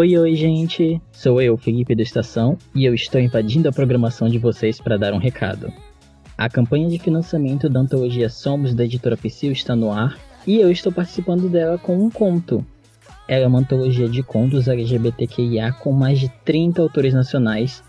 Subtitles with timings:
[0.00, 0.98] Oi, oi, gente!
[1.12, 5.12] Sou eu, Felipe da Estação, e eu estou invadindo a programação de vocês para dar
[5.12, 5.70] um recado.
[6.38, 10.70] A campanha de financiamento da antologia Somos da editora Psyll está no ar e eu
[10.70, 12.64] estou participando dela com um conto.
[13.28, 17.84] Ela é uma antologia de contos LGBTQIA com mais de 30 autores nacionais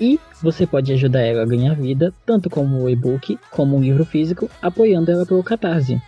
[0.00, 4.04] e você pode ajudar ela a ganhar vida, tanto como o e-book como um livro
[4.04, 6.00] físico, apoiando ela pelo Catarse.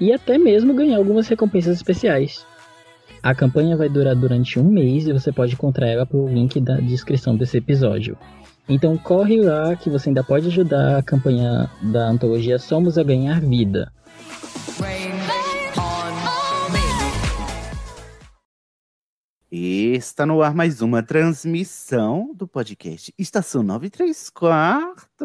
[0.00, 2.47] E até mesmo ganhar algumas recompensas especiais.
[3.22, 6.76] A campanha vai durar durante um mês e você pode encontrar ela pelo link da
[6.76, 8.16] descrição desse episódio.
[8.68, 13.40] Então corre lá que você ainda pode ajudar a campanha da antologia Somos a Ganhar
[13.40, 13.90] Vida.
[19.50, 25.18] Está no ar mais uma transmissão do podcast Estação 93 Quartos.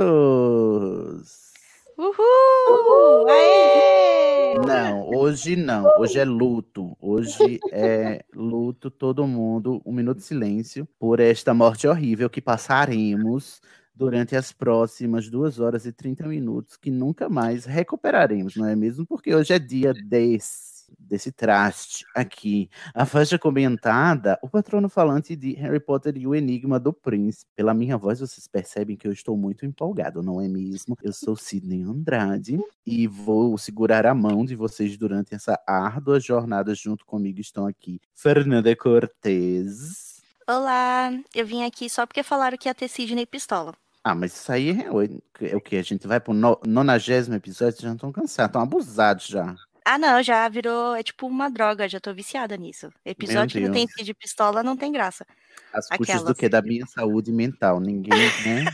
[1.98, 3.30] Uhul!
[3.30, 4.58] Aê!
[4.66, 5.86] Não, hoje não.
[6.00, 6.98] Hoje é luto.
[7.00, 9.82] Hoje é luto, todo mundo.
[9.86, 13.62] Um minuto de silêncio por esta morte horrível que passaremos
[13.96, 19.06] durante as próximas 2 horas e 30 minutos, que nunca mais recuperaremos, não é mesmo?
[19.06, 22.70] Porque hoje é dia desse, desse traste aqui.
[22.94, 27.52] A faixa comentada, o patrono falante de Harry Potter e o Enigma do Príncipe.
[27.56, 30.98] Pela minha voz, vocês percebem que eu estou muito empolgado, não é mesmo?
[31.02, 36.74] Eu sou Sidney Andrade e vou segurar a mão de vocês durante essa árdua jornada
[36.76, 37.40] junto comigo.
[37.40, 40.22] Estão aqui Fernanda Cortez.
[40.48, 43.74] Olá, eu vim aqui só porque falaram que ia ter Sidney Pistola.
[44.04, 45.78] Ah, mas isso aí é, o- é o que?
[45.78, 49.56] A gente vai pro no, nonagésimo episódio, já estão cansados, estão abusados já.
[49.86, 52.90] Ah, não, já virou, é tipo uma droga, já tô viciada nisso.
[53.06, 53.88] Episódio que não tem.
[53.88, 55.26] Cid Pistola não tem graça.
[55.74, 56.48] As custas do que?
[56.48, 57.80] Da minha saúde mental.
[57.80, 58.66] Ninguém, né?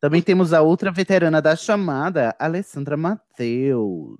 [0.00, 4.18] Também temos a outra veterana da chamada, Alessandra Matheus.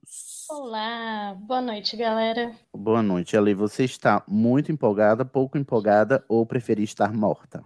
[0.51, 2.53] Olá, boa noite, galera.
[2.75, 3.55] Boa noite, Ale.
[3.55, 7.63] Você está muito empolgada, pouco empolgada ou preferir estar morta?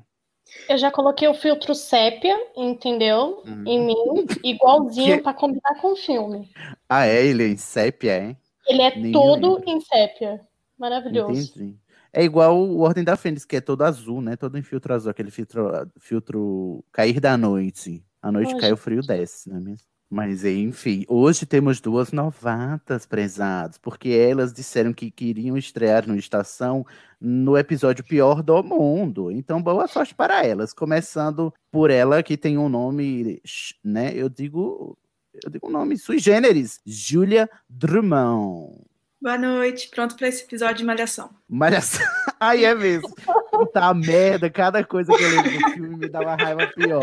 [0.69, 3.43] Eu já coloquei o filtro sépia, entendeu?
[3.47, 3.65] Hum.
[3.67, 6.51] Em mim, igualzinho Que- pra combinar com o filme.
[6.89, 7.25] Ah, é?
[7.27, 8.37] Ele é em sépia, é?
[8.69, 9.71] Ele é Nem todo lembro.
[9.71, 10.41] em sépia.
[10.79, 11.33] Maravilhoso.
[11.59, 11.77] Entendi.
[12.13, 14.37] É igual o Ordem da Fênix, que é todo azul, né?
[14.37, 18.05] Todo em filtro azul, aquele filtro, filtro cair da noite.
[18.21, 19.87] A noite Ai, cai, o frio desce, não é mesmo?
[20.15, 26.85] Mas enfim, hoje temos duas novatas prezados, porque elas disseram que queriam estrear no Estação
[27.19, 29.31] no episódio pior do mundo.
[29.31, 30.75] Então, boa sorte para elas.
[30.75, 33.41] Começando por ela, que tem um nome,
[33.83, 34.13] né?
[34.15, 34.99] Eu digo,
[35.43, 38.85] eu digo um nome sui generis, Julia Drummond.
[39.19, 41.31] Boa noite, pronto para esse episódio de Malhação.
[41.49, 42.05] Malhação.
[42.39, 43.09] Ai, é mesmo.
[43.51, 47.03] Puta merda, cada coisa que eu lembro do filme me dá uma raiva pior.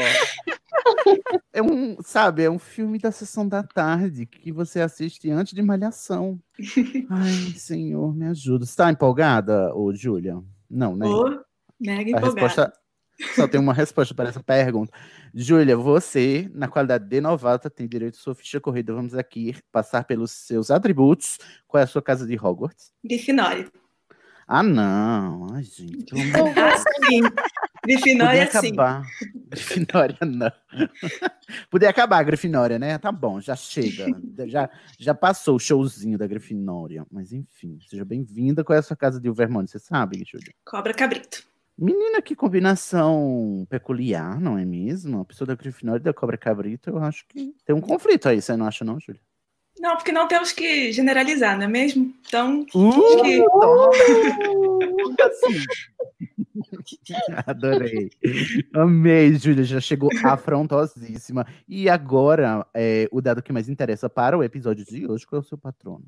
[1.52, 5.62] É um, sabe, é um filme da sessão da tarde que você assiste antes de
[5.62, 6.40] Malhação.
[7.10, 8.66] Ai, senhor, me ajuda.
[8.66, 10.42] Você tá empolgada, ô Júlia?
[10.70, 11.08] Não, né?
[11.08, 11.40] Ô,
[11.80, 12.26] mega A empolgada.
[12.26, 12.74] resposta
[13.36, 14.94] só tem uma resposta para essa pergunta.
[15.34, 18.94] Júlia, você, na qualidade de novata, tem direito à sua ficha corrida.
[18.94, 21.38] Vamos aqui passar pelos seus atributos.
[21.68, 22.94] Qual é a sua casa de Hogwarts?
[23.04, 23.70] Grifinória.
[24.48, 25.48] Ah, não.
[25.54, 26.14] Ai, gente.
[26.14, 26.54] amor
[27.90, 28.58] Grifinória, sim.
[28.58, 29.04] acabar.
[29.50, 30.52] Grifinória, não.
[31.72, 32.98] Podia acabar a Grifinória, né?
[33.00, 34.06] Tá bom, já chega.
[34.48, 34.70] Já,
[35.00, 37.04] já passou o showzinho da Grifinória.
[37.12, 38.64] Mas enfim, seja bem-vinda.
[38.64, 39.70] Qual é a sua casa de Vermont?
[39.70, 40.54] Você sabe, Júlia?
[40.64, 41.44] Cobra Cabrito.
[41.76, 45.22] Menina, que combinação peculiar, não é mesmo?
[45.22, 48.42] A pessoa da Grifinória e da Cobra Cabrito, eu acho que tem um conflito aí,
[48.42, 49.22] você não acha não, Júlia?
[49.80, 52.14] Não, porque não temos que generalizar, não é mesmo?
[52.28, 55.66] Então, Uh, acho que Como assim?
[57.46, 58.10] Adorei.
[58.74, 59.64] Amei, Júlia.
[59.64, 61.46] Já chegou afrontosíssima.
[61.68, 65.44] E agora, é, o dado que mais interessa para o episódio de hoje, qual é
[65.44, 66.06] o seu patrono?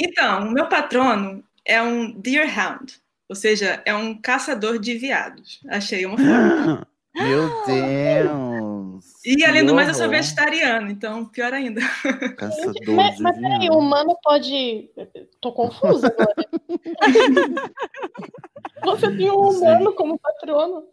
[0.00, 5.60] Então, o meu patrono é um Deerhound, ou seja, é um caçador de viados.
[5.68, 6.86] Achei uma forma.
[7.14, 9.04] Meu Deus!
[9.24, 10.16] E além do mais, eu sou horror.
[10.16, 11.80] vegetariano, então pior ainda.
[12.38, 14.90] Caçador Mas, de mas peraí, o humano pode.
[15.40, 16.34] Tô confusa agora.
[18.84, 20.84] Você tem um humano como patrono?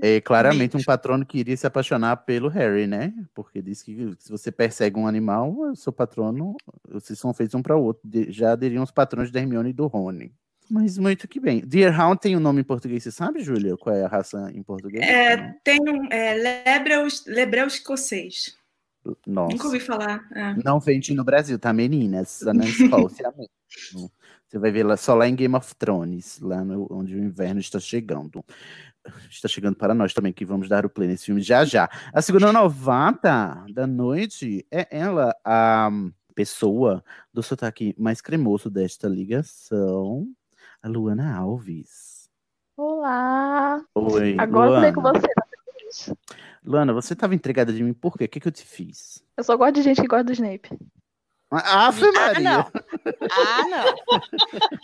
[0.00, 3.12] É claramente um patrono que iria se apaixonar pelo Harry, né?
[3.34, 6.54] Porque diz que se você persegue um animal, o seu patrono,
[6.88, 8.02] vocês são feitos um para o outro.
[8.04, 10.32] De- Já aderiam os patrões da Hermione e do Rony.
[10.70, 11.60] Mas muito que bem.
[11.60, 13.76] Deerhound tem um nome em português, você sabe, Júlia?
[13.76, 15.02] Qual é a raça em português?
[15.02, 18.56] É, tem um é, lebreu, lebreu escocês.
[19.26, 19.52] Nossa.
[19.52, 20.28] Nunca ouvi falar.
[20.34, 20.54] é.
[20.62, 22.28] Não vende no Brasil, tá, meninas?
[22.28, 24.10] Só na Escócia mesmo.
[24.46, 27.60] Você vai ver lá, só lá em Game of Thrones, lá no- onde o inverno
[27.60, 28.44] está chegando.
[29.30, 31.88] Está chegando para nós também, que vamos dar o play nesse filme já já.
[32.12, 35.90] A segunda novata da noite é ela, a
[36.34, 40.28] pessoa do sotaque mais cremoso desta ligação,
[40.82, 42.28] a Luana Alves.
[42.76, 43.82] Olá!
[43.94, 45.20] Oi, Agora eu falei com Luana.
[45.90, 46.12] você?
[46.64, 48.24] Luana, você estava entregada de mim por quê?
[48.24, 49.24] O que, que eu te fiz?
[49.36, 50.68] Eu só gosto de gente que gosta do Snape.
[51.50, 52.50] Ah, Ave Ah, Maria!
[52.50, 52.70] não.
[53.30, 54.20] Ah, não.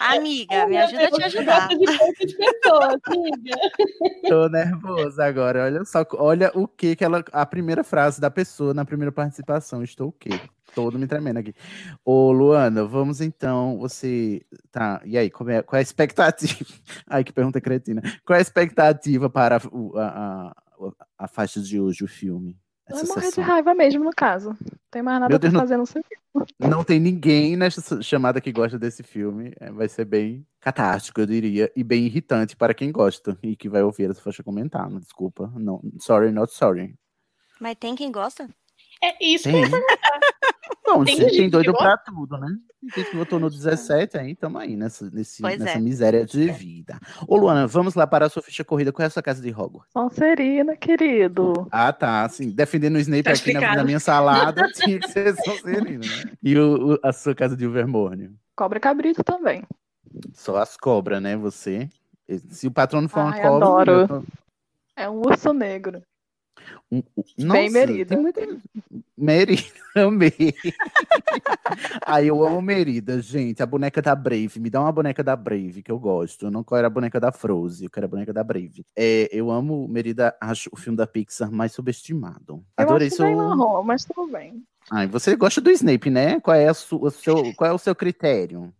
[0.00, 1.69] Amiga, me ajuda a te ajudar.
[1.69, 3.56] De poucas pessoas, amiga.
[4.28, 5.64] Tô nervosa agora.
[5.64, 7.22] Olha só, olha o que que ela.
[7.32, 9.82] A primeira frase da pessoa na primeira participação.
[9.82, 10.40] Estou o quê?
[10.75, 11.55] Todo me tremendo aqui.
[12.05, 13.76] Ô, Luana, vamos então.
[13.78, 14.40] Você.
[14.72, 15.02] Tá.
[15.05, 16.64] E aí, como é, qual é a expectativa?
[17.06, 18.00] Ai, que pergunta cretina.
[18.25, 22.56] Qual é a expectativa para o- a, a, a faixa de hoje, o filme?
[22.88, 23.44] Vou morrer de sessão?
[23.44, 24.50] raiva mesmo, no caso.
[24.50, 26.16] Não tem mais nada Meu pra Deus, não- fazer, não sei o quê.
[26.58, 29.52] Não tem ninguém nesta chamada que gosta desse filme.
[29.60, 33.69] É, vai ser bem catártico, eu diria, e bem irritante para quem gosta e que
[33.69, 34.90] vai ouvir essa faixa comentar.
[34.90, 35.81] Não, Desculpa, não.
[36.00, 36.94] Sorry, not sorry.
[37.60, 38.48] Mas tem quem gosta?
[39.02, 39.62] É isso Tem.
[40.87, 42.49] Não, Tem tem, gente tem doido que pra tudo, né?
[42.81, 45.81] Tem gente que votou no 17 aí, tamo aí nessa, nesse, Pois nessa é.
[45.81, 46.99] miséria de vida.
[47.26, 48.93] Ô, Luana, vamos lá para a sua ficha corrida.
[48.93, 49.90] Qual é a sua casa de Hogwarts?
[49.93, 51.66] Sonserina, querido.
[51.70, 52.22] Ah, tá.
[52.25, 56.32] Assim, defendendo o Snape Tá aqui na, na minha salada, tinha que ser Sonserina, né?
[56.43, 58.31] E o, o- a sua casa de Ilvermorny?
[58.55, 59.62] Cobra cabrito também.
[60.32, 61.37] Só as cobras, né?
[61.37, 61.88] Você.
[62.50, 63.67] Se o patrono for uma Ai, cobra.
[63.67, 63.93] adoro.
[63.93, 64.22] eu tô-
[64.96, 66.02] É um urso negro.
[66.90, 68.16] Um- um- Bem Merida.
[69.16, 69.62] Merida,
[69.96, 70.55] amei.
[72.06, 73.62] Ai, eu amo Merida, gente.
[73.62, 74.58] A boneca da Brave.
[74.61, 76.46] Me dá uma boneca da Brave, que eu gosto.
[76.46, 78.84] Eu não quero a boneca da Frozen, eu quero a boneca da Brave.
[78.96, 82.55] É, eu amo Merida, acho o filme da Pixar mais subestimado.
[82.78, 83.26] Eu Adorei acho seu.
[83.26, 84.62] bem marrom, mas tudo bem.
[84.90, 86.40] Ai, você gosta do Snape, né?
[86.40, 88.72] Qual é, a su- o seu, qual é o seu critério?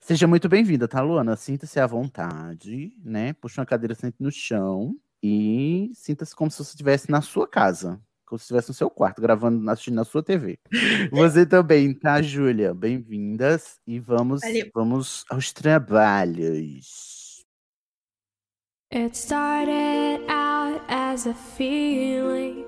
[0.00, 1.36] Seja muito bem-vinda, tá, Luana?
[1.36, 3.34] Sinta-se à vontade, né?
[3.34, 8.00] Puxa uma cadeira, sente no chão e sinta-se como se você estivesse na sua casa.
[8.26, 10.58] Como se estivesse no seu quarto, gravando, assistindo na sua TV.
[11.10, 12.74] Você também, tá, Júlia?
[12.74, 14.70] Bem-vindas e vamos, Valeu.
[14.74, 17.42] vamos aos trabalhos.
[18.92, 22.66] It started out as a feeling.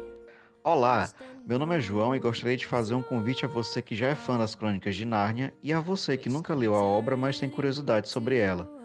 [0.64, 1.10] Olá,
[1.46, 4.14] meu nome é João e gostaria de fazer um convite a você que já é
[4.14, 7.50] fã das Crônicas de Nárnia e a você que nunca leu a obra, mas tem
[7.50, 8.79] curiosidade sobre ela.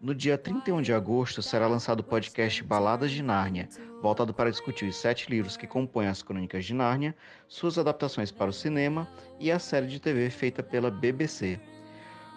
[0.00, 3.68] No dia 31 de agosto será lançado o podcast Baladas de Nárnia,
[4.00, 7.16] voltado para discutir os sete livros que compõem as Crônicas de Nárnia,
[7.48, 9.08] suas adaptações para o cinema
[9.40, 11.58] e a série de TV feita pela BBC.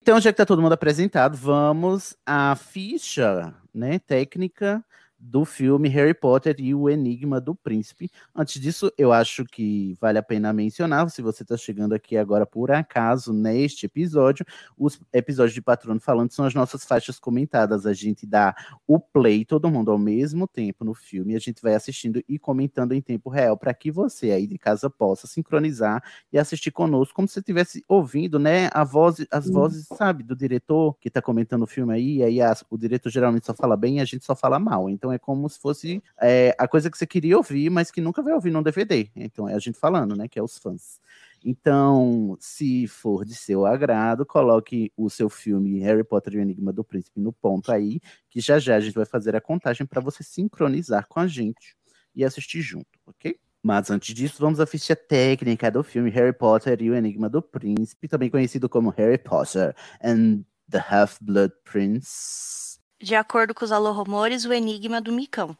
[0.01, 4.83] Então, já que tá todo mundo apresentado, vamos à ficha, né, técnica
[5.19, 8.09] do filme Harry Potter e o Enigma do Príncipe.
[8.33, 12.45] Antes disso, eu acho que vale a pena mencionar, se você está chegando aqui agora
[12.45, 14.45] por acaso neste episódio,
[14.77, 17.85] os episódios de Patrono Falando são as nossas faixas comentadas.
[17.85, 18.55] A gente dá
[18.87, 22.39] o play, todo mundo ao mesmo tempo no filme, e a gente vai assistindo e
[22.39, 27.13] comentando em tempo real para que você aí de casa possa sincronizar e assistir conosco
[27.15, 31.21] como se você estivesse ouvindo, né, a voz, as vozes, sabe, do diretor que tá
[31.21, 34.05] comentando o filme aí, e aí as- o diretor geralmente só fala bem e a
[34.05, 34.89] gente só fala mal.
[34.89, 37.99] Então Então é como se fosse é, a coisa que você queria ouvir, mas que
[37.99, 39.09] nunca vai ouvir num DVD.
[39.15, 40.27] Então é a gente falando, né?
[40.27, 40.99] Que é os fãs.
[41.43, 46.71] Então, se for de seu agrado, coloque o seu filme Harry Potter e o Enigma
[46.71, 47.99] do Príncipe no ponto aí,
[48.29, 51.75] que já já a gente vai fazer a contagem para você sincronizar com a gente
[52.13, 53.39] e assistir junto, ok?
[53.63, 57.41] Mas antes disso, vamos à ficha técnica do filme Harry Potter e o Enigma do
[57.41, 59.73] Príncipe, também conhecido como Harry Potter
[60.03, 62.68] and the Half-Blood Prince.
[63.01, 65.57] De acordo com os alô-rumores, o Enigma do Micão.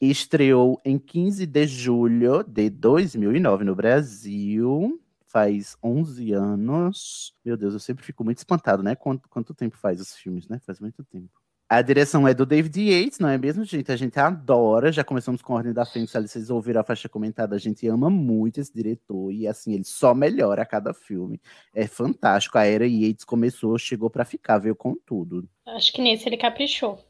[0.00, 4.98] Estreou em 15 de julho de 2009 no Brasil.
[5.26, 7.34] Faz 11 anos.
[7.44, 8.94] Meu Deus, eu sempre fico muito espantado, né?
[8.94, 10.58] Quanto, quanto tempo faz os filmes, né?
[10.64, 11.43] Faz muito tempo.
[11.74, 13.90] A direção é do David Yates, não é mesmo, gente?
[13.90, 14.92] A gente adora.
[14.92, 16.12] Já começamos com Ordem da Fênix.
[16.12, 19.32] Se vocês ouviram a faixa comentada, a gente ama muito esse diretor.
[19.32, 21.40] E assim, ele só melhora a cada filme.
[21.74, 22.58] É fantástico.
[22.58, 25.48] A era Yates começou, chegou para ficar, veio com tudo.
[25.66, 27.04] Acho que nesse ele caprichou.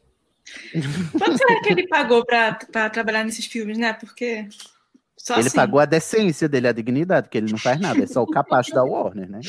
[1.15, 3.93] Quanto será que ele pagou pra, pra trabalhar nesses filmes, né?
[3.93, 4.47] Porque.
[5.15, 5.55] Só ele assim.
[5.55, 8.71] pagou a decência dele, a dignidade, que ele não faz nada, é só o capacho
[8.71, 9.41] da Warner, né?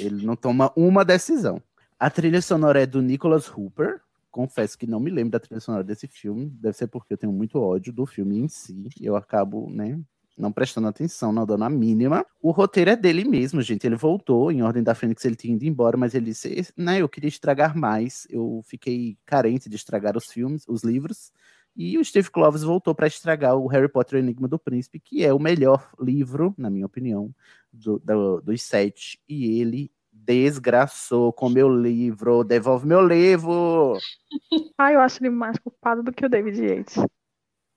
[0.00, 1.62] Ele não toma uma decisão.
[1.98, 4.00] A trilha sonora é do Nicholas Hooper.
[4.30, 6.46] Confesso que não me lembro da trilha sonora desse filme.
[6.50, 8.88] Deve ser porque eu tenho muito ódio do filme em si.
[9.00, 9.98] Eu acabo, né,
[10.36, 12.24] não prestando atenção, não dando a mínima.
[12.40, 13.84] O roteiro é dele mesmo, gente.
[13.86, 17.08] Ele voltou em Ordem da Fênix, ele tinha ido embora, mas ele disse, né, eu
[17.08, 18.26] queria estragar mais.
[18.30, 21.32] Eu fiquei carente de estragar os filmes, os livros.
[21.76, 24.98] E o Steve Kloves voltou para estragar o Harry Potter e o Enigma do Príncipe,
[25.00, 27.32] que é o melhor livro, na minha opinião,
[27.72, 29.20] do, do- dos sete.
[29.28, 29.90] E ele
[30.28, 32.44] desgraçou com meu livro.
[32.44, 33.96] Devolve meu livro!
[34.80, 36.96] Ah, eu acho ele mais culpado do que o David Yates.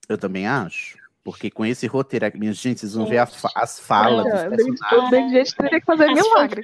[0.08, 1.00] Eu também acho.
[1.24, 4.42] Porque com esse roteiro, minha gente, vocês vão ver a fa- as falas É, dos
[4.42, 5.08] o David- personagens.
[5.08, 6.64] o David Yates teria que fazer As milagre.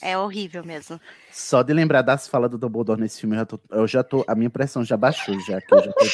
[0.00, 0.98] É horrível mesmo.
[1.30, 4.24] Só de lembrar das falas do Dumbledore nesse filme, eu já tô, eu já tô-
[4.28, 6.04] a minha pressão já baixou, já que eu já tô.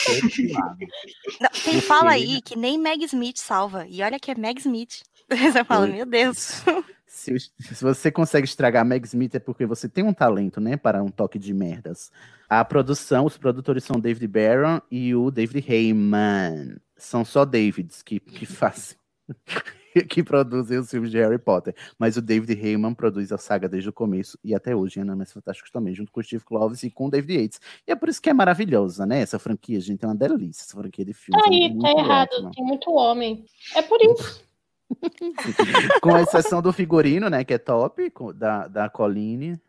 [1.40, 3.86] Não, tem Porque- fala aí que nem Meg Smith salva.
[3.88, 5.02] E olha que é Meg Smith.
[5.30, 6.62] Você fala, meu Deus.
[7.08, 11.02] Se, se você consegue estragar Meg Smith é porque você tem um talento, né, para
[11.02, 12.12] um toque de merdas.
[12.46, 16.76] A produção, os produtores são David Barron e o David Heyman.
[16.96, 18.98] São só Davids que, que fazem.
[20.08, 21.74] que produzem os filmes de Harry Potter.
[21.98, 25.32] Mas o David Heyman produz a saga desde o começo e até hoje, em Animais
[25.32, 27.60] Fantásticos também, junto com o Steve Kloves e com o David Yates.
[27.86, 29.20] E é por isso que é maravilhosa, né?
[29.20, 31.42] Essa franquia, gente, é uma delícia, essa franquia de filmes.
[31.46, 32.28] É aí, muito tá errado.
[32.32, 32.50] ótima.
[32.50, 33.46] Tem muito homem.
[33.74, 34.47] É por isso.
[36.02, 39.60] Com exceção do figurino, né, que é top, da, da Colline.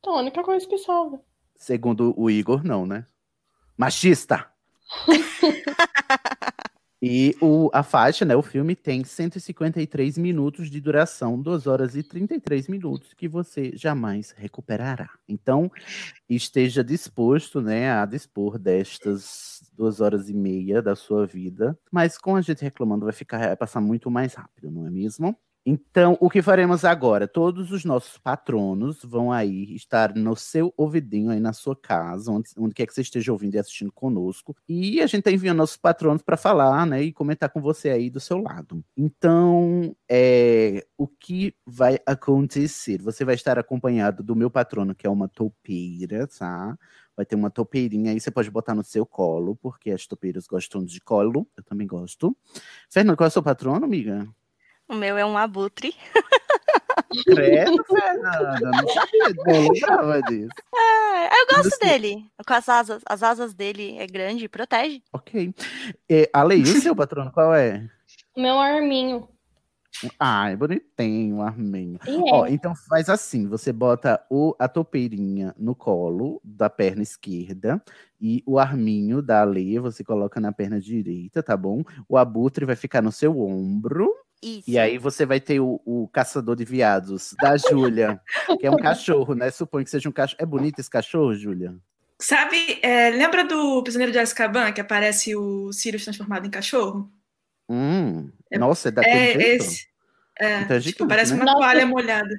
[0.00, 1.20] Então, a única coisa que salva.
[1.56, 3.06] Segundo o Igor, não, né?
[3.76, 4.46] Machista!
[7.04, 8.36] e o, a faixa, né?
[8.36, 14.30] O filme tem 153 minutos de duração, 2 horas e 33 minutos, que você jamais
[14.38, 15.10] recuperará.
[15.28, 15.68] Então,
[16.28, 21.76] esteja disposto, né, a dispor destas duas horas e meia da sua vida.
[21.90, 25.36] Mas com a gente reclamando, vai ficar vai passar muito mais rápido, não é mesmo?
[25.64, 27.28] Então, o que faremos agora?
[27.28, 32.50] Todos os nossos patronos vão aí estar no seu ouvidinho aí na sua casa, onde,
[32.58, 34.56] onde quer que você esteja ouvindo e assistindo conosco.
[34.68, 38.10] E a gente tá enviando nossos patronos para falar, né, e comentar com você aí
[38.10, 38.84] do seu lado.
[38.96, 43.00] Então, é, o que vai acontecer?
[43.00, 46.76] Você vai estar acompanhado do meu patrono, que é uma toupeira, tá?
[47.16, 50.84] Vai ter uma toupeirinha aí, você pode botar no seu colo, porque as toupeiras gostam
[50.84, 51.46] de colo.
[51.56, 52.36] Eu também gosto.
[52.90, 54.26] Fernando, qual é o seu patrono, amiga?
[54.88, 55.94] O meu é um abutre.
[57.26, 60.50] Credo, Fernanda, não sabia, não lembrava disso.
[60.74, 62.26] Ah, eu gosto Você- dele.
[62.46, 63.02] Com as asas.
[63.06, 65.02] As asas dele é grande e protege.
[65.12, 65.54] Ok.
[66.10, 67.86] É, Ale, e o seu patrono, qual é?
[68.36, 69.28] O meu arminho.
[70.18, 71.98] Ai, bonitinho, arminho.
[72.06, 72.32] E é.
[72.32, 77.80] Ó, então faz assim, você bota o, a toupeirinha no colo da perna esquerda
[78.18, 81.82] e o arminho da Ale você coloca na perna direita, tá bom?
[82.08, 84.10] O abutre vai ficar no seu ombro.
[84.42, 84.64] Isso.
[84.68, 88.20] E aí você vai ter o, o caçador de viados da Júlia,
[88.58, 89.50] que é um cachorro, né?
[89.50, 90.42] Suponho que seja um cachorro.
[90.42, 91.74] É bonito esse cachorro, Júlia?
[92.20, 97.10] Sabe, é, lembra do Prisioneiro de Azkaban, que aparece o Sirius transformado em cachorro?
[97.68, 99.62] Hum, nossa, é daquele É jeito?
[99.64, 99.86] esse.
[100.38, 101.42] É, Então é tipo, parece né?
[101.42, 102.34] uma toalha molhada.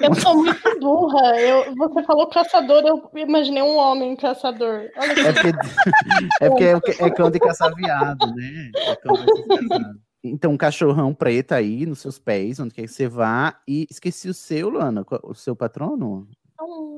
[0.00, 1.38] Eu sou muito burra.
[1.40, 4.88] Eu, você falou caçador, eu imaginei um homem caçador.
[4.96, 5.48] Olha que É porque
[6.40, 8.70] é, porque é, o que- é cão de caçar viado, né?
[8.74, 10.00] É cão de caçar viado.
[10.22, 13.58] Então, um cachorrão preto aí nos seus pés, onde quer que você vá.
[13.66, 16.28] E esqueci o seu, Luana, o seu patrono?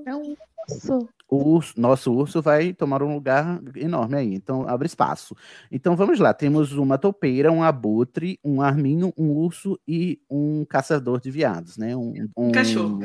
[0.07, 0.35] É um
[0.69, 1.09] urso.
[1.29, 5.35] O urso, nosso urso vai tomar um lugar enorme aí, então abre espaço.
[5.71, 11.21] Então vamos lá, temos uma toupeira, um abutre, um arminho, um urso e um caçador
[11.21, 11.97] de viados, né?
[11.97, 13.01] Um, Um cachorro.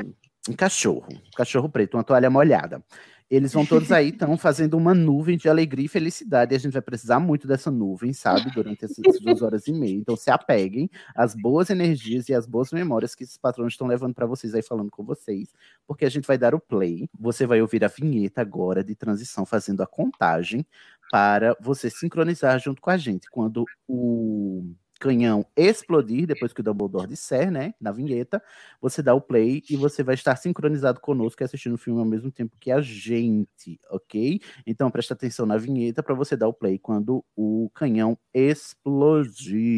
[0.49, 2.83] Um cachorro, um cachorro preto, uma toalha molhada.
[3.29, 6.53] Eles vão todos aí, estão fazendo uma nuvem de alegria e felicidade.
[6.53, 8.49] E a gente vai precisar muito dessa nuvem, sabe?
[8.51, 9.95] Durante essas duas horas e meia.
[9.95, 14.13] Então se apeguem às boas energias e às boas memórias que esses patrões estão levando
[14.13, 15.49] para vocês aí, falando com vocês.
[15.85, 17.09] Porque a gente vai dar o play.
[17.19, 20.65] Você vai ouvir a vinheta agora de transição, fazendo a contagem
[21.11, 23.29] para você sincronizar junto com a gente.
[23.29, 28.41] Quando o canhão explodir, depois que o Dumbledore disser, né, na vinheta,
[28.81, 32.05] você dá o play e você vai estar sincronizado conosco e assistindo o filme ao
[32.05, 34.39] mesmo tempo que a gente, ok?
[34.65, 39.77] Então presta atenção na vinheta para você dar o play quando o canhão explodir.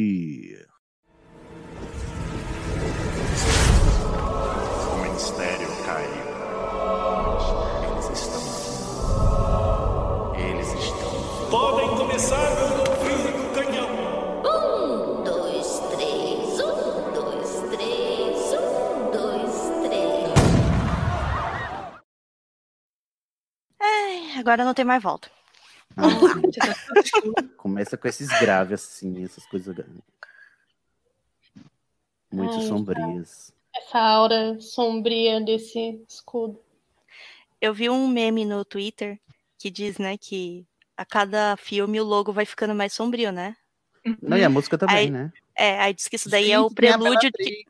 [24.39, 25.29] Agora não tem mais volta.
[27.57, 29.75] Começa com esses graves assim, essas coisas
[32.31, 33.53] muito Ai, sombrias.
[33.75, 36.59] Essa aura sombria desse escudo.
[37.61, 39.19] Eu vi um meme no Twitter
[39.57, 40.65] que diz, né, que
[40.95, 43.55] a cada filme o logo vai ficando mais sombrio, né?
[44.21, 45.31] Não, e a música também, Aí- né?
[45.55, 47.65] É, aí diz que isso daí é o prelúdio de.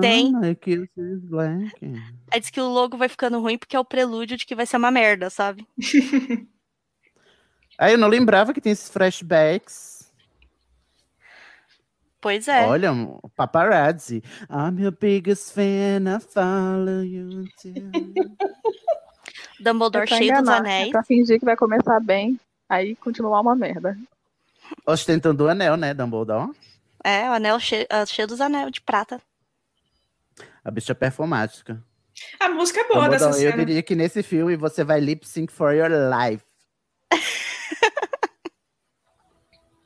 [0.00, 0.32] Tem.
[0.36, 1.72] Ah, que esses black.
[2.32, 4.66] Aí diz que o logo vai ficando ruim porque é o prelúdio de que vai
[4.66, 5.66] ser uma merda, sabe?
[7.78, 9.96] Aí eu não lembrava que tem esses flashbacks.
[12.20, 12.66] Pois é.
[12.66, 14.22] Olha, um paparazzi.
[14.50, 17.72] I'm your biggest fan, I follow you too.
[19.60, 20.88] Dumbledore É cheio dos enganar, anéis.
[20.88, 23.96] É pra fingir que vai começar bem, aí continuar uma merda.
[24.86, 26.50] Ostentando o anel, né, Dumbledore?
[27.04, 29.20] É, o anel cheio, ah, cheio dos anéis de prata.
[30.66, 31.80] A bicha performática.
[32.40, 33.64] A música é boa dessa Dumbledore, eu cena.
[33.64, 36.44] diria que nesse filme você vai lip sync for your life.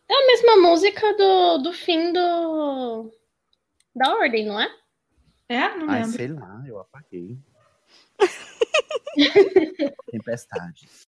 [0.09, 3.13] É a mesma música do, do fim do
[3.95, 4.75] da ordem, não é?
[5.51, 7.39] É, não Ai, sei lá, eu apaguei.
[10.11, 11.07] Tempestades.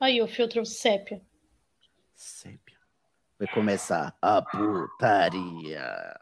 [0.00, 1.20] Aí o filtro sépia.
[2.14, 2.61] Sépia.
[3.42, 6.16] Vai começar a putaria.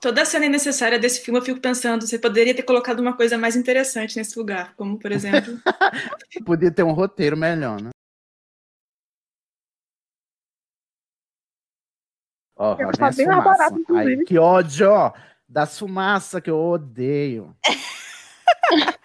[0.00, 3.56] Toda cena necessária desse filme, eu fico pensando, você poderia ter colocado uma coisa mais
[3.56, 5.58] interessante nesse lugar, como, por exemplo,
[6.46, 7.90] Podia ter um roteiro melhor, né?
[12.56, 13.70] Ó, Eu vem bem a mais fumaça.
[13.70, 13.84] barato.
[13.96, 15.12] Ai, que ódio, ó.
[15.48, 17.56] Da fumaça que eu odeio.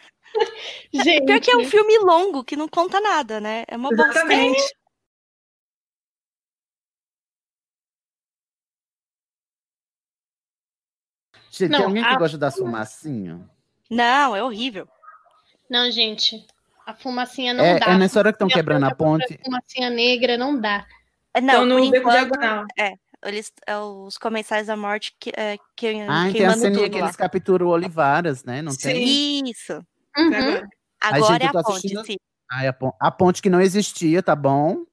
[0.94, 1.26] Gente.
[1.26, 3.64] Pior que é um filme longo que não conta nada, né?
[3.68, 4.10] É uma bosta.
[4.12, 4.74] Exatamente.
[11.52, 13.50] Gente, Não, tem alguém que a gosta da fumacinha?
[13.90, 14.88] Não, é horrível.
[15.70, 16.46] Não, gente.
[16.86, 17.88] A fumacinha não É, dá.
[17.88, 19.40] é nessa hora que estão quebrando a ponte.
[19.44, 20.86] Fumacinha negra não dá.
[21.34, 22.66] É, Não, Então, no enquanto, Diagonal.
[22.78, 22.94] é,
[23.26, 27.16] eles, é os comensais da morte que, é, que, Ah, tem a tudo que eles
[27.16, 28.62] capturam o Olivaras, né?
[28.62, 29.50] Não tem?
[29.50, 29.86] Isso.
[30.18, 30.34] Uhum.
[30.34, 30.70] agora.
[31.02, 32.18] Agora gente, é a ponte, assistindo- sim.
[32.52, 34.84] Ai, a, pon- a ponte que não existia, tá bom?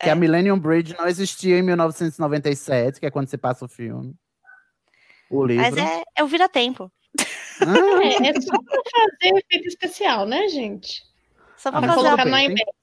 [0.00, 0.12] Que É.
[0.12, 4.14] a Millennium Bridge não existia em 1997, que é quando você passa o filme.
[5.30, 5.62] O livro.
[5.62, 6.90] Mas é, é o vira-tempo.
[7.60, 11.02] Ah, É, é só pra fazer efeito especial, né, gente?
[11.56, 12.10] Só Ah, pra mas fazer tudo a...
[12.10, 12.64] Colocar no bem, iMac.
[12.64, 12.74] tem-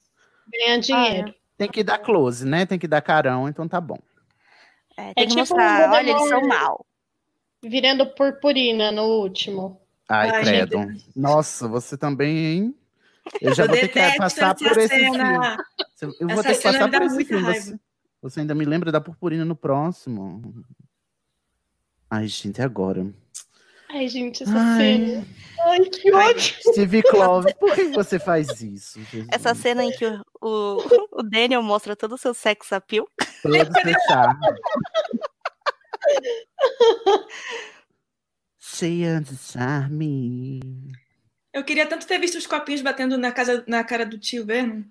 [0.66, 1.34] Ganhar dinheiro.
[1.58, 2.64] Tem que dar close, né?
[2.66, 3.98] Tem que dar carão, então tá bom.
[4.96, 6.86] é, É tem que tipo mostrar, o olha, eles são mal.
[7.62, 9.79] Virando purpurina no último.
[10.10, 10.76] Ai, Ai, credo.
[10.76, 11.06] gente.
[11.14, 12.74] Nossa, você também, hein?
[13.40, 15.56] Eu já Eu vou ter que passar por esse cena.
[16.00, 16.14] filme.
[16.18, 17.44] Eu vou Essa ter que passar por esse filme.
[17.54, 17.80] Você,
[18.20, 20.64] você ainda me lembra da purpurina no próximo.
[22.10, 23.06] Ai, gente, agora.
[23.88, 24.76] Ai, gente, essa Ai.
[24.78, 25.26] cena.
[25.60, 26.54] Ai, que ódio.
[26.72, 29.00] Steve Clove, por que você faz isso?
[29.04, 29.28] Jesus?
[29.30, 30.78] Essa cena em que o, o,
[31.20, 33.06] o Daniel mostra todo o seu sex appeal.
[33.44, 34.40] Todo fechado.
[38.60, 40.60] Cheia de charme.
[41.52, 44.82] Eu queria tanto ter visto os copinhos batendo na, casa, na cara do tio Vernon.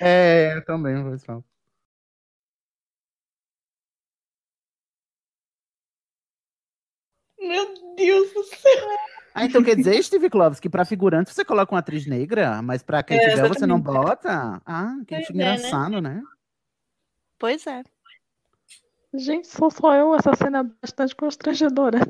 [0.00, 1.42] É, É, eu também vou falar.
[7.38, 8.88] Meu Deus do céu.
[9.34, 12.82] Ah, então quer dizer, Steve Kloves, que pra figurante você coloca uma atriz negra, mas
[12.82, 14.60] pra Kate É, Bell você não bota?
[14.66, 15.24] Ah, que é, né?
[15.30, 16.22] engraçado, né?
[17.38, 17.82] pois é.
[19.14, 22.00] Gente, sou só eu, essa cena é bastante constrangedora.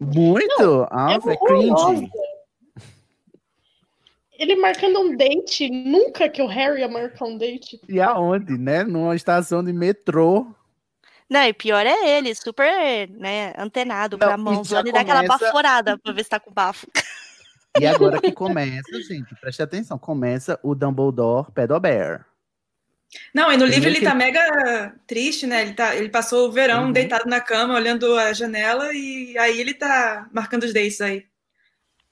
[0.00, 0.86] Muito?
[0.90, 2.10] Ah, é é cringe.
[4.38, 5.68] Ele marcando um date.
[5.70, 7.80] Nunca que o Harry ia marcar um date.
[7.88, 8.82] E aonde, né?
[8.84, 10.46] Numa estação de metrô.
[11.30, 15.44] Não, e pior é ele, super, né, antenado pra Não, mão, ele dá aquela começa-
[15.46, 16.86] baforada pra ver se tá com bafo.
[17.80, 22.26] E agora que começa, gente, preste atenção, começa o Dumbledore Pedobear.
[23.32, 25.62] Não, e no livro ele que- tá mega triste, né?
[25.62, 26.92] Ele, tá, ele passou o verão Uhum.
[26.92, 31.24] deitado na cama, olhando a janela, e aí ele tá marcando os dates aí.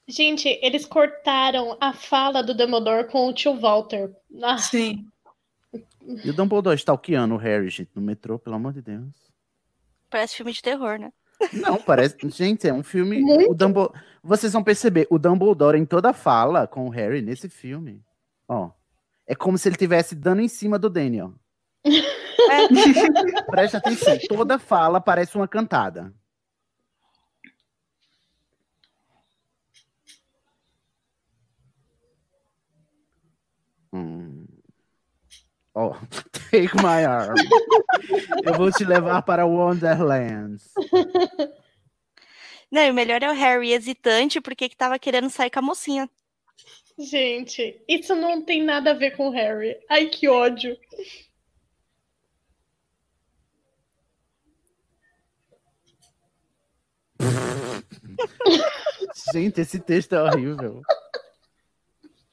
[0.07, 4.11] Gente, eles cortaram a fala do Dumbledore com o tio Walter.
[4.41, 5.05] Ah, Sim.
[6.23, 9.07] E o Dumbledore stalkeando o Harry, gente, no metrô, pelo amor de Deus.
[10.09, 11.11] Parece filme de terror, né?
[11.51, 12.15] Não, parece.
[12.29, 13.19] Gente, é um filme.
[13.19, 13.51] Muito.
[13.51, 18.01] O Dumbledore, vocês vão perceber, o Dumbledore em toda fala com o Harry nesse filme.
[18.47, 18.69] Ó.
[19.25, 21.33] É como se ele estivesse dando em cima do Daniel.
[23.49, 26.13] Preste atenção, toda fala parece uma cantada.
[33.93, 34.45] Hum.
[35.75, 35.95] Ó,
[36.51, 37.35] take my arm.
[38.43, 40.71] Eu vou te levar para Wonderlands.
[42.71, 46.09] Não, o melhor é o Harry hesitante porque que tava querendo sair com a mocinha.
[46.97, 49.79] Gente, isso não tem nada a ver com o Harry.
[49.89, 50.77] Ai, que ódio.
[59.33, 60.81] Gente, esse texto é horrível.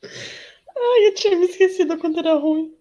[0.03, 2.77] Ai, eu tinha me esquecido quando era ruim.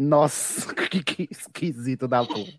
[0.00, 2.58] Nossa, que, que esquisito da porra.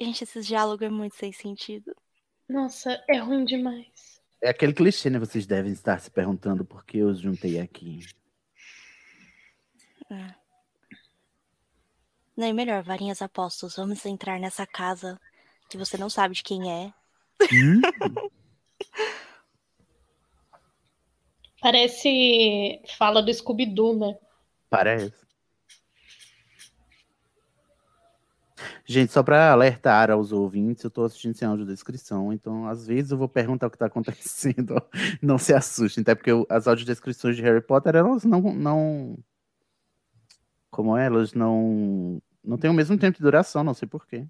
[0.00, 1.94] Gente, esses diálogos é muito sem sentido.
[2.48, 4.22] Nossa, é ruim demais.
[4.40, 5.18] É aquele clichê, né?
[5.18, 8.00] Vocês devem estar se perguntando por que eu os juntei aqui.
[10.10, 10.34] É.
[12.34, 15.20] Não, e melhor, varinhas apóstolos, vamos entrar nessa casa
[15.68, 16.94] que você não sabe de quem é.
[17.52, 17.82] Hum?
[21.64, 24.18] Parece fala do Scooby-Doo, né?
[24.68, 25.14] Parece.
[28.84, 33.16] Gente, só para alertar aos ouvintes, eu tô assistindo sem audiodescrição, então às vezes eu
[33.16, 34.74] vou perguntar o que tá acontecendo.
[35.22, 38.42] Não se assustem, até porque eu- as audiodescrições de Harry Potter, elas não.
[38.42, 39.18] não
[40.70, 41.06] como é?
[41.06, 42.20] elas não.
[42.44, 44.28] Não tem o mesmo tempo de duração, não sei porquê.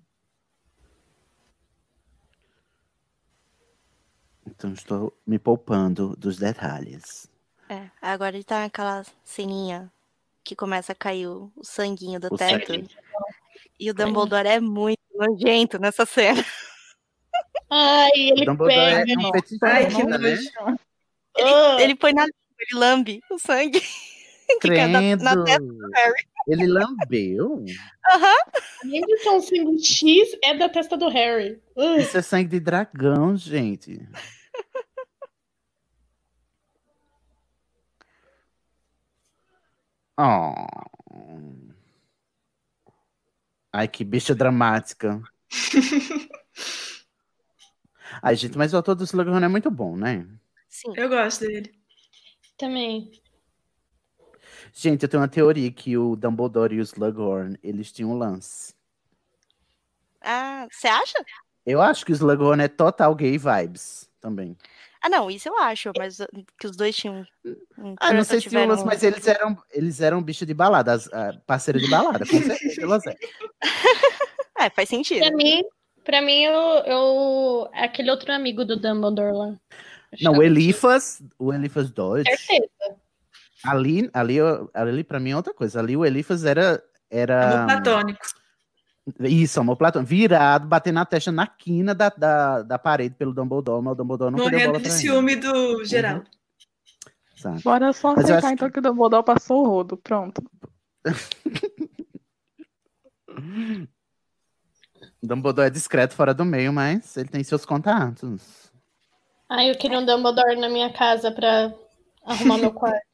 [4.56, 7.28] Então estou me poupando dos detalhes.
[7.68, 9.90] É, agora ele tá naquela ceninha
[10.44, 12.66] que começa a cair o, o sanguinho do O teto.
[12.72, 12.88] sangue.
[13.80, 16.44] E o Dumbledore é muito nojento nessa cena.
[17.70, 19.20] Ai, ele Dumbledore é pega.
[19.20, 19.30] um
[19.62, 20.18] Ai, que né?
[20.18, 20.50] nojo.
[21.36, 21.76] Ele, Ah.
[21.80, 23.80] ele põe na língua, ele lambe o sangue.
[24.60, 25.44] que cai na, na Credo.
[25.44, 26.26] testa do Harry.
[26.46, 27.64] Ele lambeu?
[28.12, 28.36] Aham.
[28.84, 31.58] Além de ser um símbolo X, é da testa do Harry.
[31.76, 31.96] Ah.
[31.96, 33.98] Isso é sangue de dragão, gente.
[40.18, 40.54] Oh.
[43.72, 45.20] Ai, que bicha dramática.
[48.22, 50.26] Ai, gente, mas o ator do Slughorn é muito bom, né?
[50.68, 50.92] Sim.
[50.96, 51.74] Eu gosto dele.
[52.56, 53.10] Também.
[54.72, 58.74] Gente, eu tenho uma teoria que o Dumbledore e o Slughorn, eles tinham um lance.
[60.20, 61.24] Ah, você acha?
[61.66, 64.56] Eu acho que o Slughorn é total gay vibes também.
[65.04, 66.26] Ah, não, isso eu acho, mas uh,
[66.58, 67.26] que os dois tinham.
[67.76, 70.54] um Ah, não sei se um tiveram- lance, mas eles eram, eles eram bicho de
[70.54, 73.18] balada, as, a parceira de balada, com certeza elas eram.
[74.58, 75.20] É, faz sentido.
[75.26, 75.62] Pra mim,
[76.04, 76.54] pra mim eu,
[76.86, 77.70] eu.
[77.74, 79.54] Aquele outro amigo do Dumbledore lá.
[80.22, 82.96] Não, o Elifas, o Elifas Dodge, Certeza.
[83.62, 85.80] ali, ali, eu- ali pra mim é outra coisa.
[85.80, 88.20] Ali o Elifas era, era Amor platônico.
[89.20, 93.82] Isso, amor platônico, virado, batendo na testa na quina da, da, da parede pelo Dumbledore,
[93.82, 94.94] mas o Dumbledore não deu Morrendo bola de ele.
[94.94, 96.24] ciúme do Geraldo.
[97.36, 97.62] Sabe?
[97.62, 99.96] Bora só Mas aceitar então que o Dumbledore passou o rodo.
[99.98, 100.42] Pronto.
[101.04, 101.04] O
[105.22, 108.72] Dumbledore é discreto fora do meio, mas ele tem seus contatos.
[109.48, 111.74] Ai, eu queria um Dumbledore na minha casa pra
[112.24, 113.04] arrumar meu quarto.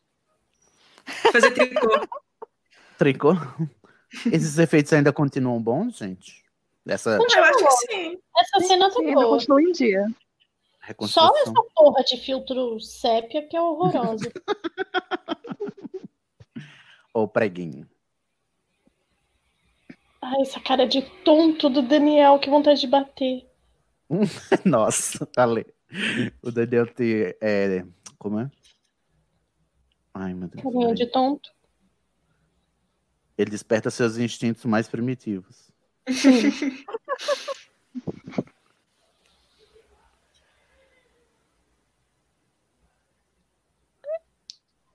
[1.32, 2.08] Fazer tricô.
[2.96, 3.32] Tricô.
[4.26, 6.44] Esses efeitos ainda continuam bons, gente?
[6.84, 8.18] Dessa Eu acho que sim.
[8.36, 9.28] Essa cena tá boa.
[9.28, 10.06] continua em dia.
[11.02, 14.32] Só essa porra de filtro sépia que é horrorosa.
[17.14, 17.88] Ou preguinho.
[20.22, 23.46] Ai, essa cara de tonto do Daniel, que vontade de bater.
[24.64, 25.66] Nossa, Ale.
[26.42, 27.34] O Daniel tem.
[27.40, 27.84] É,
[28.18, 28.50] como é?
[30.14, 30.62] Ai, meu Deus.
[30.62, 31.50] Carinha de tonto.
[33.40, 35.72] Ele desperta seus instintos mais primitivos.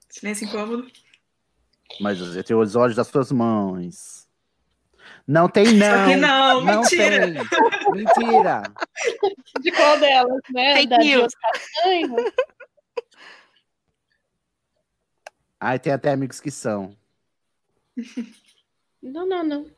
[0.08, 0.86] Silêncio incômodo.
[2.00, 4.28] Mas eu tenho os olhos das suas mães.
[5.28, 6.12] Não tem, não.
[6.12, 7.26] Só não, não, mentira.
[7.26, 7.34] Tem.
[7.94, 8.62] Mentira.
[9.60, 10.76] De qual delas, né?
[10.76, 11.34] Fake da news.
[15.60, 16.96] Ai, tem até amigos que são.
[19.02, 19.72] Não, não, não.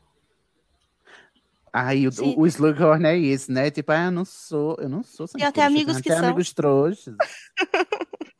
[1.70, 2.34] Aí o, Sim.
[2.38, 3.70] o, Slughorn é esse, né?
[3.70, 5.28] Tipo, ah, eu não sou, eu não sou.
[5.28, 6.24] Tem até amigos que tem são.
[6.24, 7.14] amigos trouxas.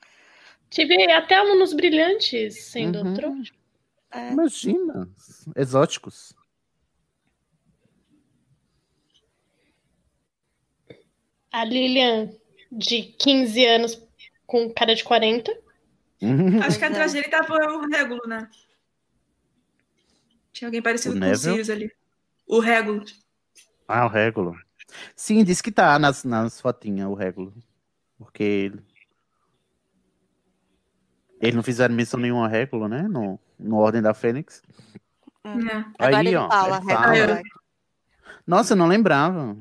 [0.70, 3.14] Tive até alunos brilhantes sendo Uhum.
[3.14, 3.52] trouxa.
[4.10, 4.32] É.
[4.32, 5.10] Imagina,
[5.54, 6.34] exóticos.
[11.52, 12.30] A Lilian,
[12.72, 14.02] de 15 anos,
[14.46, 15.52] com cara de 40.
[16.66, 18.48] Acho que atrás dele tava o Régulo, né?
[20.58, 21.38] Tinha alguém parecido O com o Neville?
[21.38, 21.92] Sirius ali.
[22.44, 23.04] O Régulo.
[23.86, 24.58] Ah, o Régulo.
[25.14, 27.54] Sim, diz que tá nas, nas fotinhas, o Régulo.
[28.18, 28.82] Porque ele...
[31.40, 33.02] Eles não fizeram menção nenhuma ao Régulo, né?
[33.02, 34.60] No, no Ordem da Fênix.
[35.44, 35.48] É.
[35.96, 37.42] Agora Aí, ele ó, fala, ele Red fala.
[38.44, 39.56] Nossa, eu não lembrava.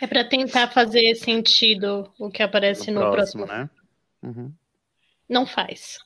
[0.00, 3.44] É pra tentar fazer sentido o que aparece no, próximo.
[3.44, 3.68] né?
[4.22, 4.54] Uhum.
[5.28, 5.98] Não faz.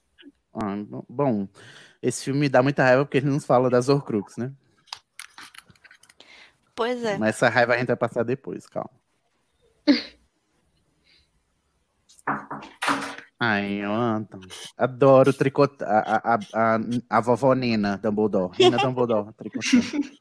[0.59, 0.75] Ah,
[1.07, 1.47] bom,
[2.03, 4.53] esse filme me dá muita raiva porque ele nos fala das Horcrux, né?
[6.75, 7.19] Pois é.
[7.19, 8.91] Mas essa raiva a gente vai passar depois, calma.
[13.39, 14.27] Ai, eu amo.
[14.79, 16.79] Adoro tricotar a, a, a,
[17.11, 18.57] a vovó Nina Dumbledore.
[18.59, 20.17] Nina Dumbledore, tricotando.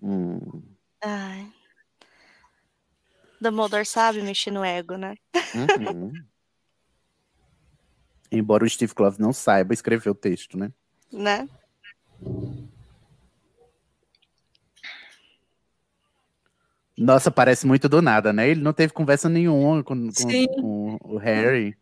[0.00, 0.62] Hum,
[1.02, 1.55] Ai.
[3.40, 5.14] Dumbledore sabe mexer no ego, né?
[5.54, 6.12] uhum.
[8.30, 10.72] Embora o Steve Kloves não saiba escrever o texto, né?
[11.12, 11.48] Né?
[16.96, 18.48] Nossa, parece muito do nada, né?
[18.48, 21.76] Ele não teve conversa nenhuma com, com- com o Harry.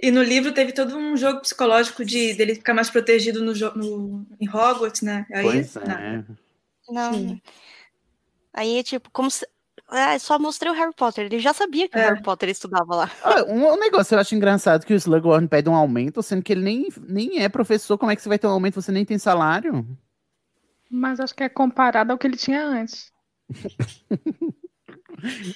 [0.00, 4.26] E no livro teve todo um jogo psicológico de dele ficar mais protegido no, no-
[4.40, 5.24] em Hogwarts, né?
[5.32, 5.96] Aí, pois não.
[5.96, 6.24] é.
[6.90, 7.40] Não.
[8.52, 9.46] Aí, tipo, como se.
[9.88, 11.26] Ah, só mostrei o Harry Potter.
[11.26, 12.06] Ele já sabia que o É.
[12.08, 13.10] Harry Potter estudava lá.
[13.22, 16.42] Ah, um, um negócio que eu acho engraçado que o Slughorn pede um aumento, sendo
[16.42, 17.96] que ele nem, nem é professor.
[17.96, 18.80] Como é que você vai ter um aumento?
[18.80, 19.86] Você nem tem salário?
[20.90, 23.12] Mas acho que é comparado ao que ele tinha antes.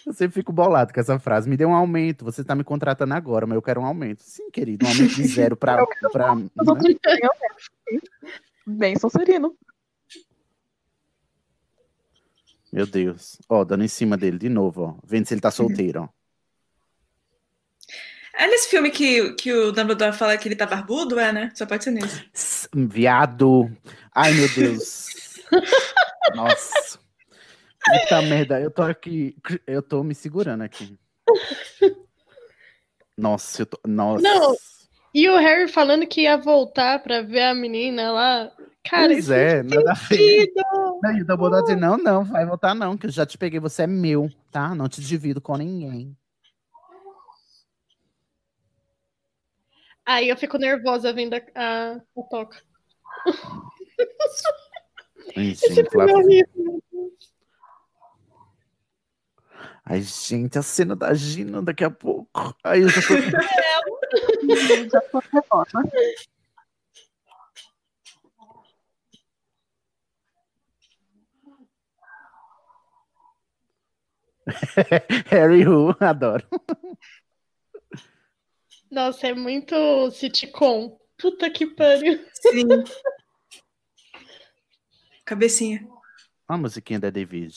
[0.07, 1.49] Eu sempre fico bolado com essa frase.
[1.49, 2.25] Me dê um aumento.
[2.25, 4.23] Você tá me contratando agora, mas eu quero um aumento.
[4.23, 5.87] Sim, querido, um aumento de zero pra.
[6.11, 6.51] pra ganham,
[7.05, 8.01] né?
[8.67, 9.55] Bem Sonserino.
[12.73, 13.39] Meu Deus.
[13.49, 14.95] Ó, dando em cima dele de novo, ó.
[15.05, 16.09] Vendo se ele tá solteiro, ó.
[18.33, 21.51] É nesse filme que, que o Dumbledore fala que ele tá barbudo, é, né?
[21.55, 22.25] Só pode ser nesse.
[22.33, 23.71] S- Viado.
[24.15, 25.07] Ai, meu Deus.
[26.35, 26.99] Nossa.
[27.85, 29.37] Puta merda, eu tô aqui.
[29.67, 30.97] Eu tô me segurando aqui.
[33.17, 33.79] Nossa, eu tô.
[33.87, 34.23] Nossa.
[34.23, 34.57] Não.
[35.13, 38.53] E o Harry falando que ia voltar pra ver a menina lá.
[38.85, 40.53] Cara, pois isso é, nada a faz ver.
[40.57, 43.83] Não, o Dumbledore diz, não, não, vai voltar não, que eu já te peguei, você
[43.83, 44.75] é meu, tá?
[44.75, 46.17] Não te divido com ninguém.
[50.05, 52.61] Aí eu fico nervosa vendo a, a, a toca.
[55.37, 55.85] Esse é.
[59.85, 62.57] Ai, gente, a cena da Gina daqui a pouco.
[62.65, 63.15] Ai, eu já tô...
[64.91, 65.79] Já tô nervosa.
[75.31, 76.47] Harry Who, adoro.
[78.91, 80.99] Nossa, é muito sitcom.
[81.19, 82.25] Puta que pariu.
[82.33, 82.67] Sim.
[85.25, 85.87] Cabecinha.
[86.49, 87.55] A musiquinha da David.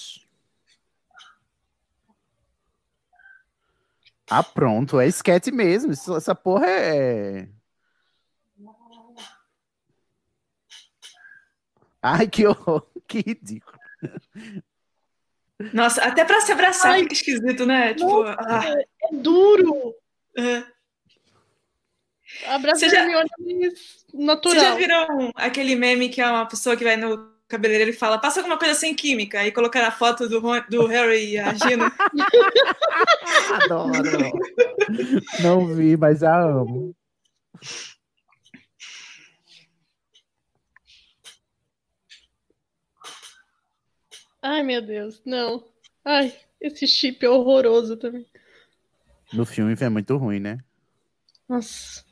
[4.29, 5.91] Ah, pronto, é sketch mesmo.
[5.91, 7.49] Essa porra é.
[12.01, 13.79] Ai, que horror, que ridículo.
[15.71, 17.01] Nossa, até pra se abraçar Ai.
[17.03, 17.93] fica esquisito, né?
[17.93, 19.93] Tipo, ah, É, duro.
[20.37, 20.63] é.
[22.47, 23.73] Abraço Você já- é mais Vocês
[24.13, 24.59] natural.
[24.63, 28.39] já viram aquele meme que é uma pessoa que vai no cabeleireiro e fala, passa
[28.39, 31.91] alguma coisa sem química, aí colocar a foto do, Ron- do Harry e a Gina.
[33.53, 34.01] Adoro.
[35.43, 36.95] Não vi, mas já amo.
[44.45, 45.63] Ai, meu Deus, não.
[46.03, 48.27] Ai, esse chip é horroroso também.
[49.31, 50.57] No filme é muito ruim, né?
[51.47, 52.03] Nossa.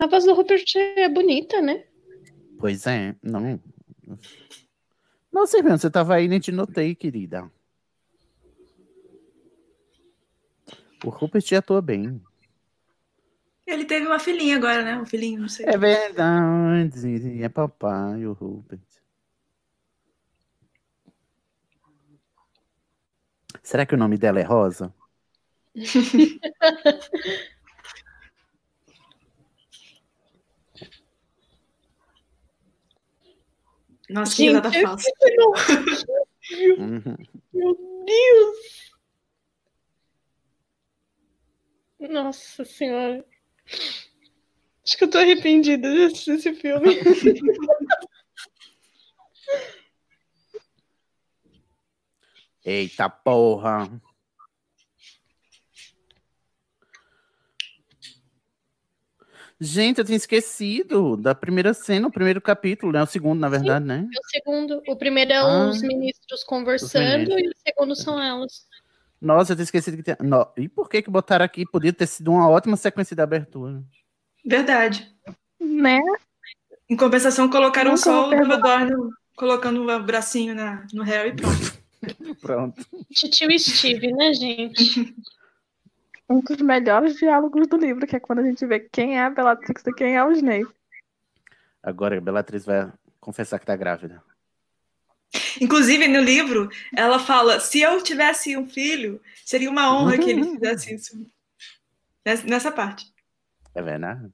[0.00, 1.84] A voz do Rupert é bonita, né?
[2.58, 3.60] Pois é, não.
[5.46, 7.48] sei mesmo, você tava aí, nem te notei, querida.
[11.04, 12.22] O Rupert atua bem.
[13.66, 14.96] Ele teve uma filhinha agora, né?
[14.96, 15.66] Um filhinho, não sei.
[15.66, 18.80] É verdade, é papai, o Rupert.
[23.62, 24.92] Será que o nome dela é Rosa?
[34.10, 35.10] Nossa, que risada Gente, falsa.
[36.78, 37.16] Uhum.
[37.54, 38.91] Meu Deus!
[42.08, 43.24] Nossa senhora.
[44.84, 46.88] Acho que eu tô arrependida de assistir esse filme.
[52.64, 53.90] Eita porra.
[59.60, 63.02] Gente, eu tinha esquecido da primeira cena, o primeiro capítulo, né?
[63.02, 64.08] O segundo, na verdade, né?
[64.12, 64.82] É o segundo.
[64.88, 65.68] O primeiro é Ah.
[65.68, 67.42] os ministros conversando ministros.
[67.44, 68.66] e o segundo são elas.
[69.22, 70.16] Nossa, eu tinha esquecido que tinha.
[70.20, 71.64] No- E por que que botaram aqui?
[71.64, 73.80] Podia ter sido uma ótima sequência de abertura.
[74.44, 75.08] Verdade.
[75.60, 76.00] Né?
[76.90, 78.30] Em compensação, colocaram só o.
[78.30, 78.90] Dumbledore
[79.36, 81.82] colocando o bracinho na, no Harry e pronto.
[82.40, 82.86] Pronto.
[83.12, 85.14] Titio Steve, né, gente?
[86.30, 89.28] Um dos melhores diálogos do livro, que é quando a gente vê quem é a
[89.28, 90.66] Bellatrix e quem é o Snape.
[91.82, 94.22] Agora a Bellatrix vai confessar que tá grávida.
[95.60, 100.44] Inclusive, no livro, ela fala: se eu tivesse um filho, seria uma honra que ele
[100.44, 101.26] fizesse isso.
[102.24, 103.12] Nessa, nessa parte.
[103.74, 104.30] É verdade?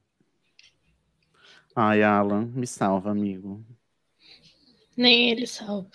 [1.74, 3.64] Ai, Alan, me salva, amigo.
[4.96, 5.88] Nem ele salva.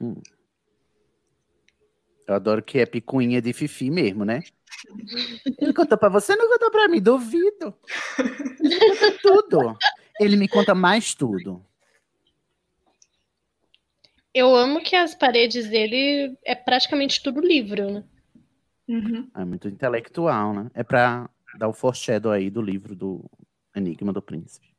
[0.00, 0.14] Hum.
[2.30, 4.40] Eu adoro que é picuinha de Fifi mesmo, né?
[5.58, 7.74] Ele contou pra você, não contou pra mim, duvido.
[8.60, 9.78] Ele conta tudo.
[10.20, 11.60] Ele me conta mais tudo.
[14.32, 18.04] Eu amo que as paredes dele é praticamente tudo livro, né?
[19.34, 20.70] É muito intelectual, né?
[20.72, 23.28] É pra dar o foreshadow aí do livro do
[23.74, 24.69] Enigma do Príncipe.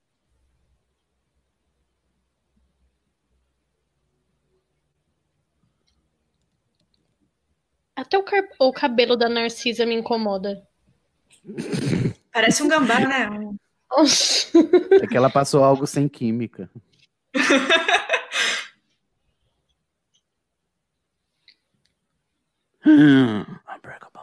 [8.02, 10.68] Até o, car- o cabelo da Narcisa me incomoda.
[12.34, 13.30] Parece um gambá, né?
[15.04, 16.68] É que ela passou algo sem química.
[22.84, 24.22] Hum, Unbreakable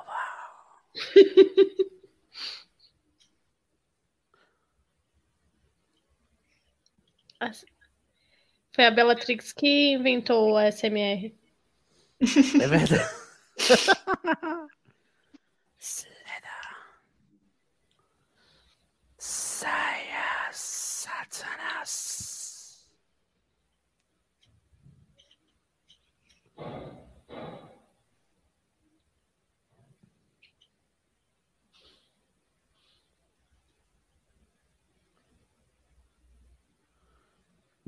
[7.40, 7.64] As-
[8.74, 11.34] Foi a Bellatrix que inventou o SMR.
[12.20, 13.17] É verdade.
[13.68, 13.92] so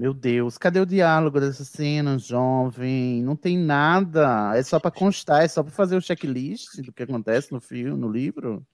[0.01, 3.23] Meu Deus, cadê o diálogo dessa cena, jovem?
[3.23, 4.57] Não tem nada.
[4.57, 8.01] É só pra constar, é só pra fazer o checklist do que acontece no filme,
[8.01, 8.67] no livro.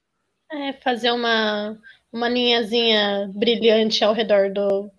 [0.49, 1.77] É, fazer uma,
[2.13, 4.89] uma linhazinha brilhante ao redor do,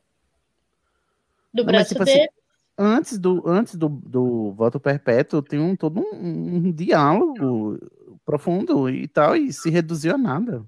[1.50, 2.30] do Não, mas, braço tipo assim, dele.
[2.76, 7.78] antes do, antes do, do voto perpétuo, tem um, todo um, um diálogo
[8.26, 10.62] profundo e tal, e se reduziu a nada.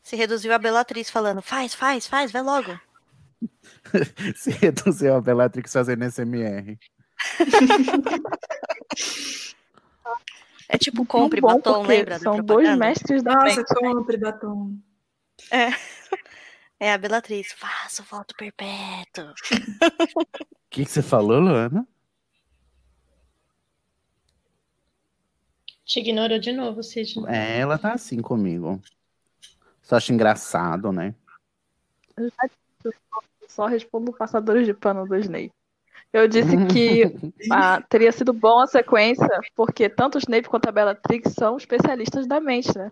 [0.00, 2.78] Se reduziu a Bellatriz falando, faz, faz, faz, vai logo.
[4.36, 6.78] se reduziu a Bellatrix fazendo SMR.
[10.68, 12.18] É tipo compre bom, batom, lembra?
[12.18, 13.74] da são dois mestres da Nossa, mente.
[13.74, 14.78] compre batom.
[15.50, 15.68] É.
[16.82, 19.26] É a Bellatriz, faça o voto perpétuo.
[19.26, 19.34] O
[20.70, 21.86] que, que você falou, Luana?
[25.84, 27.26] Te ignorou de novo, Sidney.
[27.28, 28.80] É, ela tá assim comigo.
[29.82, 31.14] Só acho engraçado, né?
[32.16, 32.98] Eu já disse,
[33.50, 35.52] só respondo passadores de pano do Snape.
[36.12, 37.04] Eu disse que
[37.52, 42.26] ah, teria sido bom a sequência, porque tanto o Snape quanto a Bellatrix são especialistas
[42.26, 42.90] da mente, né?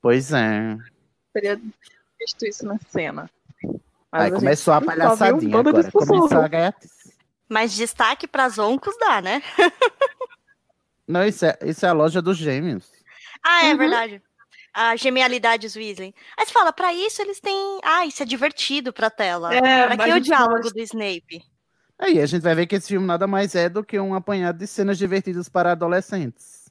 [0.00, 0.76] Pois é.
[1.32, 1.60] Teria
[2.18, 3.30] visto isso na cena.
[4.10, 5.90] Aí a começou a um palhaçadinha de agora.
[5.90, 7.14] Começou a gaiatice.
[7.48, 9.42] Mas destaque para Zoncos dá, né?
[11.06, 12.90] Não, isso é, isso é a loja dos gêmeos.
[13.44, 13.78] Ah, é Uhum.
[13.78, 14.22] verdade.
[14.74, 16.14] A genialidades Weasley.
[16.36, 17.80] Aí você fala, pra isso eles têm.
[17.82, 19.54] Ah, isso é divertido pra tela.
[19.54, 21.42] É, pra que o diálogo do Snape?
[21.98, 24.58] Aí a gente vai ver que esse filme nada mais é do que um apanhado
[24.58, 26.62] de cenas divertidas para adolescentes.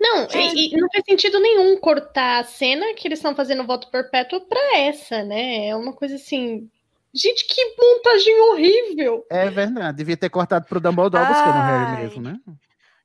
[0.00, 3.90] Não, e, e não faz sentido nenhum cortar a cena que eles estão fazendo voto
[3.90, 5.68] perpétuo pra essa, né?
[5.68, 6.68] É uma coisa assim.
[7.14, 9.26] Gente, que montagem horrível!
[9.30, 12.02] É verdade, devia ter cortado pro Dumbledore buscando o Harry Ai.
[12.02, 12.38] mesmo, né?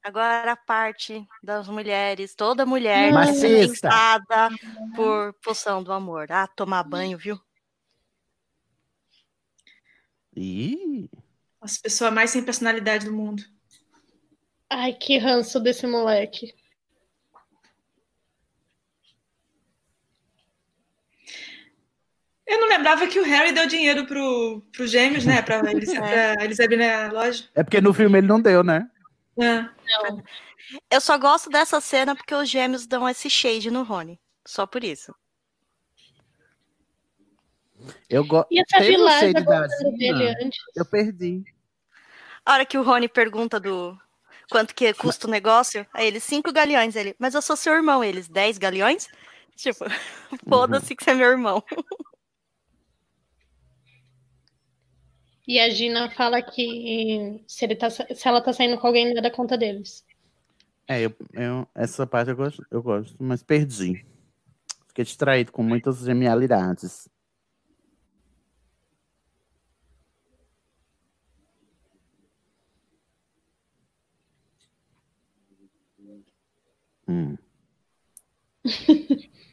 [0.03, 4.49] Agora a parte das mulheres, toda mulher pensada
[4.95, 6.29] por poção do amor.
[6.29, 7.39] Ah, tomar banho, viu?
[10.35, 11.09] Ih,
[11.61, 13.43] As pessoas mais sem personalidade do mundo.
[14.69, 16.53] Ai, que ranço desse moleque.
[22.45, 25.41] Eu não lembrava que o Harry deu dinheiro pro, pro gêmeos, né?
[25.41, 26.33] Pra eles, É.
[26.35, 27.45] pra eles abrirem a loja.
[27.55, 28.89] é porque no filme ele não deu, né?
[29.39, 29.69] É.
[29.85, 30.23] Não.
[30.89, 34.19] Eu só gosto dessa cena porque os gêmeos dão esse shade no Rony.
[34.45, 35.13] Só por isso.
[38.09, 38.47] Eu gosto.
[38.51, 39.67] E essa Teve um vilagem da
[39.97, 40.59] dele antes.
[40.75, 41.43] Eu perdi.
[42.45, 43.97] A hora que o Rony pergunta do
[44.49, 46.95] quanto que custa o negócio, aí ele, cinco galeões.
[46.95, 48.03] Ele, mas eu sou seu irmão.
[48.03, 49.07] Eles, dez galeões?
[49.55, 49.85] Tipo,
[50.49, 51.63] foda-se que você é meu irmão.
[55.47, 59.17] E a Gina fala que se, ele tá, se ela tá saindo com alguém, não
[59.19, 60.05] é da conta deles.
[60.87, 64.05] É, eu, eu- essa parte eu gosto, eu gosto, mas perdi.
[64.87, 67.07] Fiquei distraído com muitas genialidades.
[77.07, 77.37] Hum.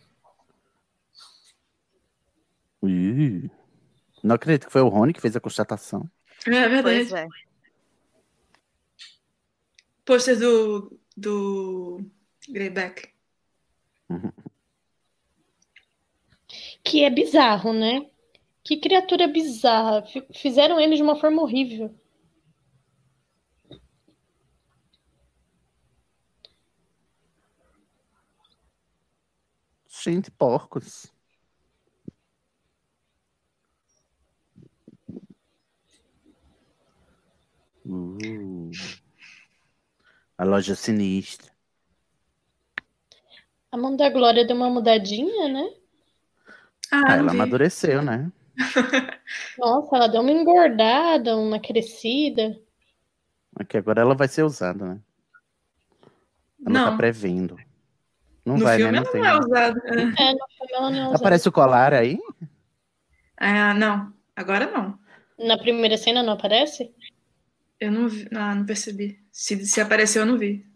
[2.83, 3.51] Ih,
[4.23, 6.09] Não acredito que foi o Rony que fez a constatação.
[6.47, 6.83] É verdade.
[6.83, 7.27] Pois é.
[10.05, 12.05] Pôster do, do
[12.49, 13.11] Greyback.
[16.83, 18.11] Que é bizarro, né?
[18.65, 20.03] Que criatura bizarra.
[20.03, 21.95] Fi- Fizeram ele de uma forma horrível.
[29.89, 31.13] Gente, porcos.
[37.91, 38.71] Uh.
[40.39, 41.51] A loja sinistra.
[43.73, 45.71] A mão da Glória deu uma mudadinha, né?
[46.91, 48.31] Ah, ela amadureceu, né?
[49.59, 52.59] Nossa, ela deu uma engordada, uma crescida.
[53.57, 55.01] Aqui agora ela vai ser usada, né?
[56.67, 56.97] Ela tá Não.
[56.97, 57.57] prevendo.
[58.45, 58.99] Não no vai, filme né?
[58.99, 59.21] ela Não tem.
[59.21, 59.81] não é usada.
[59.87, 61.17] É, no filme ela não é usada.
[61.17, 62.19] Aparece o colar aí?
[63.37, 64.13] Ah, não.
[64.35, 64.99] Agora não.
[65.39, 66.95] Na primeira cena não aparece?
[67.81, 68.29] Eu não vi.
[68.35, 69.19] Ah, não percebi.
[69.33, 70.67] Se, se apareceu, eu não vi.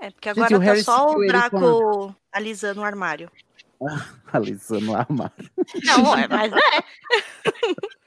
[0.00, 3.30] É, porque Gente, agora o tá só o Draco alisando o armário.
[4.32, 5.50] Alisando o armário.
[5.84, 6.56] Não, é, mas é.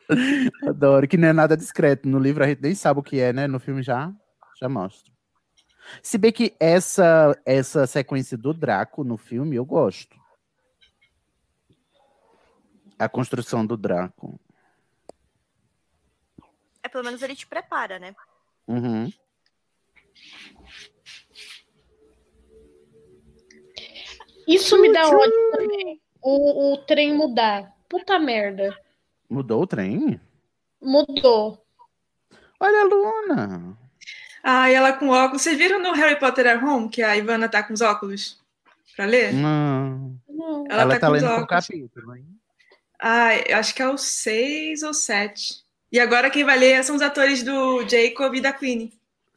[0.70, 2.08] Adoro, que não é nada discreto.
[2.08, 3.48] No livro a gente nem sabe o que é, né?
[3.48, 4.14] No filme já,
[4.60, 5.12] já mostra.
[6.04, 10.16] Se bem que essa, essa sequência do Draco no filme eu gosto.
[13.00, 14.40] A construção do Draco.
[16.92, 18.16] Pelo menos ele te prepara, né?
[18.68, 19.12] Uhum.
[24.48, 26.02] Isso me dá ódio também.
[26.22, 27.72] O, o trem mudar.
[27.90, 28.78] Puta merda.
[29.30, 30.20] Mudou o trem?
[30.82, 31.64] Mudou.
[32.60, 33.78] Olha a Luna.
[34.44, 35.42] Ah, e ela com óculos.
[35.42, 38.40] Vocês viram no Harry Potter at Home que a Ivana tá com os óculos?
[38.96, 39.34] Pra ler?
[39.34, 40.16] Não.
[40.70, 41.48] Ela Ela, tá tá, com lendo por óculos.
[41.68, 42.26] capítulo, hein?
[43.00, 45.64] Ah, eu acho que é o 6 ou 7.
[45.92, 48.94] E agora quem vai ler são os atores do Jacob e da Queenie.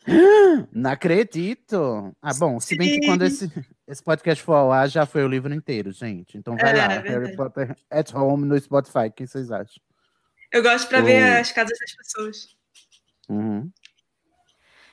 [0.72, 2.14] Não acredito.
[2.22, 3.50] Ah, bom, se bem que quando esse,
[3.88, 6.36] esse podcast for ao ar, já foi o livro inteiro, gente.
[6.38, 7.08] Então vai É, lá, verdade.
[7.08, 9.06] Harry Potter at Home no Spotify.
[9.08, 9.82] O que vocês acham?
[10.52, 12.56] Eu gosto pra ver as casas das pessoas.
[13.28, 13.70] Uhum.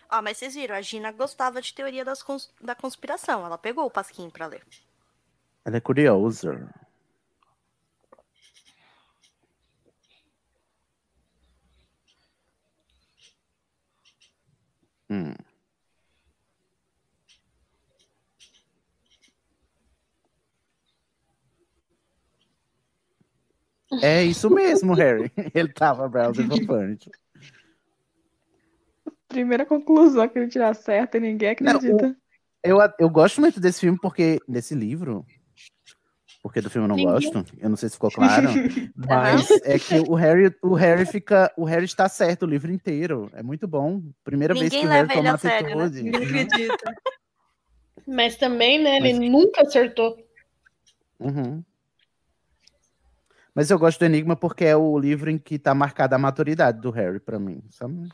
[0.09, 3.45] Ó, mas vocês viram, a Gina gostava de teoria das cons- da conspiração.
[3.45, 4.63] Ela pegou o pasquinho pra ler.
[5.63, 6.67] Ela é curiosa.
[15.11, 15.33] Hum.
[24.01, 25.29] É isso mesmo, Harry.
[25.53, 27.11] Ele tava browsing for furniture.
[29.27, 32.15] Primeira conclusão que ele tirar certa e ninguém acredita.
[32.63, 34.39] Eu, eu gosto muito desse filme porque.
[34.47, 35.25] desse livro.
[36.41, 37.45] Porque do filme eu não Ninguém- gosto.
[37.59, 38.47] Eu não sei se ficou claro.
[38.95, 41.51] mas é que o Harry, o Harry fica.
[41.55, 43.29] O Harry está certo o livro inteiro.
[43.33, 44.01] É muito bom.
[44.23, 45.83] Primeira vez Ninguém que o Harry toma a sério, né?
[45.85, 46.03] atitude.
[46.03, 46.93] Ninguém acredita.
[48.07, 50.17] Mas também, né, ele nunca acertou.
[51.19, 51.63] Uhum.
[53.53, 56.81] Mas eu gosto do Enigma porque é o livro em que tá marcada a maturidade
[56.81, 57.61] do Harry pra mim.
[57.69, 58.09] sabe?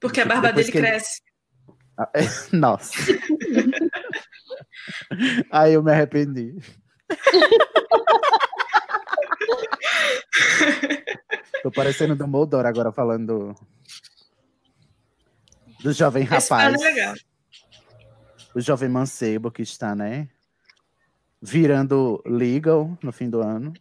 [0.00, 1.20] Porque a Tipo, barba depois dele que ele- cresce.
[1.98, 2.20] Ah, é,
[2.56, 2.92] Nossa.
[5.50, 6.56] Aí eu me arrependi.
[11.62, 13.54] Tô parecendo Dumbledore agora falando do,
[15.82, 16.74] do jovem rapaz.
[16.74, 17.14] é legal.
[18.54, 20.28] O jovem mancebo que está, né?
[21.40, 23.72] Virando legal no fim do ano.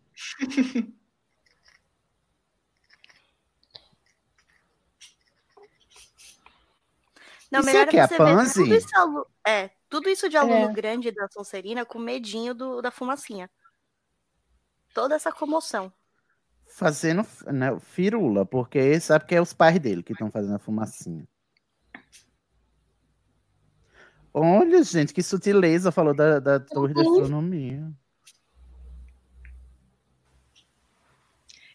[7.51, 8.79] Não, Isso melhor aqui é é a você Pansy?
[9.47, 10.73] é, tudo isso de aluno É.
[10.73, 13.49] grande da Sonserina com medinho do, da fumacinha.
[14.93, 15.91] Toda essa comoção.
[16.67, 21.27] Fazendo né, firula, porque sabe que é os pais dele que estão fazendo a fumacinha.
[24.31, 27.91] Olha, gente, que sutileza falou da, da torre da astronomia.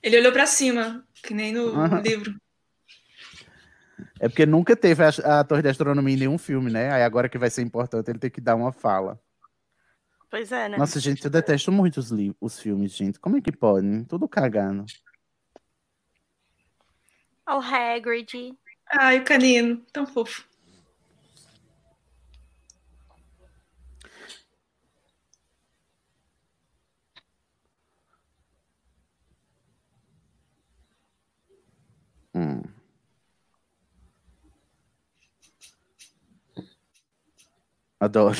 [0.01, 2.01] Ele olhou pra cima, que nem no Aham.
[2.01, 2.44] livro.
[4.25, 6.91] É porque nunca teve a, a torre da astronomia em nenhum filme, né?
[6.91, 9.20] Aí agora que vai ser importante, ele tem que dar uma fala.
[10.31, 10.79] Pois é, né?
[10.79, 13.20] Nossa, gente, eu detesto muito os, li- os filmes, gente.
[13.20, 14.07] Como é que pode?
[14.07, 14.87] Tudo cagando.
[17.45, 18.57] Ao Hagrid.
[18.91, 20.49] Ai, o canino, tão fofo.
[32.35, 32.62] Hum.
[38.01, 38.37] Adoro.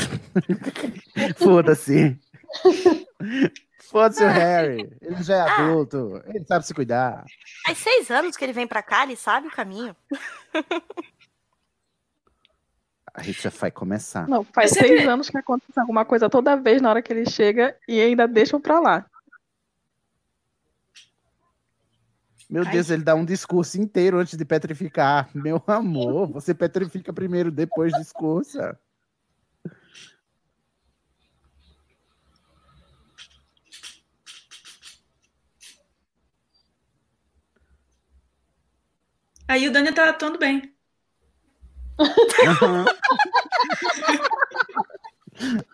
[1.37, 2.19] Foda-se.
[3.83, 4.91] Foda-se o Harry.
[5.01, 6.23] Ele já é adulto.
[6.27, 7.25] Ele sabe se cuidar.
[7.67, 9.95] Faz seis anos que ele vem pra cá, ele sabe o caminho.
[13.15, 14.27] A gente já vai começar.
[14.29, 17.13] Não, faz Você seis vê- anos que acontece alguma coisa toda vez na hora que
[17.13, 19.07] ele chega e ainda deixam pra lá.
[22.51, 25.29] Meu Deus, ele dá um discurso inteiro antes de petrificar.
[25.35, 28.79] Meu amor, você petrifica primeiro, depois discursa.
[39.47, 40.73] Aí o Daniel tá atuando bem.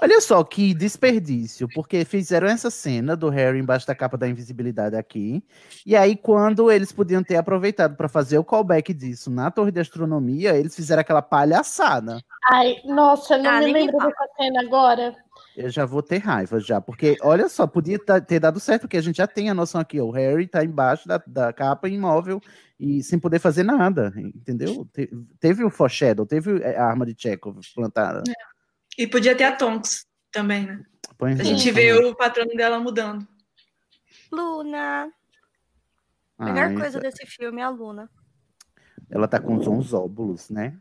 [0.00, 4.96] Olha só que desperdício, porque fizeram essa cena do Harry embaixo da capa da invisibilidade
[4.96, 5.42] aqui,
[5.84, 9.80] e aí quando eles podiam ter aproveitado para fazer o callback disso na Torre de
[9.80, 12.20] Astronomia, eles fizeram aquela palhaçada.
[12.50, 15.14] Ai, nossa, não Ah, me lembro dessa cena agora.
[15.56, 19.02] Eu já vou ter raiva já, porque olha só, podia ter dado certo, porque a
[19.02, 22.40] gente já tem a noção aqui, ó, o Harry tá embaixo da, da capa imóvel
[22.80, 24.88] e sem poder fazer nada, entendeu?
[24.92, 28.22] Te- teve o foreshadow, teve a arma de Chekhov plantada.
[28.96, 30.82] E podia ter a Tonks também, né?
[31.18, 31.44] Pois A é.
[31.44, 33.26] gente vê o patrono dela mudando.
[34.32, 35.12] Luna.
[36.38, 38.10] A melhor Ai, coisa desse filme é a Luna.
[39.10, 40.76] Ela tá com uns óbulos, né?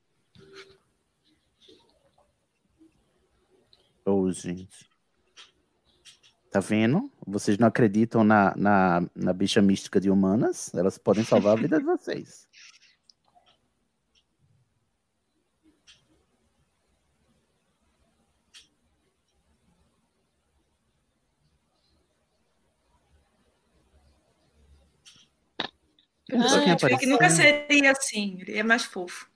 [4.06, 4.90] Ô, gente.
[6.52, 7.10] Tá vendo?
[7.26, 10.72] Vocês não acreditam na, na, na bicha mística de humanas?
[10.76, 12.48] Elas podem salvar a vida de vocês.
[26.34, 27.10] O Só quem Flitwick apareceu.
[27.10, 29.28] nunca seria assim, ele é mais fofo.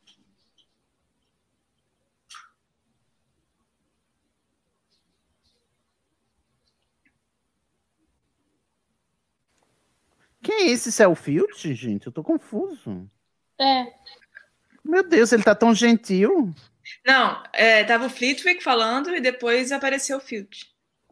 [10.41, 12.07] Quem é esse Selfield, gente?
[12.07, 13.09] Eu tô confuso.
[13.59, 13.93] É.
[14.83, 16.53] Meu Deus, ele tá tão gentil.
[17.05, 20.65] Não, é, tava o Flitwick falando e depois apareceu o Field.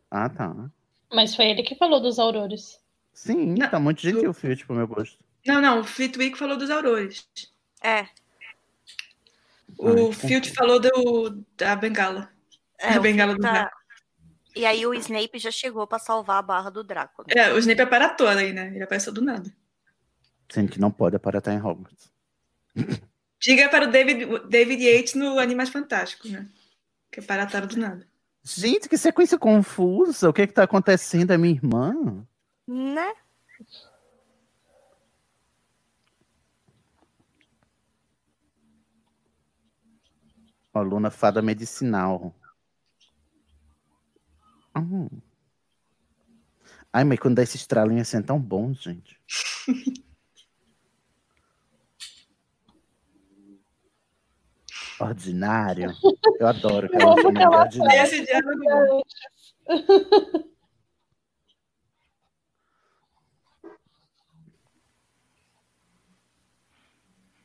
[0.09, 0.69] Ah, tá.
[1.11, 2.79] Mas foi ele que falou dos aurores.
[3.13, 5.24] Sim, tá muito gentil o Field pro meu gosto.
[5.45, 7.27] Não, não, o Flitwick falou dos aurores.
[7.81, 8.07] É.
[9.77, 12.29] O Field falou do, da bengala.
[12.79, 13.77] É, a bengala do tá- Draco.
[14.55, 17.23] E aí o Snape já chegou pra salvar a barra do Draco.
[17.23, 17.33] né?
[17.35, 18.71] É, o Snape aparatou aí, né?
[18.73, 19.53] Ele apareceu do nada.
[20.49, 22.09] Sendo que não pode aparatar em Hogwarts.
[23.39, 26.47] Diga para o David, David Yates no Animais Fantásticos, né?
[27.11, 28.07] Que aparataram do nada.
[28.43, 30.29] Gente, que sequência confusa.
[30.29, 31.31] O que é que tá acontecendo?
[31.31, 32.25] É minha irmã?
[32.67, 33.13] Né?
[40.79, 42.35] Aluna fada medicinal.
[44.75, 45.07] Hum.
[46.91, 49.19] Ai, mas quando dá esse estralinho assim é tão bom, gente.
[54.99, 55.93] Ordinário.
[56.39, 58.01] Eu adoro que ela chama de ordinário.
[58.01, 59.03] Esse diálogo.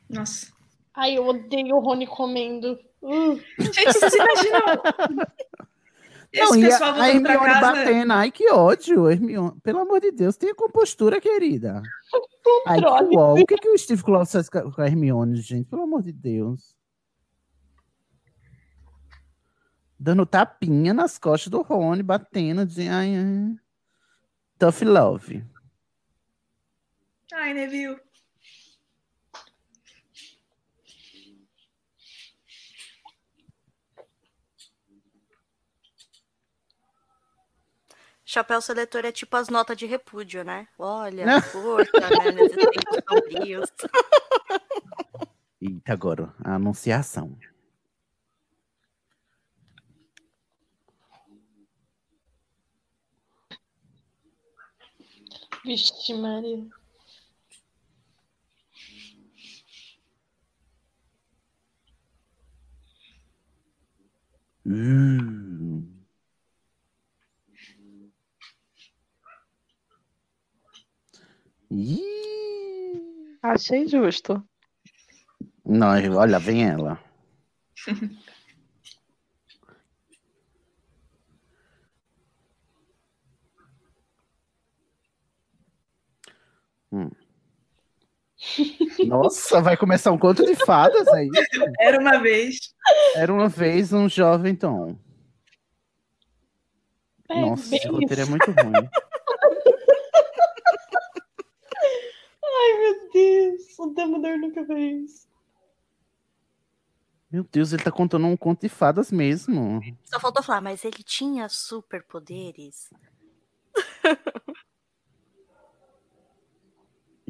[0.08, 0.46] Nossa.
[0.94, 2.78] Ai, eu odeio o Rony comendo.
[3.02, 3.36] Uh.
[3.58, 4.60] Gente, vocês imaginam?
[6.32, 7.60] Esse Não, e pessoal a, a Hermione casa.
[7.60, 8.12] batendo.
[8.12, 9.60] Ai, que ódio, Hermione.
[9.62, 11.82] Pelo amor de Deus, tenha compostura, querida.
[12.66, 13.16] Ai, que.
[13.16, 15.68] O que, que o Steve Claus faz com a Hermione, gente?
[15.68, 16.76] Pelo amor de Deus.
[19.98, 23.56] Dando tapinha nas costas do Rony, batendo, dizendo, ai, ai.
[24.56, 25.44] Tough love.
[27.32, 27.98] Ai, Neville.
[38.32, 40.68] Chapéu seletor é tipo as notas de repúdio, né?
[40.78, 42.30] Olha, força, né?
[42.30, 43.70] Nesses tempos sombrios.
[45.60, 47.36] Eita, agora, a anunciação.
[55.64, 56.68] Vixe, Maria.
[64.64, 65.99] Hum.
[71.70, 74.42] Ih, Achei justo.
[75.64, 77.02] Não, olha, vem ela.
[86.92, 87.10] Hum.
[89.06, 91.64] Nossa, vai começar um conto de fadas, é isso?
[91.78, 92.74] Era uma vez.
[93.14, 94.98] Era uma vez um jovem Tom.
[97.28, 98.88] É Nossa, esse roteiro é muito ruim.
[102.42, 103.78] Ai, meu Deus.
[103.78, 105.28] O Dumbledore nunca fez.
[107.30, 109.80] Meu Deus, ele tá contando um conto de fadas mesmo.
[110.04, 112.90] Só faltou falar, mas ele tinha superpoderes.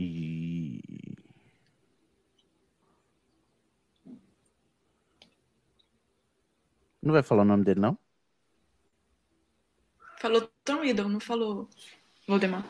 [0.02, 0.80] E...
[7.02, 7.98] Não vai falar o nome dele, não?
[10.18, 11.68] Falou Tom Riddle, não falou
[12.26, 12.64] Voldemort.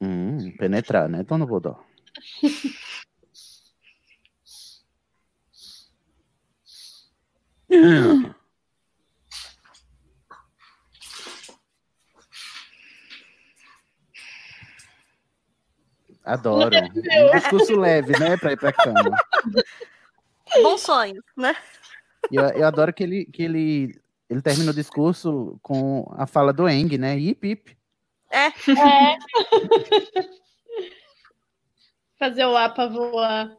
[0.00, 1.78] Hum, penetrar, né, Dona Vodó?
[16.24, 16.76] Adoro.
[16.76, 19.16] Um discurso leve, né, pra ir pra cama.
[20.62, 21.54] Bom sonho, né?
[22.30, 26.68] Eu, eu adoro que ele, que ele, ele termina o discurso com a fala do
[26.68, 27.18] Eng, né?
[27.18, 27.79] Ip, ip.
[28.30, 28.46] É.
[28.46, 28.50] É.
[32.18, 33.56] Fazer o APA voar.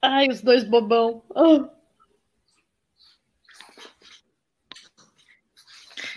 [0.00, 1.22] Ai, os dois bobão.
[1.34, 1.68] Ah.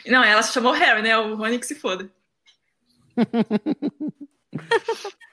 [0.05, 1.17] Não, ela se chamou Harry, né?
[1.17, 2.09] O Rony que se foda.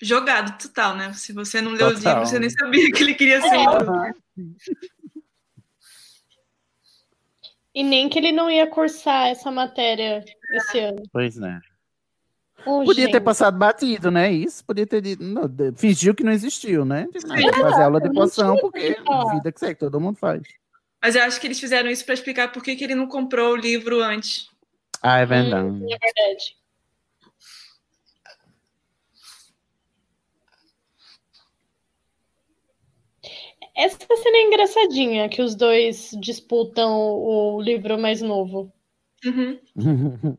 [0.00, 1.12] Jogado total, né?
[1.12, 2.12] Se você não leu os Total.
[2.14, 3.56] livros, você nem sabia que ele queria ser.
[3.56, 4.12] É.
[7.74, 11.02] E nem que ele não ia cursar essa matéria esse ano.
[11.12, 11.60] Pois né.
[12.64, 13.24] Ô, Podia ter gente.
[13.24, 14.30] passado batido, né?
[14.32, 15.22] Isso podia ter dito.
[15.22, 15.44] não,
[15.76, 17.06] fingiu que não existiu, né?
[17.12, 18.96] Vou fazer aula de poção porque
[19.32, 20.42] vida que segue, todo mundo faz.
[21.00, 23.52] Mas eu acho que eles fizeram isso para explicar por que, que ele não comprou
[23.52, 24.48] o livro antes.
[25.00, 25.68] Ah, é verdade.
[25.68, 26.56] É verdade.
[33.78, 38.72] Essa cena é engraçadinha, que os dois disputam o livro mais novo.
[39.24, 39.56] Uhum.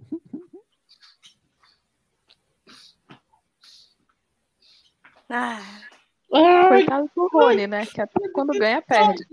[5.31, 5.61] Ah,
[6.27, 7.85] Coitado do Rony, né?
[7.85, 9.23] Que até quando ganha, perde.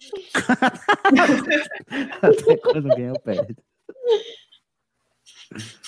[2.22, 3.56] Até quando ganha, perde.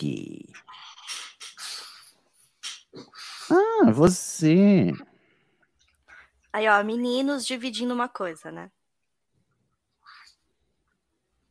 [0.00, 0.46] O quê?
[3.50, 4.92] Ah, você.
[6.50, 8.70] Aí, ó, meninos dividindo uma coisa, né?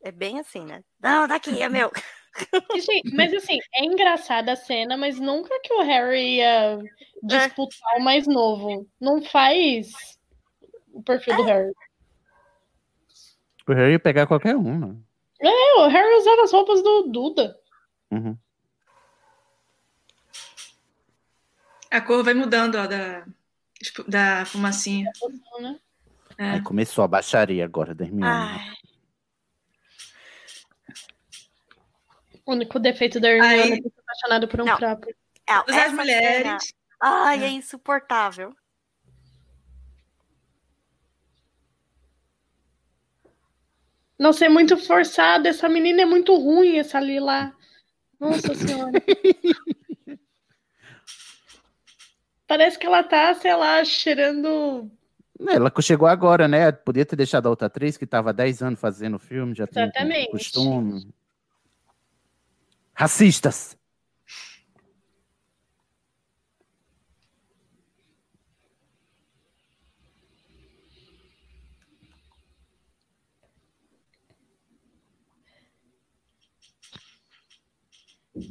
[0.01, 0.83] É bem assim, né?
[0.99, 1.91] Não, daqui, é meu.
[2.73, 6.79] Gente, mas assim, é engraçada a cena, mas nunca que o Harry ia
[7.21, 8.87] disputar o mais novo.
[8.99, 10.17] Não faz
[10.91, 11.73] o perfil do Harry.
[13.67, 14.95] O Harry ia pegar qualquer um, né?
[15.41, 17.59] É, o Harry usava as roupas do Duda.
[18.11, 18.37] Uhum.
[21.91, 23.25] A cor vai mudando, ó, da,
[24.07, 25.11] da fumacinha.
[25.61, 25.79] né?
[26.37, 26.49] É.
[26.51, 28.25] Aí começou a baixaria agora Hermione.
[28.25, 28.73] Ai,
[32.45, 34.77] O único defeito da Hermione é ter se apaixonado por um Não.
[34.77, 35.07] trapo.
[35.47, 36.37] é, Todas as mulheres.
[36.41, 36.57] cena-
[37.01, 38.53] Ai, é insuportável.
[44.17, 45.47] Nossa, é muito forçado.
[45.47, 47.53] Essa menina é muito ruim, essa Lila.
[48.19, 48.91] Nossa senhora.
[52.45, 54.91] Parece que ela tá, sei lá, cheirando.
[55.47, 56.71] Ela chegou agora, né?
[56.71, 59.65] Podia ter deixado a outra atriz que estava há 10 anos fazendo o filme, já
[59.65, 60.31] tem Exatamente.
[60.31, 61.13] costume.
[62.93, 63.78] Racistas!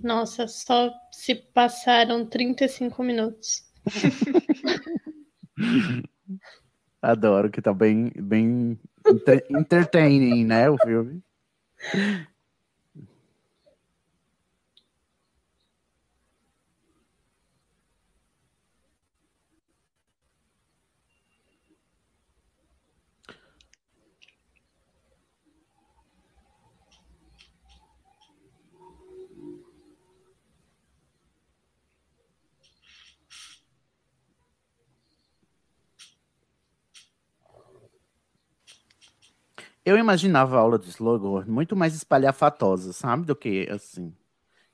[0.02, 3.64] Nossa, só se passaram 35 minutos.
[7.00, 10.68] Adoro, que tá bem, bem enter- entertaining, né?
[10.68, 11.22] O filme.
[39.88, 43.24] Eu imaginava a aula de Slughorn muito mais espalhafatosa, sabe?
[43.24, 44.14] Do que assim.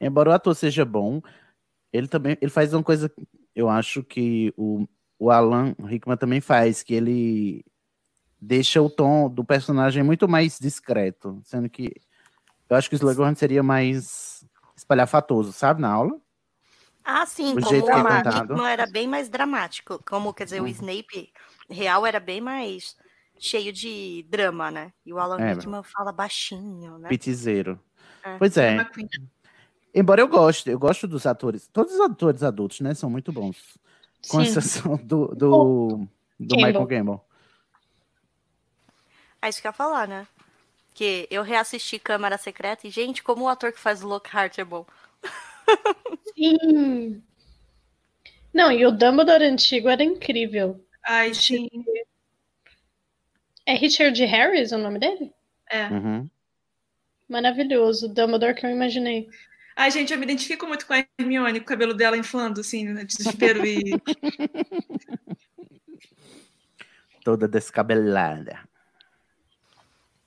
[0.01, 1.23] Embora o ator seja bom,
[1.93, 3.09] ele também ele faz uma coisa,
[3.55, 7.65] eu acho que o, o Alan Rickman também faz, que ele
[8.41, 11.93] deixa o tom do personagem muito mais discreto, sendo que
[12.69, 14.45] eu acho que o Slughorn seria mais
[14.77, 16.21] espalhafatoso, sabe, na aula.
[17.05, 18.43] Ah, sim, O como jeito é o contado.
[18.55, 20.03] Hickman era bem mais dramático.
[20.05, 20.71] Como, quer dizer, o Hum.
[20.71, 21.33] Snape
[21.71, 22.97] real era bem mais
[23.39, 24.93] cheio de drama, né?
[25.05, 27.09] E o Alan É, Rickman fala baixinho, né?
[27.09, 27.81] Pitizeiro.
[28.23, 28.39] É.
[28.39, 28.77] Pois é.
[29.95, 31.69] Embora eu goste, eu gosto dos atores.
[31.69, 33.79] Todos os atores adultos, né, são muito bons.
[34.29, 34.43] Com Sim.
[34.43, 36.09] exceção do, do,
[36.39, 36.57] do.
[36.57, 37.21] Michael Gambon.
[39.43, 40.27] É isso que eu ia falar, né?
[40.95, 44.65] Que eu reassisti Câmara Secreta e, gente, como o ator que faz o Lockhart é
[44.65, 44.87] bom.
[46.35, 47.23] Sim.
[48.53, 50.83] Não, e o Dumbledore antigo era incrível.
[51.05, 51.69] Ai, sim.
[53.67, 55.33] É Richard Harris o nome dele?
[55.71, 55.89] É.
[55.89, 56.29] Uhum.
[57.29, 58.09] Maravilhoso.
[58.09, 59.29] Dumbledore que eu imaginei.
[59.77, 62.85] Ai, gente, eu me identifico muito com a Hermione, com o cabelo dela inflando, assim,
[62.85, 63.81] né, de desespero e...
[67.25, 68.61] Toda descabelada.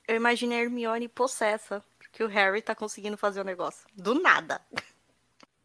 [0.06, 3.88] Eu imaginei a Hermione possessa, porque o Harry tá conseguindo fazer o negócio.
[3.94, 4.60] Do nada.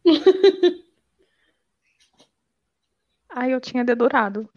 [3.30, 4.48] Ai, eu tinha dedurado.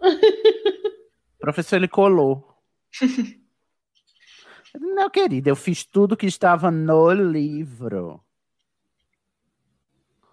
[1.42, 2.56] Professor, ele colou.
[4.78, 8.20] Não, querida, eu fiz tudo que estava no livro.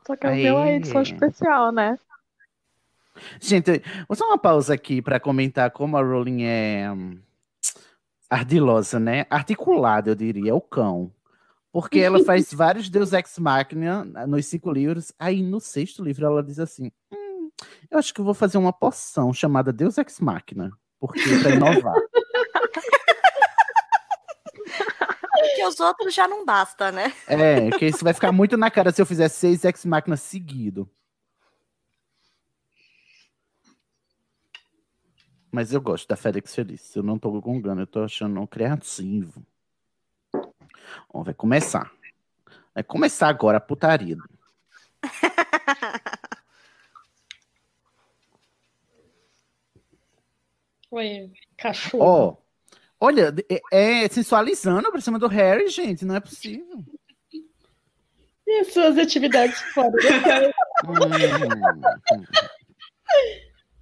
[0.05, 0.75] Só que eu vi uma Aí.
[0.75, 1.97] edição especial, né?
[3.39, 7.19] Gente, vou só uma pausa aqui para comentar como a Rowling é hum,
[8.29, 9.25] ardilosa, né?
[9.31, 11.11] Articulada, eu diria, é o cão.
[11.71, 15.11] Porque ela faz vários Deus Ex Machina nos cinco livros.
[15.17, 17.49] Aí no sexto livro ela diz assim: "Hum,
[17.89, 20.71] eu acho que eu vou fazer uma poção chamada Deus Ex Machina.
[20.99, 21.95] Porque para inovar.
[25.31, 27.13] Porque os outros já não basta, né?
[27.27, 30.89] É, que isso vai ficar muito na cara se eu fizer seis Ex Machina seguido.
[35.51, 36.95] Mas eu gosto da Félix Feliz.
[36.95, 39.43] Eu não tô gongando, eu tô achando criativo.
[41.11, 41.91] Ó, vai começar.
[42.73, 44.17] Vai começar agora a putaria.
[50.91, 52.03] Oi, cachorro.
[52.03, 52.35] Ó,
[52.99, 53.33] olha,
[53.71, 56.05] é, é sensualizando pra cima do Harry, gente.
[56.05, 56.83] Não é possível.
[58.47, 60.53] E as suas atividades fora da casa?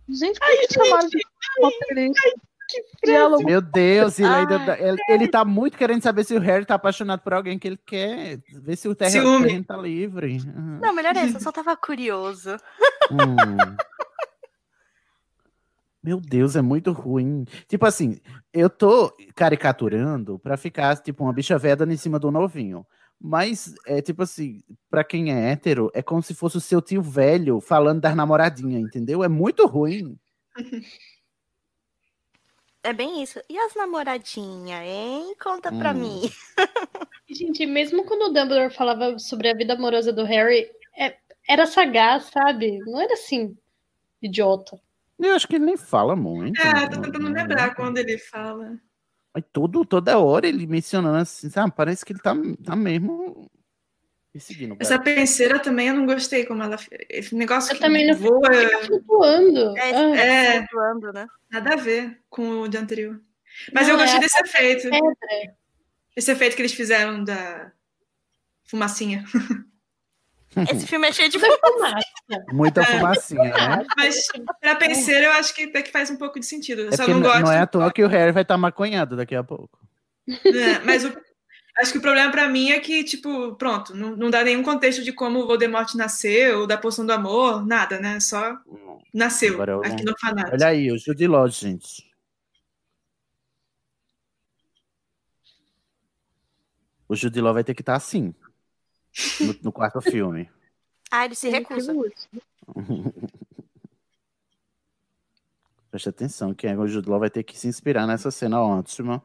[0.09, 1.19] Gente, por que chamaram de
[1.61, 2.29] roteirista?
[3.45, 6.65] Meu Deus, ele, ainda Ai, dá- ele, ele tá muito querendo saber se o Harry
[6.65, 8.39] tá apaixonado por alguém que ele quer.
[8.51, 10.37] Ver se o terreno tá livre.
[10.45, 10.79] Uhum.
[10.81, 12.57] Não, melhor é isso, eu só tava curioso.
[13.11, 13.75] Hum.
[16.07, 17.43] Meu Deus, é muito ruim.
[17.67, 18.17] Tipo assim,
[18.53, 22.87] eu tô caricaturando pra ficar tipo uma bicha velha dando em cima do novinho.
[23.19, 27.01] Mas é tipo assim, pra quem é hétero, é como se fosse o seu tio
[27.01, 29.21] velho falando das namoradinhas, entendeu?
[29.21, 30.17] É muito ruim.
[32.81, 33.41] É bem isso.
[33.49, 35.35] E as namoradinhas, hein?
[35.43, 35.95] Conta pra Hum.
[35.95, 36.21] mim.
[37.29, 41.17] Gente, mesmo quando o Dumbledore falava sobre a vida amorosa do Harry, é-
[41.49, 42.79] era sagaz, sabe?
[42.85, 43.57] Não era assim,
[44.21, 44.79] idiota.
[45.19, 46.59] Eu acho que ele nem fala muito.
[46.61, 46.87] É, né?
[46.89, 48.77] tô tentando lembrar quando ele fala.
[49.33, 51.73] Mas todo, toda hora ele mencionando assim, sabe?
[51.75, 53.49] Parece que ele tá, tá mesmo
[54.31, 54.73] perseguindo.
[54.75, 55.05] o Essa garoto.
[55.15, 56.75] penseira também eu não gostei como ela.
[57.09, 58.51] Esse negócio que também não voa.
[58.53, 59.77] fica flutuando.
[59.77, 60.15] É, Ah.
[60.17, 61.27] É, flutuando, né?
[61.51, 63.19] nada a ver com o de anterior.
[63.73, 64.89] Mas Não, eu gostei é desse efeito.
[64.89, 65.55] pedra.
[66.15, 67.71] Esse efeito que eles fizeram da
[68.65, 69.23] fumacinha.
[70.71, 71.95] Esse filme é cheio de fumaça.
[72.51, 73.85] Muita fumacinha, né?
[73.95, 74.27] Mas
[74.61, 76.81] pra penseira eu acho que até que faz um pouco de sentido.
[76.81, 77.41] Eu É só não gosto.
[77.41, 79.79] não é à toa que o Harry vai estar maconhado daqui a pouco.
[80.27, 80.79] né?
[80.85, 81.13] Mas o-
[81.79, 85.03] acho que o problema pra mim é que, tipo, pronto, não, não dá nenhum contexto
[85.03, 88.19] de como o Voldemort nasceu, da poção do amor, nada, né?
[88.19, 88.57] Só
[89.13, 90.51] nasceu Agora eu aqui não- no orfanato.
[90.53, 92.07] Olha aí, o Jude Law, gente.
[97.07, 98.33] O Jude Law vai ter que estar assim.
[99.39, 100.49] No, no quarto filme.
[101.09, 101.93] Ah, ele se recusa.
[105.89, 109.23] Preste atenção, que o Jude Law vai ter que se inspirar nessa cena ótima.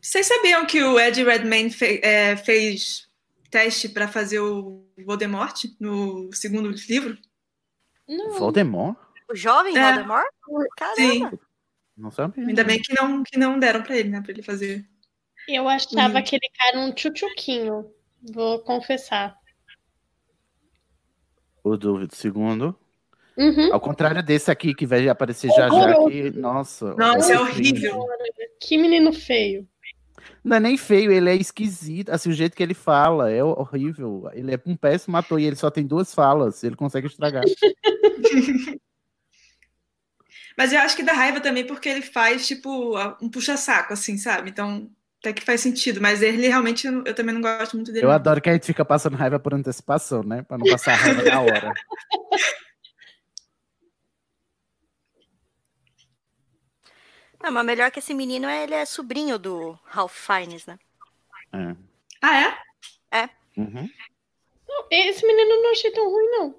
[0.00, 3.06] Vocês sabiam que o Ed Redmayne fe- é, fez
[3.50, 7.18] teste pra fazer o Voldemort no segundo livro?
[8.38, 8.96] Voldemort?
[9.30, 9.92] O jovem É.
[9.92, 10.26] Voldemort?
[10.76, 10.96] Caramba.
[10.96, 11.38] Sim.
[11.96, 12.46] Não sabia.
[12.46, 14.20] Ainda bem que não, que não deram pra ele, né?
[14.22, 14.88] Pra ele fazer.
[15.48, 16.16] Eu achava Uhum.
[16.18, 17.90] aquele cara um tchutchuquinho,
[18.22, 19.36] vou confessar.
[21.62, 22.76] O do segundo.
[23.36, 23.72] Uhum.
[23.72, 25.94] Ao contrário desse aqui, que vai aparecer já já.
[26.08, 26.94] Que, nossa.
[26.94, 27.98] Nossa, é horrível.
[27.98, 28.48] horrível.
[28.60, 29.68] Que menino feio.
[30.42, 32.10] Não é nem feio, ele é esquisito.
[32.10, 34.30] Assim, o jeito que ele fala é horrível.
[34.32, 36.62] Ele é um péssimo ator e ele só tem duas falas.
[36.64, 37.44] Ele consegue estragar.
[40.56, 44.48] Mas eu acho que dá raiva também porque ele faz, tipo, um puxa-saco, assim, sabe?
[44.48, 44.88] Então,
[45.26, 46.00] até que faz sentido.
[46.00, 48.06] Mas ele realmente, eu eu também não gosto muito dele.
[48.06, 50.42] Eu adoro que a gente fica passando raiva por antecipação, né?
[50.42, 51.74] Pra não passar raiva na hora.
[57.38, 60.78] Não, mas melhor que esse menino, é- ele é sobrinho do Ralph Fiennes, né?
[61.52, 61.76] É.
[62.20, 63.18] Ah, é?
[63.18, 63.28] É.
[63.56, 63.88] Uhum.
[64.66, 66.54] Não, Esse menino eu não achei tão ruim, não.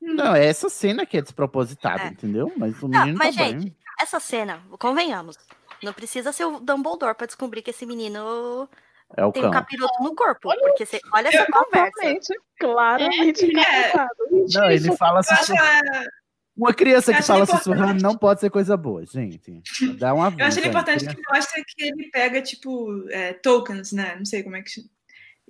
[0.00, 2.50] Não, é essa cena que é despropositada, entendeu?
[2.56, 3.76] Mas o Não, menino mas, tá gente, bem.
[4.00, 5.36] essa cena, convenhamos,
[5.82, 8.68] não precisa ser o Dumbledore pra descobrir que esse menino
[9.16, 9.50] É o tem cão.
[9.50, 10.48] um capiroto no corpo.
[10.60, 12.34] Porque você, olha essa conversa.
[12.58, 13.48] Claramente É.
[13.48, 14.10] encapotado.
[14.54, 16.08] Não, ele fala acho sussurrando.
[16.56, 17.64] Uma criança que fala importante.
[17.64, 19.60] sussurrando não pode ser coisa boa, gente.
[19.98, 24.14] Dá uma Eu acho importante que mostra que ele pega, tipo, é, tokens, né?
[24.16, 24.86] Não sei como é que chama.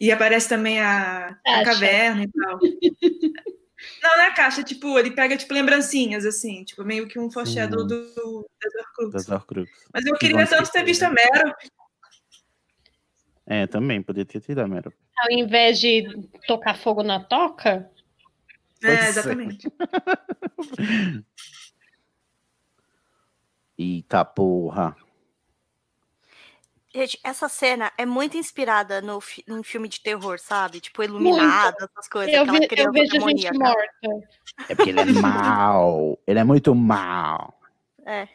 [0.00, 2.58] E aparece também a, a caverna e tal.
[4.02, 7.30] Não, não é a caixa, tipo, ele pega, tipo, lembrancinhas, assim, tipo, meio que um
[7.30, 8.50] foreshadow do, do
[9.10, 9.70] das Horcrux.
[9.92, 11.08] Mas eu Que queria tanto ter visto né?
[11.08, 11.54] a Meryl.
[13.46, 14.92] É, também, podia ter tido a Meryl.
[15.18, 16.06] Ao invés de
[16.46, 17.90] tocar fogo na toca,
[18.82, 19.68] É, exatamente.
[23.76, 24.96] Eita porra.
[26.94, 30.78] Gente, essa cena é muito inspirada no fi- em filme de terror, sabe?
[30.80, 32.32] Tipo, iluminado, essas coisas.
[32.32, 33.58] eu, aquela vi- eu criança vejo gente demoníaca.
[33.58, 34.28] morta.
[34.68, 36.16] É porque ele é mal.
[36.24, 37.58] Ele é muito mal.
[38.06, 38.28] É.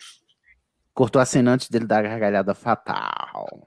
[0.93, 3.65] Cortou a cena antes dele dar a gargalhada fatal.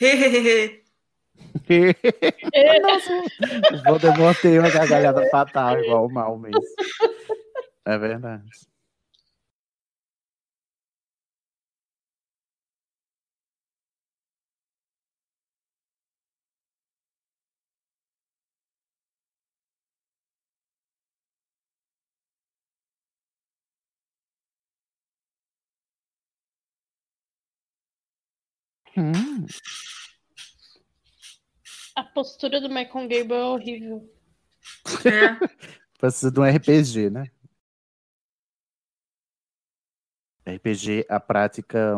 [3.86, 6.60] Voldemort tem uma gargalhada fatal, igual o mal mesmo.
[7.84, 8.44] É verdade.
[28.98, 29.46] Hum.
[31.94, 34.12] A postura do Michael Gable é horrível.
[35.98, 37.30] Precisa de um RPG, né?
[40.44, 41.94] RPG, a prática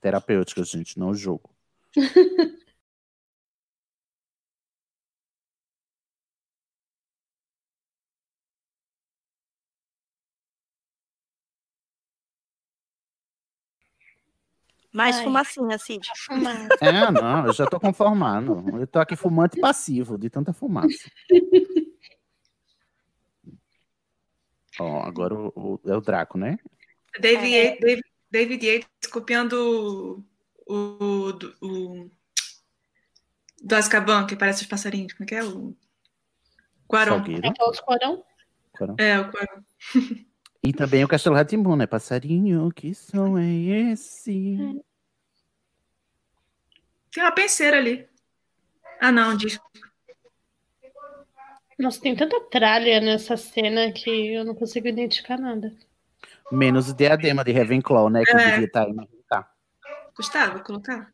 [0.00, 1.50] terapêutica, gente, não o jogo.
[14.92, 15.24] Mais Ai.
[15.24, 16.08] fumacinha, Cid.
[16.80, 18.64] É, não, eu já tô conformado.
[18.80, 21.10] Eu tô aqui fumante passivo, de tanta fumaça.
[24.80, 26.58] Ó, agora o, o- é o Draco, né?
[27.20, 30.24] David, Yates, David, David Yates copiando
[30.66, 32.10] o, o, o-
[33.60, 35.12] do Azkaban, que parece os passarinhos.
[35.14, 35.44] Como é que é?
[35.44, 35.76] O
[36.86, 37.16] Quaron.
[37.16, 37.42] Salgueiro.
[37.46, 38.24] É o Quarão?
[38.72, 38.96] Quarão.
[38.98, 39.62] É, o Quaron.
[40.64, 41.86] E também o Castelo Ratimbun, né?
[41.86, 43.46] Passarinho, que som é
[43.92, 44.56] esse?
[47.12, 48.06] Tem uma penseira ali.
[49.00, 49.64] Ah, não, disco.
[51.78, 55.72] Nossa, tem tanta tralha nessa cena que eu não consigo identificar nada.
[56.50, 58.24] Menos o diadema de Ravenclaw, né?
[58.24, 58.50] Que É.
[58.50, 59.48] devia estar aí, mas não tá.
[60.16, 61.12] Gustavo, vou colocar?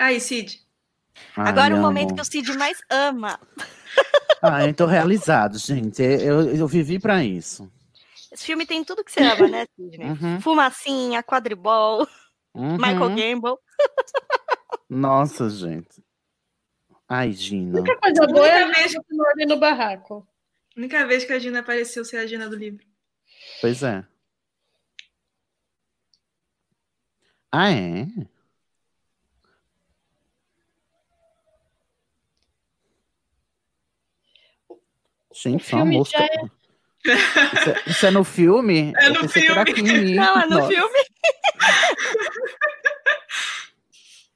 [0.00, 0.58] Aí, Cid.
[1.36, 3.38] Agora o Ai, momento que o Cid mais ama.
[4.42, 6.02] Ah, eu tô realizado, gente.
[6.02, 7.70] Eu, eu vivi pra isso.
[8.32, 10.06] Esse filme tem tudo que você ama, né, Sidney?
[10.10, 10.40] Uhum.
[10.40, 12.08] Fumacinha, quadribol,
[12.54, 12.72] Uhum.
[12.78, 13.56] Michael Gamble.
[14.88, 16.02] Nossa, gente.
[17.08, 17.78] Ai, Gina.
[17.78, 18.94] Outra coisa boa é a Única vez-
[19.34, 20.26] ali no barraco.
[20.76, 22.84] Única vez que a Gina apareceu ser a Gina do livro.
[23.60, 24.04] Pois é.
[27.52, 28.06] Ah, é?
[35.42, 36.18] Gente, só uma filme mosca.
[36.18, 36.50] já é-
[37.56, 38.92] Isso, é, isso é no filme?
[39.00, 40.14] É Eu no filme.
[40.14, 40.98] Não, é no Nossa, filme.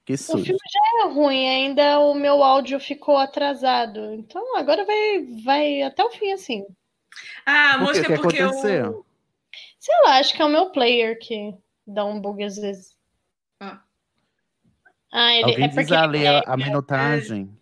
[0.06, 4.12] Que O filme já é ruim, ainda o meu áudio ficou atrasado.
[4.12, 6.66] Então agora vai, vai até o fim, assim.
[7.46, 8.84] Ah, a Por música O que é porque aconteceu?
[8.84, 9.06] eu.
[9.78, 11.54] Sei lá, acho que é o meu player que
[11.86, 12.94] dá um bug às vezes.
[13.58, 13.80] Ah.
[15.10, 16.52] Ah, ele Alguém é diz porque ali ele a, pega.
[16.52, 17.58] a minutagem.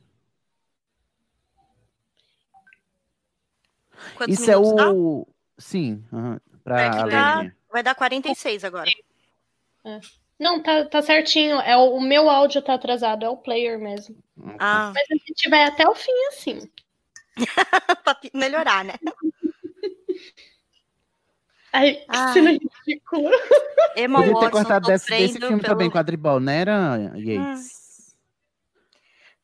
[4.16, 4.90] Quantos Isso é minutos dá?
[4.92, 5.26] o.
[5.58, 6.04] Sim,
[6.64, 7.52] Vai, que dá- Aline.
[7.70, 8.90] vai dar 46 agora.
[10.38, 11.60] Não, tá, tá certinho.
[11.60, 14.16] É o, o meu áudio tá atrasado, é o player mesmo.
[14.58, 16.68] Ah, Mas a gente vai até o fim, assim.
[18.04, 18.94] pra melhorar, né?
[21.72, 22.32] Ai, que Ai.
[22.34, 23.30] cena ridícula.
[23.96, 25.72] Emma Podia ter cortado desse, desse filme pelo...
[25.74, 28.14] também, quadribol, não era, Yates?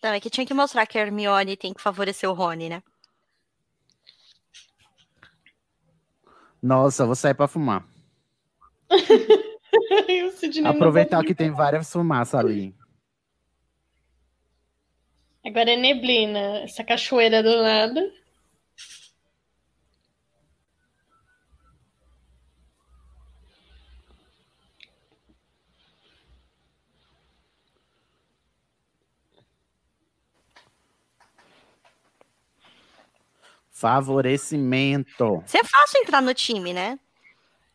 [0.03, 2.83] Não, é que tinha que mostrar que a Hermione tem que favorecer o Rony, né?
[6.63, 7.87] Nossa, vou sair pra fumar.
[10.65, 12.75] Aproveitar que tem várias fumaças ali.
[15.45, 18.13] Agora é neblina, essa cachoeira do nada.
[33.79, 35.43] Favorecimento.
[35.47, 36.99] Você é fácil entrar no time, né?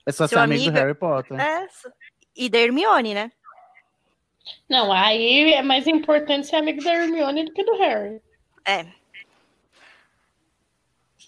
[0.06, 1.40] É só ser amigo do amigo- Harry Potter.
[1.40, 1.68] É.
[2.36, 3.32] E da Hermione, né?
[4.70, 8.22] Não, aí é mais importante ser amigo da Hermione do que do Harry.
[8.66, 8.86] É.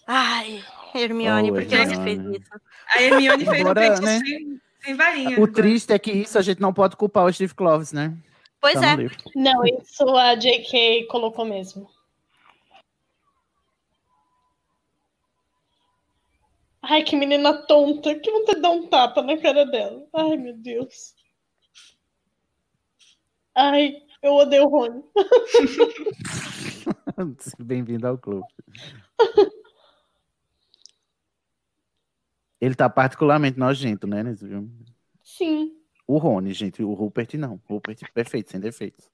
[0.06, 0.62] Ai,
[0.94, 2.50] Hermione, Oh, por que você fez isso?
[2.94, 4.18] A Hermione fez um Agora, feitiço né?
[4.20, 5.40] sem, sem varinha.
[5.40, 8.14] O triste é que isso a gente não pode culpar o Steve Kloves, né?
[8.60, 8.96] Pois Tá é.
[9.34, 11.88] Não, isso a JK colocou mesmo.
[16.88, 18.14] Ai, que menina tonta.
[18.14, 20.06] Que vontade de dar um tapa na cara dela.
[20.12, 21.16] Ai, meu Deus.
[23.52, 25.02] Ai, eu odeio o Rony.
[27.58, 28.46] Bem-vindo ao clube.
[32.60, 34.70] Ele tá particularmente nojento, né, nesse filme?
[35.24, 35.76] Sim.
[36.06, 37.60] O Rony, gente, o Rupert não.
[37.68, 39.10] O Rupert perfeito, sem defeitos.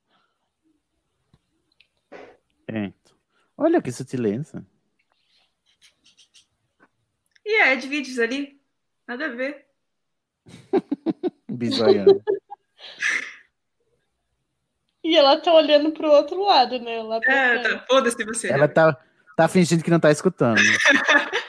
[2.68, 2.92] É.
[3.56, 4.62] Olha que sutileza.
[7.52, 8.58] E é, de vídeos ali.
[9.06, 9.66] Nada a ver.
[11.46, 12.22] Bisoiano.
[15.04, 17.02] E ela tá olhando pro outro lado, né?
[17.02, 18.50] Lá É, tá, foda-se você.
[18.50, 18.98] Ela tá,
[19.36, 20.60] tá fingindo que não tá escutando.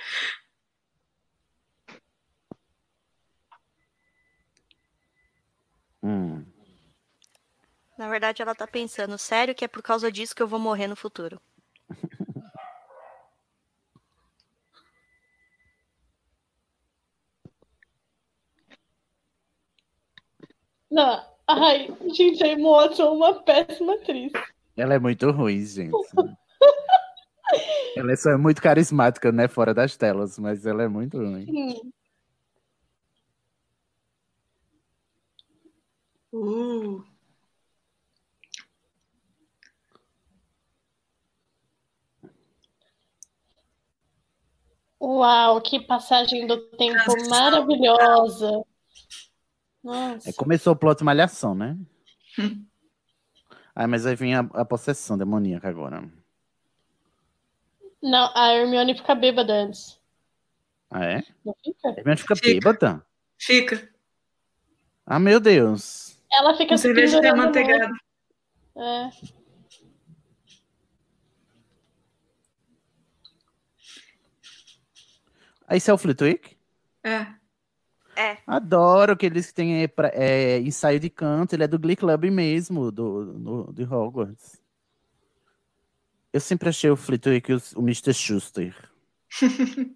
[6.06, 6.46] Hum.
[7.98, 10.86] Na verdade, ela tá pensando, sério que é por causa disso que eu vou morrer
[10.86, 11.40] no futuro.
[20.94, 24.32] Não, ai, gente, a Emma Watson é uma péssima atriz.
[24.78, 25.92] Ela é muito ruim, gente.
[27.98, 29.48] ela é só muito carismática, né?
[29.48, 31.46] Fora das telas, mas ela é muito ruim.
[31.46, 31.92] Sim.
[36.32, 37.04] Uh.
[45.02, 48.64] Uau, que passagem do tempo maravilhosa.
[49.84, 50.30] Nossa.
[50.30, 51.78] É, começou o plot de malhação, né?
[53.76, 56.10] ah, mas aí vem a, a possessão demoníaca agora.
[58.02, 60.00] Não, a Hermione fica bêbada antes.
[60.90, 61.24] Ah, é?
[61.44, 61.90] Não fica?
[61.90, 62.48] Hermione fica Fica.
[62.50, 63.06] bêbada?
[63.38, 63.90] Fica.
[65.06, 66.18] Ah, meu Deus.
[66.32, 67.94] Ela fica Com se cerveja no- amanteigada.
[68.76, 69.10] É.
[75.68, 76.58] Aí isso é o Flitwick?
[77.04, 77.28] É.
[78.16, 78.38] É.
[78.46, 81.54] Adoro que eles têm é, é, ensaio de canto.
[81.54, 84.62] Ele é do Glee Club mesmo, do, do, de Hogwarts.
[86.32, 88.14] Eu sempre achei o Flitwick o, o Mr.
[88.14, 88.76] Schuster.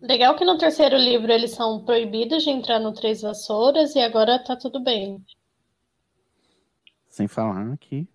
[0.00, 4.38] Legal que no terceiro livro eles são proibidos de entrar no Três Vassouras e agora
[4.38, 5.24] tá tudo bem.
[7.08, 8.06] Sem falar que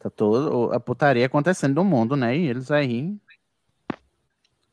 [0.00, 2.36] tá toda a putaria acontecendo no mundo, né?
[2.36, 3.16] E eles aí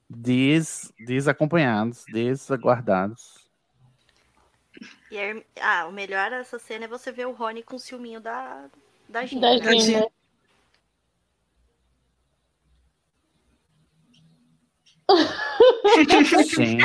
[0.10, 3.48] des, desacompanhados, desaguardados.
[5.12, 7.80] E a Herm- Ah, o melhor dessa cena é você ver o Rony com o
[7.80, 8.66] ciúminho da,
[9.08, 9.60] da Gina.
[9.60, 9.80] Da né?
[9.80, 10.08] Gina.
[16.46, 16.78] Sim.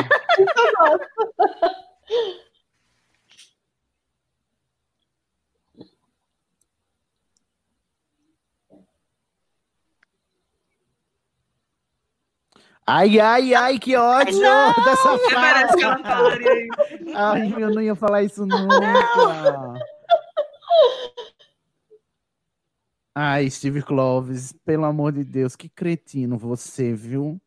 [12.87, 14.75] Ai, ai, ai, que ódio Não!
[14.85, 15.67] dessa falaria
[16.53, 16.69] aí.
[17.15, 19.79] Ai, eu não ia falar isso nunca.
[23.15, 27.41] Ai, Steve Clovis, pelo amor de Deus, que cretino você, viu?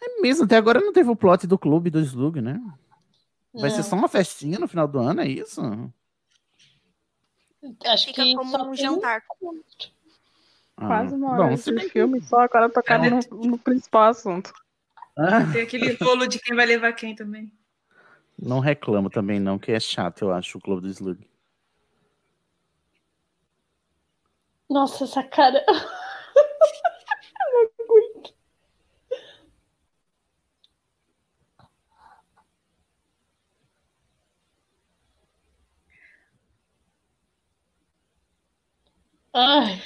[0.00, 2.60] É mesmo, até agora não teve o plot do clube do Slug, né?
[3.56, 3.84] Vai ser Não.
[3.84, 5.60] só uma festinha no final do ano, é isso?
[7.86, 9.22] Acho Fica que como só um jantar.
[10.76, 13.58] Ah, Quase uma bom, hora se de bem que- filme, só agora tocaram no, no
[13.58, 14.52] principal assunto.
[15.16, 17.50] Ah, Tem aquele rolo de quem vai levar quem também.
[18.38, 21.18] não reclamo também, não, que é chato, eu acho, o clube do Slug.
[24.68, 25.64] Nossa, essa cara.
[39.38, 39.82] Ai,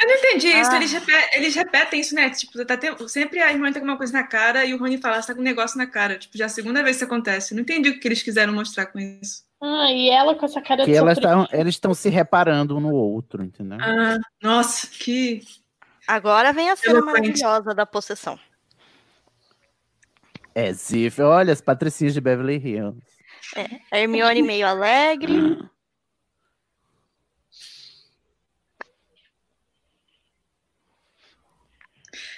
[0.00, 0.70] Eu não entendi isso.
[0.70, 0.76] Ah.
[0.76, 2.30] Eles, repetem, eles repetem isso, né?
[2.30, 4.98] Tipo, tá te- sempre a irmã tá com uma coisa na cara e o Rony
[4.98, 6.18] fala, você tá com um negócio na cara.
[6.18, 7.52] Tipo, já é a segunda vez que isso acontece.
[7.52, 9.44] Eu não entendi o que eles quiseram mostrar com isso.
[9.60, 12.80] ah, e ela com essa cara Que de elas tavam- eles estão se reparando um
[12.80, 13.78] no outro, entendeu?
[13.80, 15.40] Ah, nossa, que.
[16.08, 18.36] Agora vem a cena maravilhosa da possessão.
[20.54, 22.98] É, Zif, olha as patricinhas de Beverly Hills.
[23.56, 25.32] É, a Hermione meio alegre.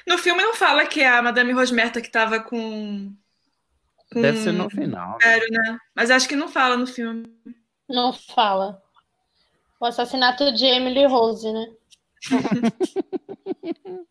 [0.06, 3.12] No filme não fala que é a Madame Rosmerta que tava com.
[4.12, 5.18] com Deve ser no final.
[5.22, 5.38] né?
[5.50, 5.78] Né?
[5.94, 7.24] Mas acho que não fala no filme.
[7.88, 8.82] Não fala.
[9.80, 11.66] O assassinato de Emily Rose, né?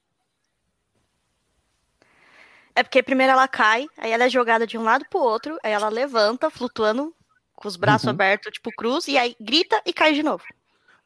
[2.76, 5.72] É porque primeiro ela cai, aí ela é jogada de um lado pro outro, aí
[5.72, 7.14] ela levanta, flutuando,
[7.56, 8.12] com os braços Uhum.
[8.12, 10.44] abertos, tipo cruz, e aí grita e cai de novo.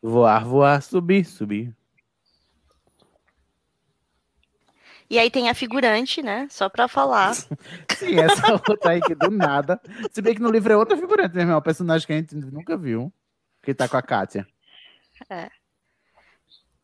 [0.01, 1.75] Voar, voar, subir, subir.
[5.09, 6.47] E aí tem a figurante, né?
[6.49, 7.33] Só pra falar.
[7.95, 9.79] Sim, essa outra aí que do nada.
[10.11, 11.57] Se bem que no livro é outra figurante, né, meu?
[11.57, 13.11] Um personagem que a gente nunca viu.
[13.63, 14.45] Que tá com a Kátia.
[15.29, 15.49] É.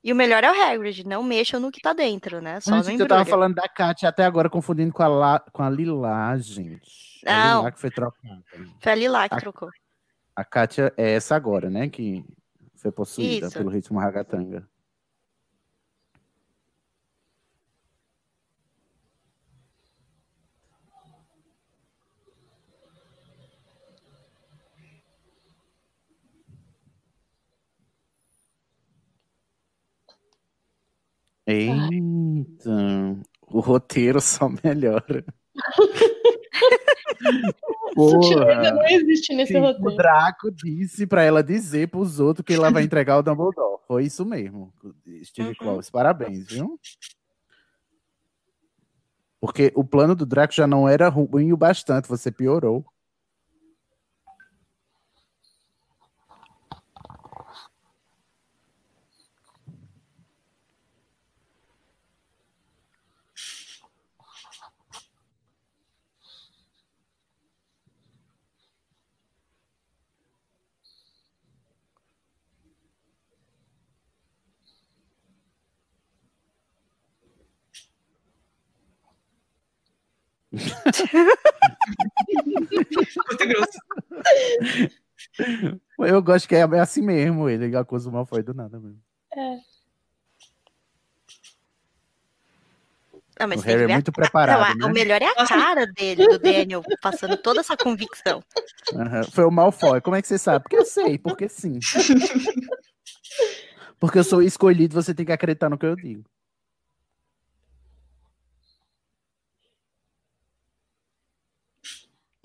[0.04, 2.60] E o melhor é o Hagrid, não mexam no que tá dentro, né?
[2.60, 5.40] Só Gente, no eu tava falando da Kátia até agora, confundindo com a, La...
[5.40, 7.22] com a Lilá, gente.
[7.26, 7.58] É a Não.
[7.60, 8.44] Lilá que foi trocada.
[8.82, 9.70] Foi a Lilá que A- trocou.
[10.36, 11.88] A Kátia é essa agora, né?
[11.88, 12.26] Que
[12.76, 13.58] foi possuída Isso.
[13.58, 14.68] pelo ritmo ragatanga.
[31.54, 33.18] Eita,
[33.48, 35.24] o roteiro só melhora.
[37.96, 39.96] Sutileza não existe nesse Sim, O roteiro.
[39.96, 43.80] Draco disse pra ela dizer pros outros que ela vai entregar o Dumbledore.
[43.88, 44.74] Foi isso mesmo,
[45.24, 45.56] Steve Uhum.
[45.56, 45.90] Clovis.
[45.90, 46.80] Parabéns, viu?
[49.40, 52.86] Porque o plano do Draco já não era ruim o bastante, você piorou.
[80.54, 80.74] Muito
[83.52, 83.80] grosso.
[86.00, 89.00] Eu gosto que é é assim mesmo, ele acusa o Malfoy do nada mesmo.
[89.36, 89.58] É.
[93.40, 94.28] Não, mas O Harry é a muito cara.
[94.28, 94.86] preparado, Não, a- né?
[94.86, 98.44] O melhor é a cara dele, do Daniel, passando toda essa convicção.
[98.94, 100.00] Aham, Foi o Malfoy.
[100.02, 100.62] Como é que você sabe?
[100.64, 101.80] Porque eu sei, porque sim.
[104.00, 106.24] Porque eu sou escolhido, você tem que acreditar no que eu digo.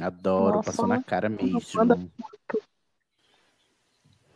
[0.00, 1.60] Adoro, Nossa, passou na cara mesmo.
[1.74, 1.98] manda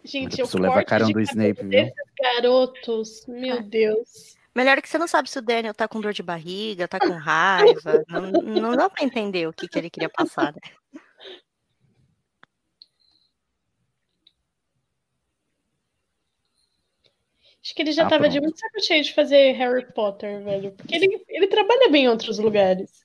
[0.05, 1.93] Gente, eu leva a carão do Snape, viu?
[2.21, 4.37] garotos, meu Deus.
[4.55, 7.17] Melhor que você não sabe se o Daniel tá com dor de barriga, tá com
[7.17, 8.05] raiva.
[8.09, 10.61] não, não dá pra entender o que, que ele queria passar, né?
[17.63, 18.43] Acho que ele já Ah, tava de pronto.
[18.43, 20.73] muito saco cheio de fazer Harry Potter, velho.
[20.73, 23.02] Porque ele, ele trabalha bem em outros lugares.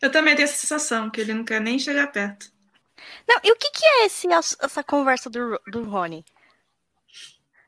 [0.00, 2.52] Eu também tenho essa sensação, que ele não quer nem chegar perto.
[3.28, 6.24] Não, e o que, que é esse, essa conversa do, do Rony?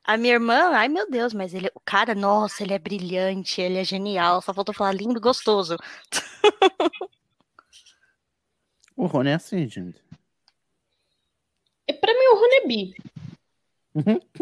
[0.04, 3.78] A minha irmã, ai meu Deus, mas ele, o cara, nossa, ele é brilhante, ele
[3.78, 5.76] é genial, só faltou falar lindo, gostoso.
[8.98, 10.02] O Rony é assim, gente.
[11.86, 12.94] E pra mim, o Rony é bi.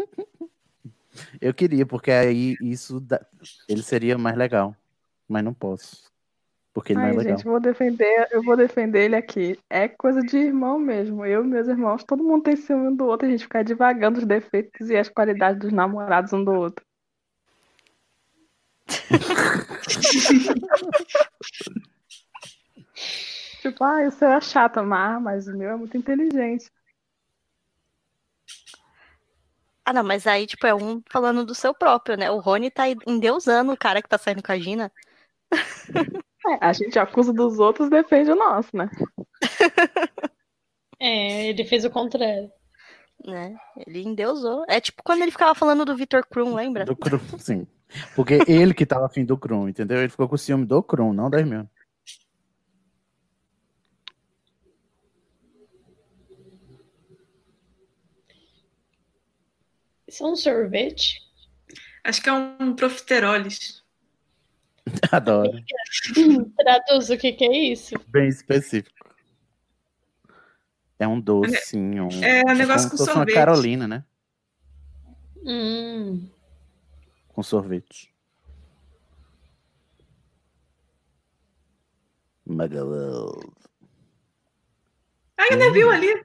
[1.41, 3.25] Eu queria, porque aí isso dá-
[3.67, 4.73] ele seria mais legal.
[5.27, 6.09] Mas não posso.
[6.75, 7.37] Porque ele não Ai, é legal.
[7.37, 9.57] gente, vou defender, eu vou defender ele aqui.
[9.69, 11.25] É coisa de irmão mesmo.
[11.25, 14.19] Eu e meus irmãos, todo mundo tem ciúme um do outro, a gente fica divagando
[14.19, 16.85] os defeitos e as qualidades dos namorados um do outro.
[23.61, 26.69] Tipo, ah, o seu é chato, mas, mas o meu é muito inteligente.
[29.83, 32.29] Ah, não, mas aí, tipo, é um falando do seu próprio, né?
[32.29, 34.91] O Rony tá endeusando o cara que tá saindo com a Gina.
[36.47, 38.89] É, a gente acusa dos outros, defende o nosso, né?
[40.99, 42.51] É, ele fez o contrário.
[43.25, 43.55] Né?
[43.85, 44.63] Ele endeusou.
[44.67, 46.85] É tipo quando ele ficava falando do Victor Krum, lembra?
[46.85, 47.67] Do Krum, sim.
[48.15, 49.99] Porque ele que tava afim do Krum, entendeu?
[49.99, 51.69] Ele ficou com ciúme do Krum, não da Hermione.
[60.07, 61.21] Isso é um sorvete?
[62.03, 63.83] Acho que é um profiteroles.
[65.11, 65.51] Adoro.
[66.57, 67.95] Traduz o que, que é isso?
[68.07, 68.95] Bem específico.
[70.97, 72.07] É um docinho.
[72.11, 73.33] Um, É um negócio como com fosse uma sorvete.
[73.35, 74.05] Carolina, né?
[75.43, 76.29] Hum.
[77.29, 78.13] Com sorvete.
[82.45, 83.33] Magalhães.
[85.37, 86.23] Ai, o Neville ali.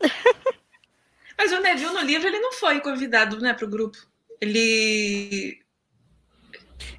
[1.36, 3.98] Mas o Neville no livro ele não foi convidado, né, pro grupo.
[4.40, 5.60] Ele.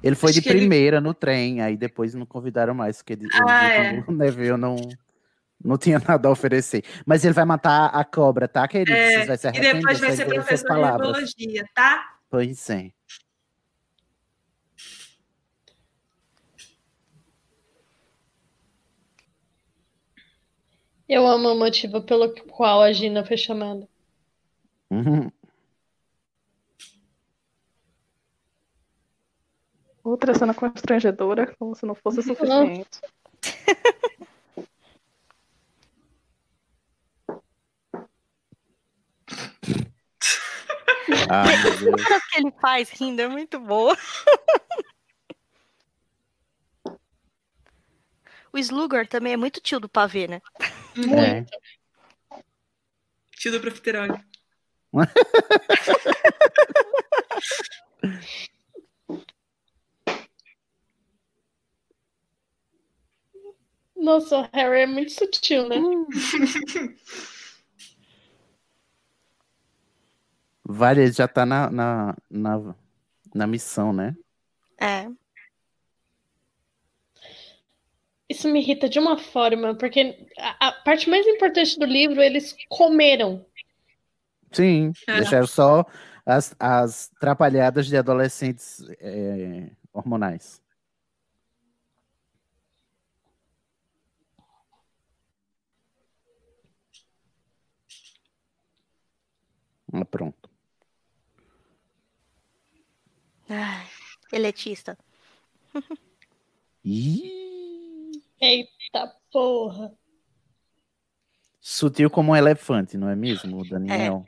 [0.02, 3.12] Ele foi Acho de que ele- primeira no trem, aí depois não convidaram mais, porque
[3.14, 4.76] ele, ele Ah, viu que o Neville não,
[5.64, 6.82] não tinha nada a oferecer.
[7.06, 8.92] Mas ele vai matar a cobra, tá, querido?
[8.92, 12.18] É, Vocês vai se e depois vai se ser professor de biologia, tá?
[12.30, 12.90] Pois é.
[21.08, 23.88] Eu amo o motivo pelo qual a Gina foi chamada.
[24.90, 25.30] Uhum.
[30.08, 32.98] Outra cena constrangedora, como se não fosse o suficiente.
[41.30, 42.02] Ah, meu A Deus.
[42.04, 43.94] cara que ele faz rindo é muito boa.
[48.50, 50.40] O Slughorn também é muito tio do pavê, né?
[50.96, 51.44] É.
[53.32, 54.18] Tio do profiterole.
[63.98, 65.76] Nossa, o Harry é muito sutil, né?
[70.70, 72.74] Vale, ele já tá na, na, na,
[73.34, 74.14] na missão, né?
[74.78, 75.08] É.
[78.28, 82.54] Isso me irrita de uma forma, porque a, a parte mais importante do livro eles
[82.68, 83.46] comeram.
[84.52, 85.16] Sim, É.
[85.16, 85.86] deixaram só
[86.24, 90.62] as, as trapalhadas de adolescentes é, hormonais.
[99.92, 100.50] Ah, pronto.
[103.48, 103.86] Ai,
[104.32, 104.96] eletista.
[106.84, 109.92] Ih, Eita porra.
[111.60, 114.24] sutil como um elefante, não é mesmo, Daniel?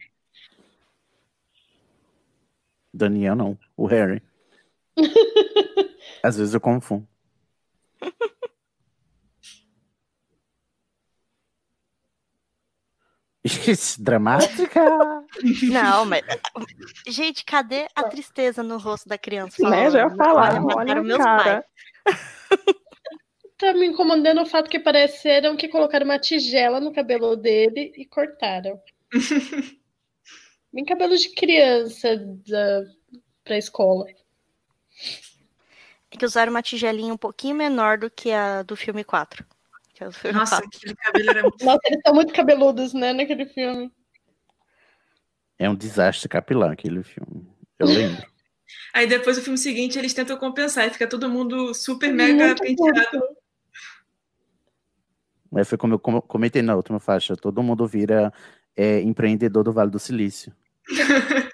[2.93, 4.23] Daniel não, o Harry.
[6.23, 7.09] Às vezes eu confundo.
[13.99, 14.81] Dramática.
[15.71, 16.23] Não, mas.
[17.07, 19.69] Gente, cadê a tristeza no rosto da criança?
[19.69, 21.65] Né, já ia falando, falar, "Olha, olha cara."
[22.05, 22.81] pais.
[23.61, 28.07] Tá me incomodando o fato que pareceram que colocaram uma tigela no cabelo dele e
[28.07, 28.81] cortaram.
[30.73, 32.85] Bem cabelo de criança da,
[33.45, 34.07] pra escola.
[36.11, 39.45] É que usaram uma tigelinha um pouquinho menor do que a do filme 4.
[40.21, 40.79] Que é Nossa, 4.
[40.79, 41.65] aquele cabelo era muito.
[41.65, 43.93] Nossa, eles estão muito cabeludos, né, naquele filme.
[45.59, 47.47] É um desastre capilar aquele filme.
[47.79, 48.27] Eu lembro.
[48.95, 52.63] Aí depois o filme seguinte eles tentam compensar e fica todo mundo super mega Muito
[52.63, 53.23] penteado.
[55.51, 57.37] Mas foi como eu com- comentei na última faixa.
[57.37, 58.33] Todo mundo vira
[58.77, 60.55] é, empreendedor do Vale do Silício.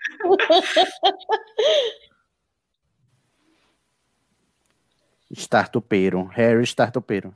[5.31, 6.25] Startupeiro.
[6.27, 7.35] Harry Startupeiro.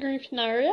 [0.00, 0.72] Griffinaria?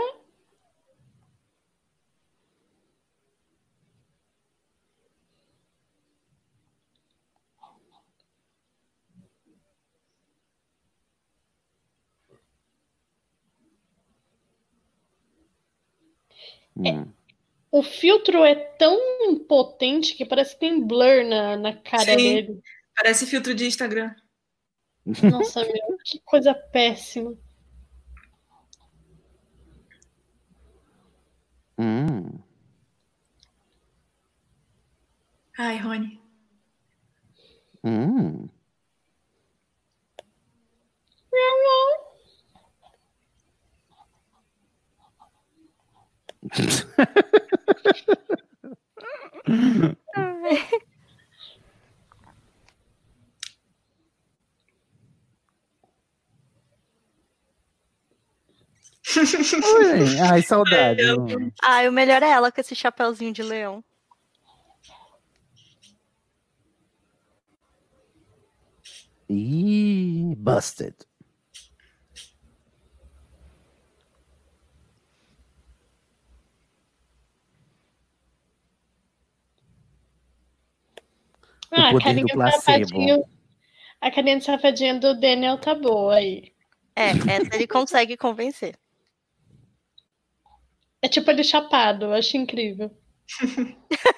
[16.76, 17.12] Hum.
[17.72, 18.98] O filtro é tão
[19.30, 22.16] impotente que parece que tem blur na, na cara Sim.
[22.16, 22.62] dele.
[22.95, 24.16] Parece filtro de Instagram.
[25.06, 27.38] Nossa, meu, que coisa péssima.
[35.58, 36.20] Ai, Rony.
[37.84, 38.50] Hum.
[60.30, 61.02] Ai, saudade.
[61.64, 63.84] Ah, o melhor é ela com esse chapéuzinho de leão.
[69.30, 70.95] Ih, busted.
[81.70, 83.30] Ah, a poder carinha do placebo.
[83.99, 86.54] A carinha de safadinha do Daniel tá boa aí.
[86.95, 88.78] É, essa ele consegue convencer.
[91.02, 92.91] É tipo ele chapado, eu acho incrível.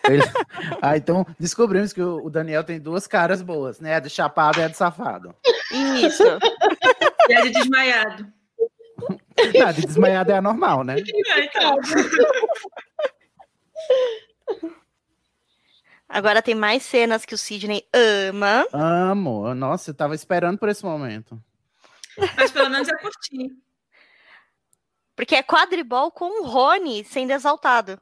[0.06, 0.24] Ele-
[0.82, 3.96] Ah, então descobrimos que o Daniel tem duas caras boas, né?
[3.96, 5.36] A de chapado e a de safado.
[6.04, 6.24] Isso.
[7.28, 8.28] E a de desmaiado.
[9.58, 10.96] Não, a de desmaiado é a normal, né?
[11.00, 11.78] É, então.
[16.08, 18.66] Agora tem mais cenas que o Sidney ama.
[18.74, 19.54] Amo.
[19.54, 21.40] Nossa, eu tava esperando por esse momento.
[22.36, 23.52] Mas pelo menos é curtinho.
[25.16, 28.02] Porque é quadribol com o Rony sendo exaltado.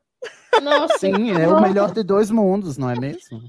[0.62, 3.42] Nossa, Sim, é o melhor de dois mundos, não é mesmo?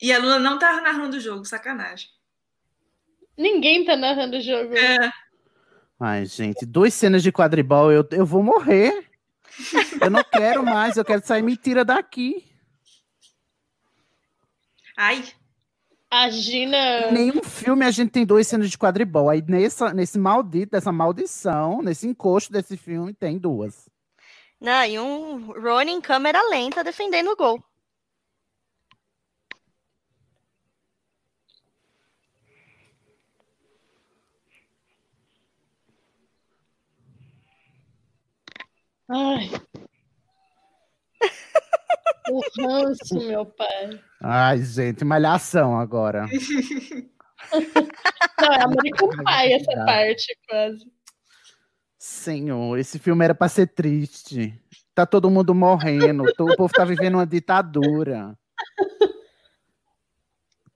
[0.00, 2.10] E a Luna não tá narrando o jogo, sacanagem.
[3.38, 4.76] ninguém tá narrando o jogo.
[4.76, 5.10] É.
[5.98, 9.08] Ai, gente, duas cenas de quadribol, eu, eu vou morrer.
[10.00, 12.44] Eu não quero mais, eu quero sair, me tira daqui.
[14.96, 15.24] Ai,
[16.14, 17.08] A Gina.
[17.08, 19.28] Em nenhum filme a gente tem duas cenas de quadribol.
[19.28, 23.88] Aí nessa, nesse maldito, dessa maldição, nesse encosto desse filme, tem duas.
[24.60, 27.60] Não, e um Rony em câmera lenta defendendo o gol.
[39.08, 39.50] Ai.
[42.30, 44.00] O ranço, meu pai.
[44.26, 46.26] Ai, gente, malhação agora.
[48.40, 50.90] Não, é American Pie essa parte, quase.
[51.98, 54.58] Senhor, esse filme era pra ser triste.
[54.94, 58.34] Tá todo mundo morrendo, o povo tá vivendo uma ditadura.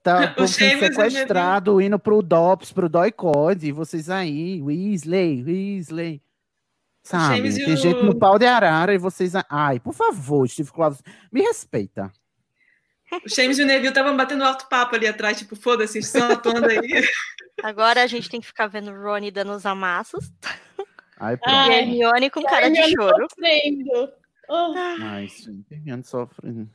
[0.03, 6.21] Tá o povo sendo sequestrado, indo pro DOPS, pro DOI-COD, e vocês aí, Weasley, Weasley.
[7.01, 9.33] Sabe, James tem o- gente no pau de arara e vocês...
[9.49, 11.01] Ai, por favor, Steve Claus,
[11.31, 12.11] me respeita.
[13.11, 16.67] O James e o Neville estavam batendo alto papo ali atrás, tipo, foda-se, estão atuando
[16.67, 16.79] aí.
[17.63, 20.31] Agora a gente tem que ficar vendo o Rony dando os amassos.
[21.17, 21.53] Ai, pronto.
[21.53, 23.27] E a Hermione com cara de choro.
[23.29, 24.13] sofrendo.
[24.49, 25.27] Ah, Ai,
[25.69, 26.67] Hermione sofre.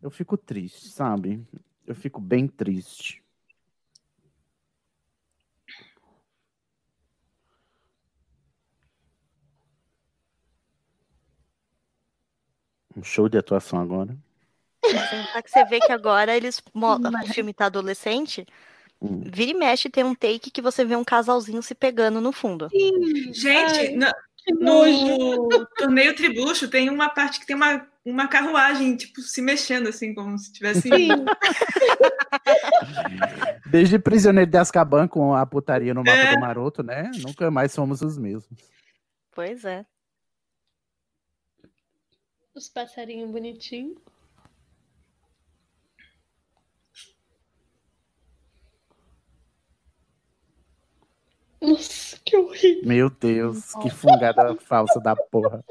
[0.00, 1.46] Eu fico triste, sabe?
[1.86, 3.22] Eu fico bem triste.
[12.96, 14.16] Um show de atuação agora.
[15.32, 16.62] Só que você vê que agora eles.
[16.72, 18.46] mo- O filme tá adolescente.
[19.00, 22.68] Vira e mexe, tem um take que você vê um casalzinho se pegando no fundo.
[23.32, 23.88] Gente, Ai,
[24.44, 29.88] que no torneio tribucho tem uma parte que tem uma, uma carruagem, tipo, se mexendo,
[29.88, 30.88] assim, como se tivesse.
[33.70, 36.34] Desde Prisioneiro de Azkaban com a putaria no mapa É.
[36.34, 37.10] do Maroto, né?
[37.18, 38.58] Nunca mais somos os mesmos.
[39.32, 39.84] Pois é.
[42.54, 43.96] Os passarinhos bonitinhos.
[51.60, 52.88] Nossa, que horrível.
[52.88, 55.64] Meu Deus, que fungada falsa da porra.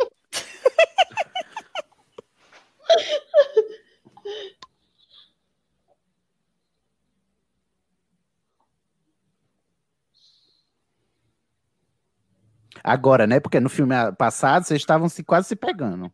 [12.84, 13.40] Agora, né?
[13.42, 16.10] Porque no filme passado vocês estavam se quase se pegando.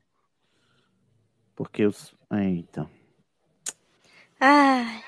[1.55, 2.15] Porque os.
[2.31, 2.89] Eita.
[4.39, 5.03] Ai.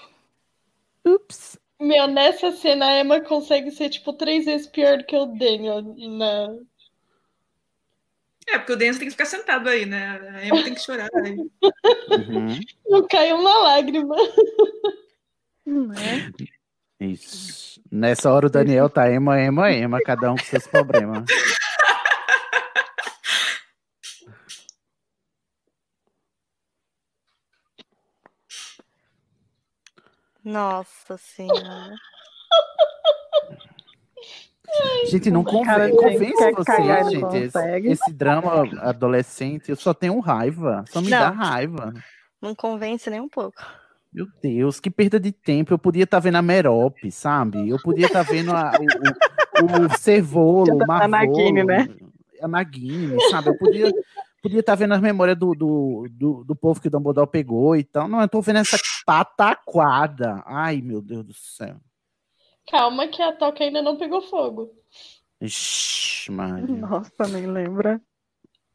[1.03, 1.57] Ups.
[1.79, 5.81] Meu, nessa cena a Emma consegue ser tipo três vezes pior do que o Daniel
[5.97, 6.55] na.
[8.47, 10.19] É, porque o Denso tem que ficar sentado aí, né?
[10.35, 11.09] A Emma tem que chorar.
[11.15, 11.35] Aí.
[11.35, 12.59] Uhum.
[12.87, 14.15] Não caiu uma lágrima.
[16.99, 17.81] Isso.
[17.91, 21.25] Nessa hora o Daniel tá ema, ema, ema, cada um com seus problemas.
[30.45, 31.95] Nossa senhora.
[35.09, 37.45] Gente, não conven Cara, convence gente, quer cagar, vocês, não gente.
[37.45, 40.83] Esse, esse drama adolescente, eu só tenho raiva.
[40.89, 41.19] Só me Não.
[41.19, 41.93] dá raiva.
[42.41, 43.61] Não convence nem um pouco.
[44.11, 45.71] Meu Deus, que perda de tempo.
[45.73, 47.69] Eu podia estar vendo a Merope, sabe?
[47.69, 51.87] Eu podia estar vendo a- o, o, o Cervolo, o A Marvolo, Nagini, né?
[52.41, 53.49] A Nagini, sabe?
[53.49, 53.91] Eu podia
[54.45, 57.83] podia estar vendo as memórias do, do, do, do povo que o Dumbledore pegou e
[57.83, 58.07] tal.
[58.07, 60.43] Não, eu tô vendo essa pataquada.
[60.45, 61.77] Ai, meu Deus do céu.
[62.69, 64.71] Calma que a toca ainda não pegou fogo.
[65.41, 66.75] Ixi, Maria.
[66.75, 67.99] Nossa, nem lembra.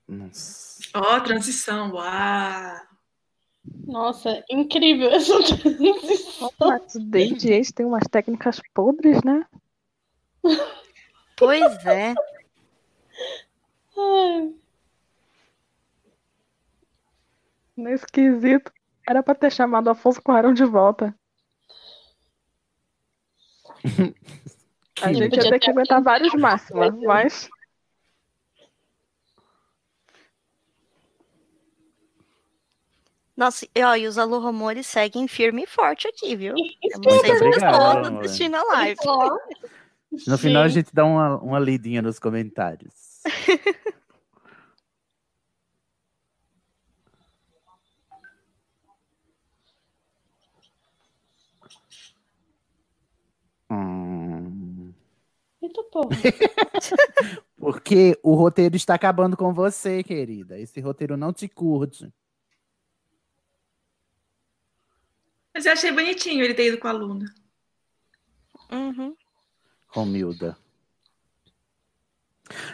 [0.09, 0.83] Nossa.
[0.93, 2.81] Ó, transição, uau!
[3.87, 6.51] Nossa, incrível essa transição.
[6.59, 9.47] Mas o Yates tem umas técnicas podres, né?
[11.37, 12.15] Pois é.
[13.97, 14.60] Ai,
[17.81, 18.71] Nesse quesito.
[19.09, 21.15] Era pra ter chamado Afonso Cuarón de volta.
[25.03, 27.49] A gente ia ter que aguentar vários máximos, mas.
[33.37, 36.55] Nossa, e, ó, e os Alô Rumores seguem firme e forte aqui, viu?
[36.55, 39.01] Temos pessoas Obrigado, assistindo a live.
[39.07, 39.39] Ó,
[40.27, 40.87] No final a Gente.
[40.87, 42.93] gente dá uma, uma lidinha nos comentários.
[55.71, 56.11] Eita porra.
[57.57, 60.59] porque o roteiro está acabando com você, querida.
[60.59, 62.13] Esse roteiro não te curte.
[65.55, 67.27] Mas eu achei bonitinho ele ter ido com a Luna.
[68.73, 69.15] Uhum.
[69.89, 70.57] Romilda.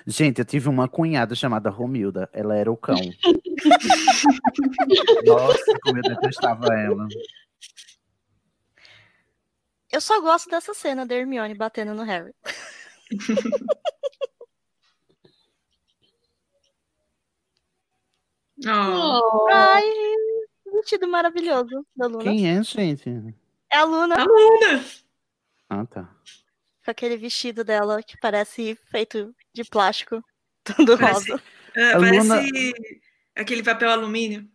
[0.06, 2.30] Gente, eu tive uma cunhada chamada Romilda.
[2.32, 2.96] Ela era o cão.
[5.26, 7.06] Nossa, como eu detestava ela.
[9.90, 12.34] Eu só gosto dessa cena da Hermione batendo no Harry.
[18.66, 19.46] Oh.
[19.52, 19.84] Ai,
[20.72, 22.22] vestido maravilhoso da Luna.
[22.24, 23.08] Quem é, gente?
[23.70, 24.14] É a Luna.
[24.16, 24.84] A Luna!
[25.68, 26.10] Ah, tá.
[26.84, 30.22] Com aquele vestido dela que parece feito de plástico,
[30.64, 31.42] todo Parece- rosa.
[31.74, 32.42] É, parece Luna-
[33.34, 34.48] aquele papel alumínio.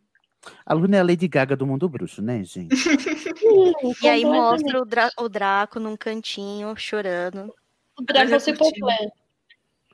[0.65, 2.73] A Luna é a Lady Gaga do mundo bruxo, né, gente?
[4.01, 7.53] E aí mostra o, Dra- o Draco num cantinho, chorando.
[8.01, 8.85] O Draco se curtiu.
[8.87, 9.13] completo.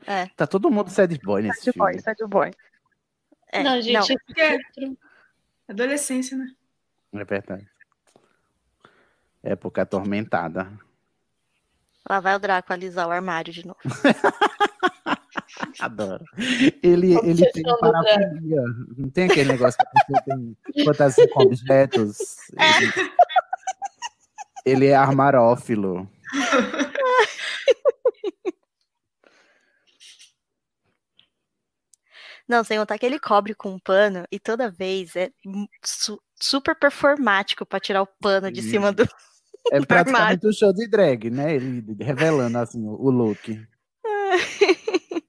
[0.05, 2.01] É, Tá todo mundo sad boy nesse Sad boy, filme.
[2.03, 2.51] sad boy.
[3.51, 3.63] é.
[3.63, 4.59] Não, gente, Porque
[5.67, 6.51] adolescência, né?
[7.13, 7.67] É verdade.
[9.43, 10.71] Época atormentada.
[12.09, 13.79] Lá vai o Draco alisar o armário de novo.
[15.79, 16.23] Adoro.
[16.83, 18.61] Ele, ele tem parafilia.
[18.97, 20.21] Não tem aquele negócio que pessoa
[20.75, 22.17] tem fantasia com objetos.
[22.53, 23.11] Ele,
[24.65, 26.09] ele é armarófilo.
[32.47, 35.31] Não, sem contar que ele cobre com um pano e toda vez é
[35.83, 39.03] su super performático para tirar o pano de cima do.
[39.71, 41.55] É praticamente do um show de drag, né?
[41.55, 43.67] Ele revelando assim o look.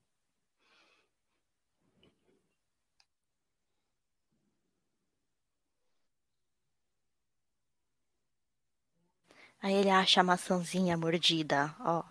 [9.61, 12.05] Aí ele acha a maçãzinha mordida, ó.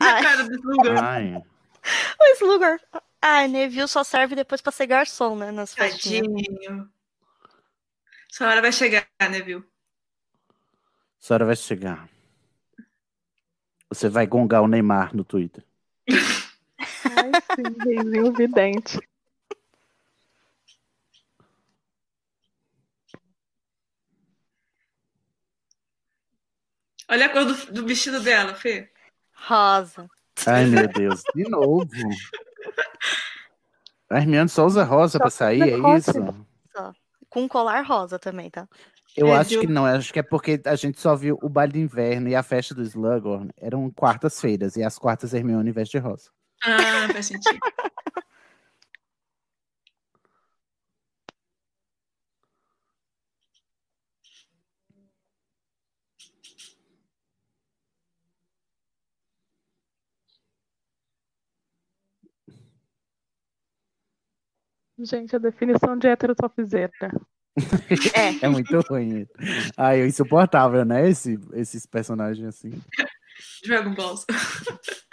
[0.00, 0.22] Na Ai.
[0.22, 1.02] cara do Slugger.
[1.02, 1.42] Ai.
[2.20, 2.24] O
[3.20, 5.50] ah, Neville só serve depois pra ser garçom, né?
[5.50, 5.74] Nas.
[5.74, 6.90] Tadinho.
[8.30, 9.64] Sua hora vai chegar, né, viu?
[10.48, 12.08] A senhora vai chegar.
[13.88, 15.64] Você vai gongar o Neymar no Twitter.
[16.08, 18.98] Ai, sim, reizinho vidente.
[27.10, 28.92] Olha a cor do, do vestido dela, Fê.
[29.32, 30.08] Rosa.
[30.46, 31.22] Ai, meu Deus.
[31.34, 31.88] De novo.
[34.10, 36.12] A Hermione só usa rosa pra sair, é isso?
[36.74, 36.92] Só.
[37.28, 38.66] Com um colar rosa também, tá?
[39.16, 39.60] Eu É, acho viu?
[39.60, 42.34] que não, acho que é porque a gente só viu o baile de inverno e
[42.34, 46.30] a festa do Slughorn eram quartas-feiras, e as quartas Hermione veste rosa.
[46.64, 47.58] Ah, faz sentido.
[65.00, 66.90] Gente, a definição de hétero topzera.
[68.40, 69.26] É muito ruim.
[69.76, 71.08] Ai, é insuportável, né?
[71.08, 72.70] Esse, esses personagens assim.
[73.64, 74.24] Dragon Balls.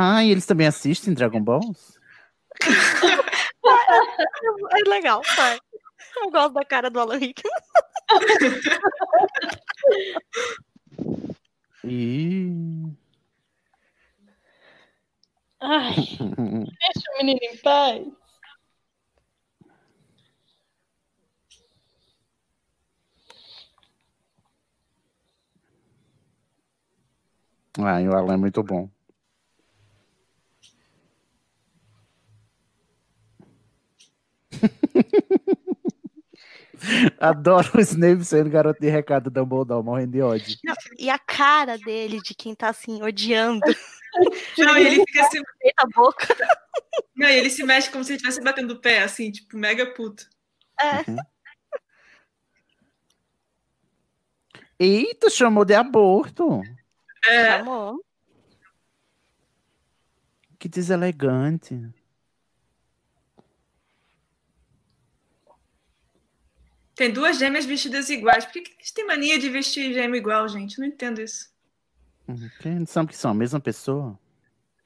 [0.00, 1.98] Ah, e eles também assistem Dragon Balls?
[4.70, 5.58] É legal, vai.
[6.16, 7.52] Eu gosto da cara do Alan Rickman.
[11.84, 12.48] E...
[15.60, 18.06] Ai, deixa o menino em paz.
[27.80, 28.88] Ai, o Alan é muito bom.
[37.20, 40.56] Adoro o Snape sendo garoto de recado da Dumbledore, morrendo de ódio.
[40.64, 43.60] Não, e a cara dele de quem tá assim, odiando.
[44.58, 45.42] Não, e ele fica assim.
[45.60, 46.36] Feita a boca.
[47.14, 49.86] Não, e ele se mexe como se ele estivesse batendo o pé, assim, tipo, mega
[49.94, 50.28] puto.
[50.80, 51.04] É.
[54.78, 56.62] Eita, chamou de aborto.
[57.26, 57.50] É.
[57.50, 58.00] Amor.
[60.58, 61.80] Que deselegante.
[66.94, 68.44] Tem duas gêmeas vestidas iguais.
[68.44, 70.80] Por que, que eles têm mania de vestir gêmeo igual, gente?
[70.80, 71.48] Não entendo isso.
[72.60, 74.18] Quem não sabe que são a mesma pessoa?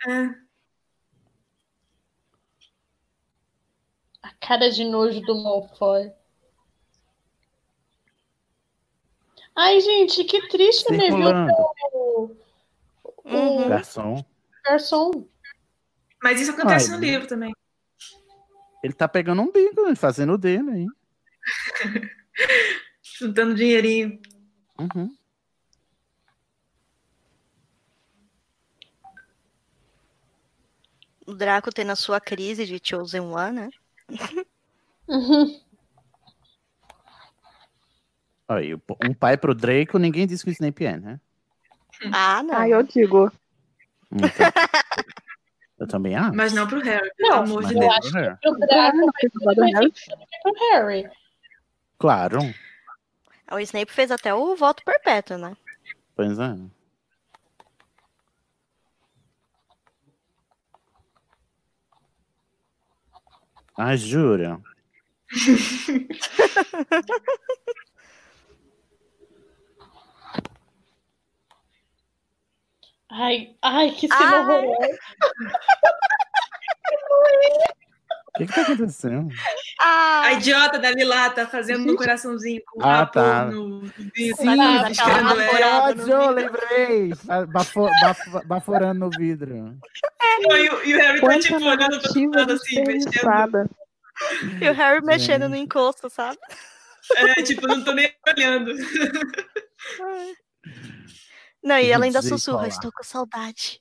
[0.07, 0.43] É.
[4.23, 6.13] A cara de nojo do Malfoy.
[9.57, 11.07] Ai, gente, que triste né, viu?
[11.17, 11.53] Circulando.
[11.93, 12.37] O,
[13.25, 13.67] Uhum.
[13.67, 14.25] o Garçom.
[14.65, 15.29] garçom.
[16.23, 17.53] Mas isso acontece Ai, no livro também.
[18.83, 20.87] Ele tá pegando um bico, né, fazendo o dele aí.
[23.19, 24.21] Juntando dinheirinho.
[24.79, 25.17] Uhum.
[31.33, 33.71] O Draco tendo a sua crise de Chosen One, né?
[38.47, 41.19] Aí, um pai pro Draco, ninguém disse que o Snape é, né?
[42.13, 42.55] Ah, não.
[42.55, 43.33] Ah, eu digo.
[44.13, 44.29] Então,
[45.81, 46.37] eu também acho.
[46.37, 47.87] Mas não pro Harry, pelo Não, amor de Deus.
[47.87, 48.37] não pro Harry.
[48.45, 51.11] O Draco que pro Harry.
[51.99, 52.41] Claro,
[53.51, 55.57] O Snape fez até o voto perpétuo, né?
[56.15, 56.59] pois é.
[63.77, 64.61] Ah, jura?
[73.15, 74.41] Ai, ai, que cena Ai.
[74.41, 74.99] horrorosa.
[78.35, 79.29] O que que tá acontecendo?
[79.81, 83.45] Ah, A idiota da Lilá tá fazendo um coraçãozinho com o Ah, tá.
[83.47, 84.37] no, no vidro.
[84.37, 84.57] Sim,
[84.97, 87.13] tá vaporada no ódio, lembrei!
[87.25, 89.55] Ba- bafo- bafo- baforando no vidro.
[90.41, 93.71] Não, E, o- e o Harry tá Quanta tipo olhando pra todo lado assim, mexendo.
[94.63, 95.65] e o Harry mexendo no Gente.
[95.65, 96.39] encosto, sabe?
[97.17, 98.73] É, tipo, não tô nem olhando.
[101.63, 103.81] Não, e ela ainda sussurra, estou com saudade.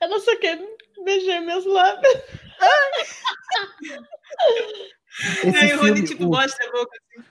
[0.00, 0.58] Ela só quer
[1.04, 2.14] beijar meus lábios.
[5.44, 7.24] Esse Aí o Rony, filme, tipo, o- mostra a boca assim.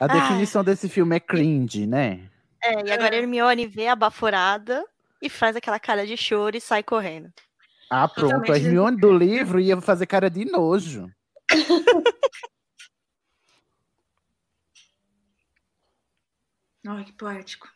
[0.00, 2.28] a definição desse filme é cringe, né?
[2.64, 4.84] É, e agora a Hermione vê a baforada
[5.20, 7.30] e faz aquela cara de choro e sai correndo.
[7.90, 8.50] Ah, pronto.
[8.50, 11.10] A Hermione do livro ia fazer cara de nojo.
[16.86, 17.68] Ai, que poético.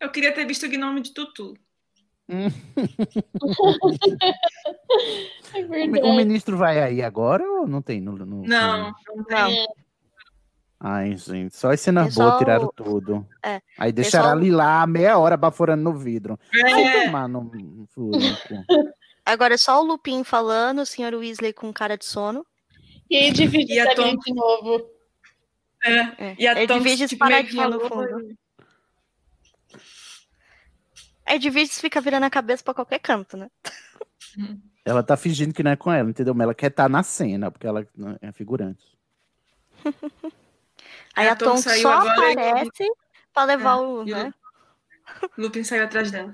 [0.00, 1.54] Eu queria ter visto o Gnome de Tutu.
[5.54, 8.00] É O, ministro vai aí agora ou não tem?
[8.00, 9.62] No, no- Não, não tem.
[9.62, 9.66] É.
[10.78, 13.26] Ai, gente, só as cenas Pessoal- boas tiraram tudo.
[13.42, 16.38] É, Aí deixaram pessoal- ali lá meia hora baforando no vidro.
[16.54, 16.70] É.
[16.70, 17.50] Vai tomar no.
[19.24, 21.14] Agora é só o Lupin falando, o Sr.
[21.14, 22.44] Weasley com cara de sono.
[23.08, 24.90] E aí divide E a Tom- de novo.
[25.84, 26.34] É.
[26.38, 28.36] E a Tonks, divide tipo, no fundo.
[31.26, 33.50] Aí divide fica virando a cabeça pra qualquer canto, né?
[34.84, 36.32] Ela tá fingindo que não é com ela, entendeu?
[36.32, 37.84] Mas ela quer estar na cena, porque ela
[38.22, 38.86] é figurante.
[41.16, 42.88] Aí É, a a saiu só agora e- aparece
[43.34, 44.06] pra levar É, o.
[44.06, 44.34] e o Né?
[45.36, 46.32] Lupin saiu atrás dela.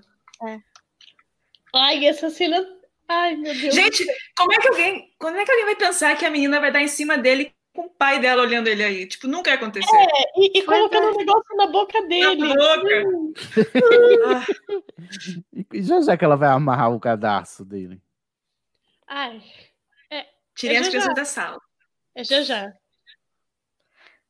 [1.75, 2.63] Ai, essa cena.
[3.09, 3.75] Ai, meu Deus.
[3.75, 4.05] Gente,
[4.37, 5.15] como é que alguém.
[5.19, 7.87] Como é que alguém vai pensar que a menina vai dar em cima dele com
[7.87, 9.07] o pai dela olhando ele aí?
[9.07, 9.97] Tipo, nunca ia acontecer.
[9.97, 12.55] É, e, e colocando um negócio na boca dele.
[12.55, 13.05] boca.
[15.53, 18.01] E e já já que ela vai amarrar o cadastro dele.
[19.07, 19.43] Ai.
[20.11, 21.15] É, Tirem é as já crianças já.
[21.15, 21.61] da sala.
[22.15, 22.73] É já já.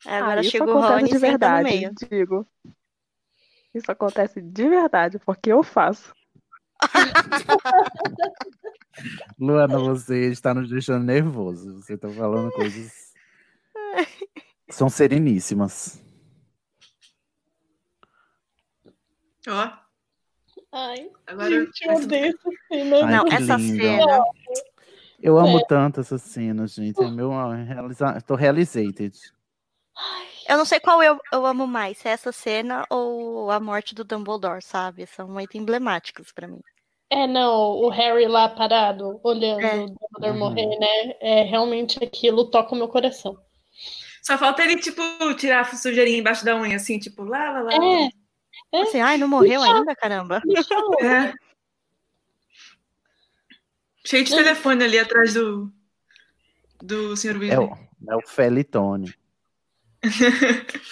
[0.07, 1.91] É, agora Ah, isso chega o acontece Rony de senta no verdade, meio.
[2.11, 2.47] digo.
[3.75, 6.13] Isso acontece de verdade, porque eu faço.
[9.39, 11.81] Luana, você está nos deixando nervoso.
[11.81, 13.12] Você tá falando coisas.
[14.71, 16.03] São sereníssimas.
[19.49, 19.71] Ó.
[20.73, 21.51] Ai, Agora.
[21.51, 22.97] gente, eu odeio essa cena.
[23.05, 23.83] Ai, Não, essa lindo.
[23.83, 24.25] cena.
[25.21, 25.65] Eu amo É.
[25.67, 27.03] tanto essa cena, gente.
[27.03, 27.31] É meu.
[27.31, 28.21] Realiza...
[28.23, 29.15] Tô realizated.
[30.49, 33.95] Eu não sei qual eu, eu amo mais, se é essa cena ou a morte
[33.95, 35.07] do Dumbledore, sabe?
[35.07, 36.61] São muito emblemáticos pra mim.
[37.11, 39.85] É, não, o Harry lá parado, olhando É.
[39.85, 40.39] o Dumbledore Uhum.
[40.39, 41.15] morrer, né?
[41.21, 43.39] É, realmente aquilo toca o meu coração.
[44.23, 45.03] Só falta ele, tipo,
[45.35, 47.73] tirar a sujeirinha embaixo da unha, assim, tipo, lá, lá, lá.
[47.75, 48.83] É.
[48.83, 50.41] Assim, ai, não morreu ainda, caramba.
[51.03, 51.33] É.
[54.05, 55.73] Cheio de telefone ali atrás do.
[56.81, 57.13] Do.
[57.13, 57.57] É Weasley.
[57.57, 57.79] o,
[58.11, 59.15] é o Felitone.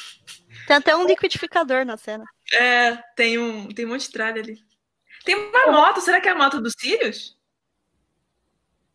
[0.66, 2.24] Tem até um liquidificador na cena.
[2.52, 4.62] É, tem um, tem um monte de tralha ali.
[5.24, 7.36] Tem uma moto, será que é a moto dos Sirius?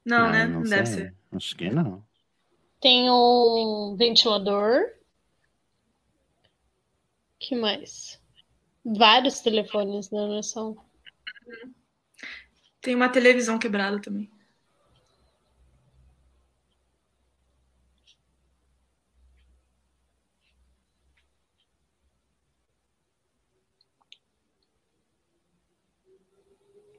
[0.06, 0.46] Não, Ai, né?
[0.46, 0.96] não Não deve sei.
[0.96, 1.16] ser.
[1.34, 2.02] Acho que não.
[2.86, 4.92] Tem um ventilador.
[7.40, 8.22] que mais?
[8.86, 10.20] Vários telefones, né?
[10.20, 10.76] Não é só.
[12.80, 14.30] Tem uma televisão quebrada também.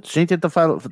[0.03, 0.83] Gente, eu tô falando.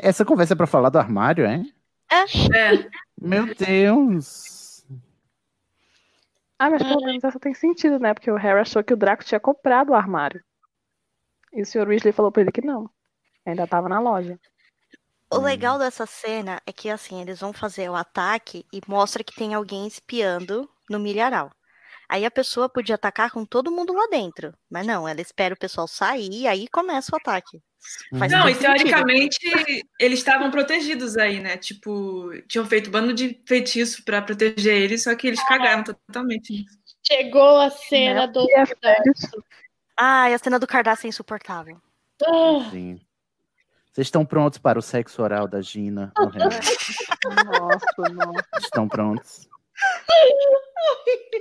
[0.00, 1.64] Essa conversa é pra falar do armário, é?
[2.10, 2.90] É.
[3.20, 4.84] Meu Deus.
[6.58, 8.12] Ah, mas pelo menos essa tem sentido, né?
[8.12, 10.44] Porque o Harry achou que o Draco tinha comprado o armário.
[11.52, 11.88] E o Sr.
[11.88, 12.90] Weasley falou pra ele que não.
[13.46, 14.38] Ainda tava na loja.
[15.32, 19.34] O legal dessa cena é que, assim, eles vão fazer o ataque e mostra que
[19.34, 21.50] tem alguém espiando no milharal.
[22.10, 24.52] Aí a pessoa podia atacar com todo mundo lá dentro.
[24.68, 27.62] Mas não, ela espera o pessoal sair e aí começa o ataque.
[28.18, 28.74] Faz não, e sentido.
[28.74, 29.38] teoricamente
[29.96, 31.56] eles estavam protegidos aí, né?
[31.56, 36.64] Tipo, tinham feito bando de feitiço pra proteger eles, só que eles cagaram totalmente.
[37.06, 38.44] Chegou a cena do.
[39.96, 41.80] Ah, e a cena do cardápio é insuportável.
[42.26, 43.00] Ah, Sim.
[43.92, 46.12] Vocês estão prontos para o sexo oral da Gina?
[46.16, 48.32] Nossa, não.
[48.58, 49.48] Estão prontos?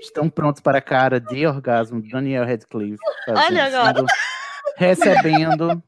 [0.02, 2.98] Estão prontos para a cara de orgasmo do Daniel Radcliffe?
[3.26, 4.06] fazendo- Olha agora.
[4.78, 5.72] recebendo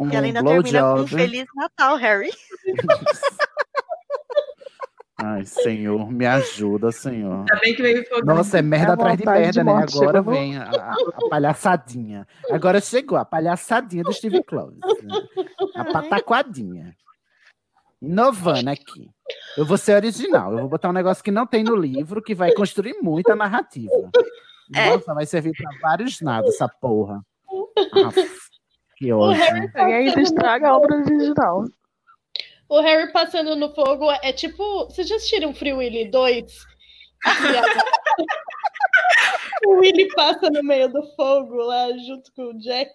[0.00, 1.06] um e ela ainda termina com um.
[1.06, 2.30] Feliz Natal, Harry.
[5.20, 7.40] Ai, senhor, me ajuda, senhor.
[7.40, 8.04] Ainda bem que veio.
[8.24, 9.72] Nossa, é merda A atrás de vontade de merda, né?
[9.72, 12.24] Agora chegou vem a, a- a palhaçadinha.
[12.52, 14.78] Agora chegou a palhaçadinha do Steve Close.
[15.74, 16.96] A pataquadinha.
[18.00, 19.10] Inovando aqui.
[19.56, 20.52] Eu vou ser original.
[20.52, 23.36] Eu vou botar um negócio que não tem no livro, que vai construir muito a
[23.36, 24.10] narrativa.
[24.74, 24.90] É.
[24.90, 27.20] Nossa, vai servir pra vários nada essa porra.
[28.06, 28.28] Aff,
[28.96, 29.42] que o ódio.
[29.42, 31.64] Harry E ainda estraga a obra original.
[32.68, 34.86] O Harry passando no fogo é tipo.
[34.86, 36.66] Vocês já assistiram Free Willy 2?
[39.66, 42.92] o Willy passa no meio do fogo lá junto com o Jack.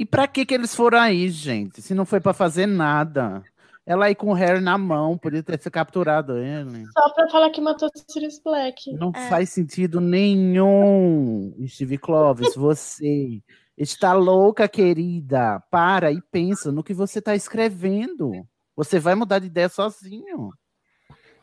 [0.00, 1.82] E pra que que eles foram aí, gente?
[1.82, 3.42] Se não foi pra fazer nada.
[3.84, 6.86] Ela aí com o Harry na mão, podia ter se capturado ele.
[6.90, 8.94] Só pra falar que matou Sirius Black.
[8.94, 12.54] Não faz sentido nenhum, Steve Clovis.
[12.54, 13.42] Você
[13.76, 15.62] está louca, querida.
[15.70, 18.32] Para e pensa no que você está escrevendo.
[18.74, 20.50] Você vai mudar de ideia sozinho.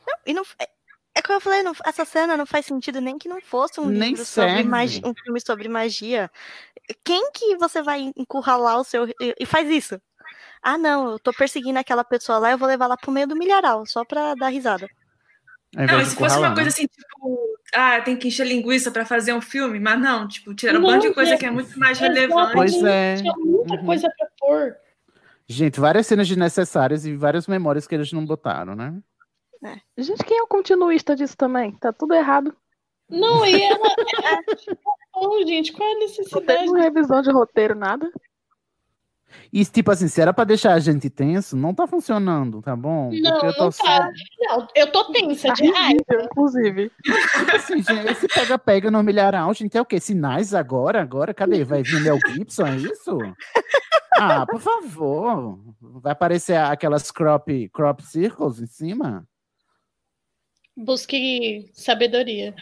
[0.07, 0.67] Não, e não, é,
[1.15, 3.85] é que eu falei, não- essa cena não faz sentido nem que não fosse um
[3.85, 6.31] Nem livro sobre magia, um filme sobre magia.
[7.03, 10.01] Quem que você vai encurralar o seu e e faz isso?
[10.61, 13.35] Ah, não, eu tô perseguindo aquela pessoa lá, eu vou levar lá pro meio do
[13.35, 14.87] milharal, só pra dar risada.
[15.75, 16.67] Não, e se fosse uma coisa né?
[16.67, 20.79] assim, tipo, ah, tem que encher linguiça pra fazer um filme, mas não, tipo, tiraram
[20.79, 22.53] um Não, monte de coisa gente, que é muito mais exatamente, relevante.
[22.53, 23.15] Pois é.
[23.17, 24.77] Tinha muita coisa pra pôr.
[25.45, 29.01] Gente, várias cenas desnecessárias e várias memórias que eles não botaram, né?
[29.97, 31.73] Gente, quem é o continuista disso também?
[31.73, 32.55] Tá tudo errado.
[33.09, 33.77] Não, e ela.
[35.19, 36.45] Oh, gente, qual é a Não necessidade?
[36.45, 38.11] teve uma revisão de roteiro, nada.
[39.51, 43.09] E tipo assim, se era pra deixar a gente tenso, não tá funcionando, tá bom?
[43.11, 44.09] Não, eu tô não tá.
[44.39, 46.03] Não, eu tô tensa de raiva.
[46.23, 46.91] inclusive.
[47.03, 49.99] Tipo assim, gente, esse pega-pega no milharal, gente, é o quê?
[49.99, 51.01] Sinais agora?
[51.01, 51.33] Agora?
[51.33, 51.63] Cadê?
[51.63, 53.17] Vai vir Mel Gibson, é isso?
[54.17, 55.59] Ah, por favor.
[55.81, 59.27] Vai aparecer aquelas crop, crop circles em cima?
[60.75, 62.53] Busque sabedoria.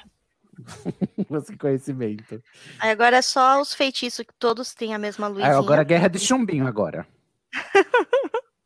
[1.37, 2.41] Esse conhecimento.
[2.79, 5.57] Aí agora é só os feitiços que todos têm a mesma Aí, luzinha.
[5.57, 7.07] agora guerra de chumbinho agora.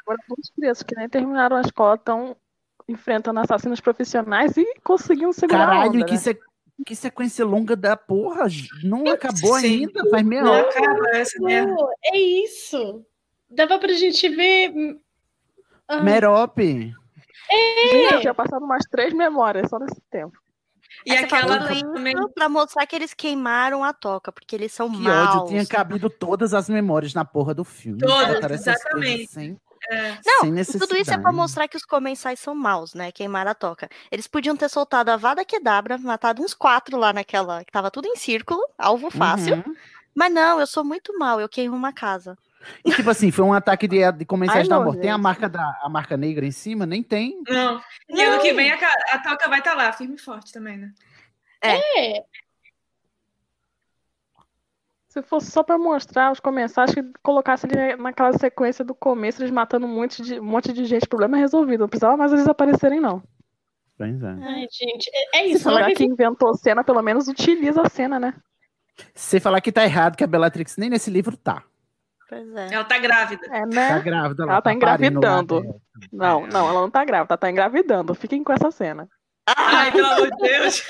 [0.01, 2.35] Agora, muitos crianças que nem terminaram a escola estão
[2.87, 6.17] enfrentando assassinos profissionais e conseguiam segurar a Caralho, onda, e que, né?
[6.17, 6.39] se-
[6.83, 8.47] que sequência longa da porra.
[8.83, 9.81] Não acabou Sim.
[9.81, 10.67] ainda, faz meia Não hora.
[10.67, 11.75] acaba essa merda.
[11.75, 13.05] Pô, é isso.
[13.51, 14.71] Dava pra gente ver.
[14.71, 14.99] hum,
[15.87, 16.91] ah, Merope.
[17.51, 20.38] Gente, eu tinha passado umas três memórias só nesse tempo.
[21.05, 22.15] E fala aquela também.
[22.33, 25.35] pra mostrar que eles queimaram a toca, porque eles são Que maus.
[25.37, 27.99] ódio, tinha cabido todas as memórias na porra do filme.
[27.99, 29.27] Todas, exatamente.
[29.31, 29.59] Sem,
[29.89, 30.17] É.
[30.25, 33.11] Não, sem tudo isso é pra mostrar que os comensais são maus, né?
[33.13, 33.87] Queimaram a toca.
[34.11, 37.63] Eles podiam ter soltado a Vada Kedabra, matado uns quatro lá naquela.
[37.63, 39.55] que tava tudo em círculo, alvo fácil.
[39.55, 39.73] Uhum.
[40.13, 42.37] Mas não, eu sou muito mal, eu queimo uma casa.
[42.83, 45.01] E tipo assim, foi um ataque de, de comensais da não, morte.
[45.01, 46.85] Tem a marca, da, a marca negra em cima?
[46.85, 47.41] Nem tem.
[47.47, 47.81] Não.
[48.09, 48.77] E ano que vem a,
[49.11, 50.91] a toca vai estar lá, firme e forte também, né?
[51.61, 52.23] É,
[55.09, 59.51] Se fosse só pra mostrar os comensais que colocasse ali naquela sequência do começo, eles
[59.51, 61.81] matando um monte de, um monte de gente, problema resolvido.
[61.81, 63.23] Não precisava mais eles aparecerem, não.
[63.97, 64.27] Pois é.
[64.27, 65.63] ai, gente, é, é Se isso.
[65.63, 68.35] falar Não que inventou cena, pelo menos utiliza a cena, né?
[69.15, 71.63] Se falar que tá errado, que a Bellatrix nem nesse livro tá.
[72.29, 72.73] Pois é.
[72.73, 73.45] Ela tá grávida.
[73.47, 73.89] É, né?
[73.89, 74.51] Tá grávida lá.
[74.53, 75.81] Ela tá lá engravidando.
[76.13, 78.13] Não, não, ela não tá grávida, ela tá engravidando.
[78.13, 79.09] Fiquem com essa cena.
[79.47, 80.83] Ai, pelo amor de Deus.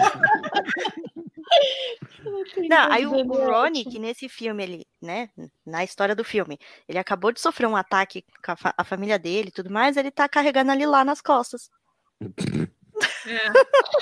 [2.70, 5.30] Não, aí o, Ronnie, que nesse filme, ele, né,
[5.66, 9.18] na história do filme, ele acabou de sofrer um ataque com a, fa- a família
[9.18, 11.70] dele e tudo mais, ele tá carregando ali lá nas costas.
[13.26, 13.52] É.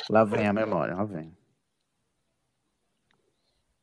[0.09, 1.38] Lá vem a memória, lá vem.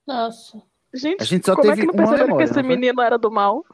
[0.06, 0.60] Nossa.
[0.94, 2.62] Gente, A gente só como é teve que não perceberam memória, que esse foi?
[2.62, 3.64] menino era do mal?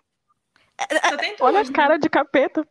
[1.40, 1.70] Olha a né?
[1.72, 2.66] cara de capeta.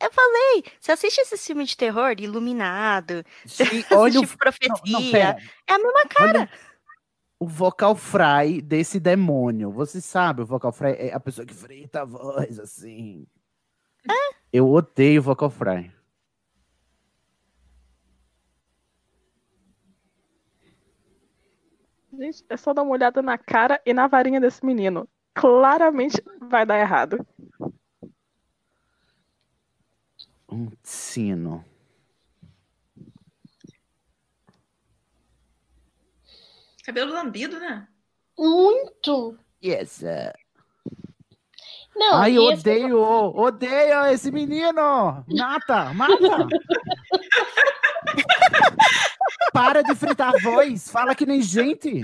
[0.00, 4.24] Eu falei, você assiste esse filme de terror, Iluminado, Sim, olha o.
[4.24, 6.38] assiste Profecia, Não, não, é a mesma cara.
[6.40, 6.50] Olha
[7.38, 9.70] o vocal fry desse demônio.
[9.70, 13.26] Você sabe, o vocal fry é a pessoa que frita a voz, assim.
[14.52, 15.92] Eu odeio o vocal fry.
[22.18, 25.08] Gente, é só dar uma olhada na cara e na varinha desse menino.
[25.34, 27.26] Claramente vai dar errado.
[30.48, 31.64] Um sino.
[36.84, 37.86] Cabelo lambido, né?
[38.38, 39.36] Muito.
[39.62, 40.02] Yes.
[41.94, 45.24] Não, Ai, e esse- odeio, odeio esse menino.
[45.28, 46.14] Mata, mata.
[49.52, 52.00] Para de fritar a voz, fala que nem gente.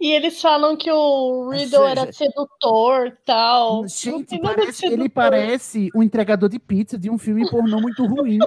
[0.00, 3.82] E eles falam que o Riddle seja- era sedutor tal.
[3.82, 5.10] Não Gente, de parece, ele sedutor.
[5.10, 8.38] parece um entregador de pizza de um filme pornô muito ruim.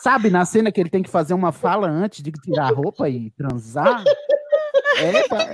[0.00, 3.08] Sabe, na cena que ele tem que fazer uma fala antes de tirar a roupa
[3.08, 4.02] e transar?
[4.96, 5.46] É, pa-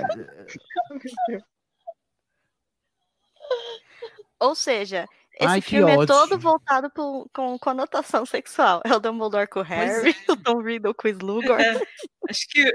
[4.39, 8.81] Ou seja, esse Ai, filme é todo voltado pro- com conotação sexual.
[8.85, 11.63] É o Dumbledore com o Harry, o Tom Riddle com o Slughorn.
[11.63, 11.81] É.
[12.29, 12.71] Acho que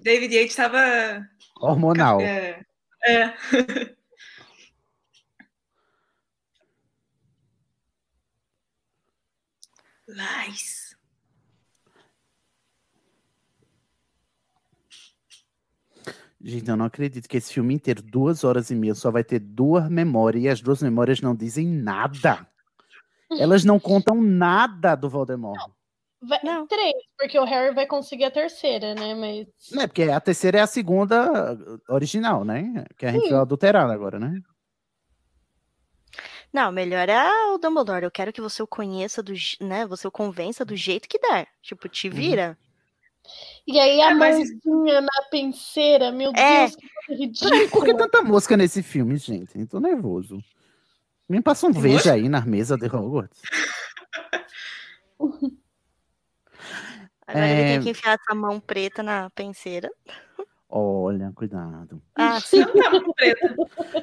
[0.00, 1.24] David Yates estava.
[1.60, 2.20] hormonal.
[2.20, 2.62] É.
[3.06, 3.34] é.
[10.08, 10.77] Lies.
[16.40, 19.40] Gente, eu não acredito que esse filme inteiro, duas horas e meia, só vai ter
[19.40, 22.46] duas memórias e as duas memórias não dizem nada.
[23.38, 25.58] Elas não contam nada do Voldemort.
[26.20, 29.14] Vai, Três, porque o Harry vai conseguir a terceira, né?
[29.14, 29.46] Mas.
[29.70, 31.56] Não, é porque a terceira é a segunda
[31.88, 32.84] original, né?
[32.96, 33.30] Que a gente Sim.
[33.30, 34.40] vai adulterada agora, né?
[36.52, 38.04] Não, melhor é o Dumbledore.
[38.04, 39.86] Eu quero que você o conheça do, né?
[39.86, 41.46] Você o convença do jeito que der.
[41.62, 42.58] Tipo, te vira.
[43.66, 46.60] E aí a É, mas- mãozinha na penseira, meu É.
[46.66, 49.58] Deus, que coisa Peraí, por que tanta mosca nesse filme, gente?
[49.58, 50.42] Eu tô nervoso.
[51.28, 53.42] Me passa um veja aí na mesa de Hogwarts.
[57.26, 57.72] Agora ele É.
[57.74, 59.90] tem que enfiar essa mão preta na penseira.
[60.70, 62.02] Olha, cuidado.
[62.14, 62.60] Ah, sim.
[62.60, 63.54] Não tá mão preta.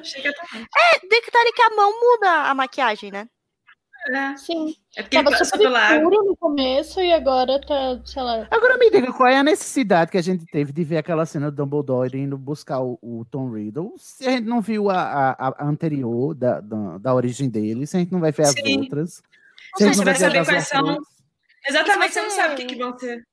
[0.04, 3.28] Chega tá É, detalhe que a mão muda a maquiagem, né?
[4.08, 4.36] É.
[4.36, 4.74] Sim.
[4.96, 6.10] É porque ele Tava passou super pela água.
[6.10, 8.46] no começo e agora tá, sei lá.
[8.50, 11.50] Agora me diga, qual é a necessidade que a gente teve de ver aquela cena
[11.50, 13.92] do Dumbledore indo buscar o, o Tom Riddle?
[13.98, 17.96] Se a gente não viu a, a- a anterior, da, da, da origem dele, se
[17.96, 18.80] a gente não vai ver as Sim.
[18.82, 19.22] outras.
[19.76, 20.98] Se a gente não vai saber quais são.
[21.68, 23.26] Exatamente, você não sabe o que, que vão ser.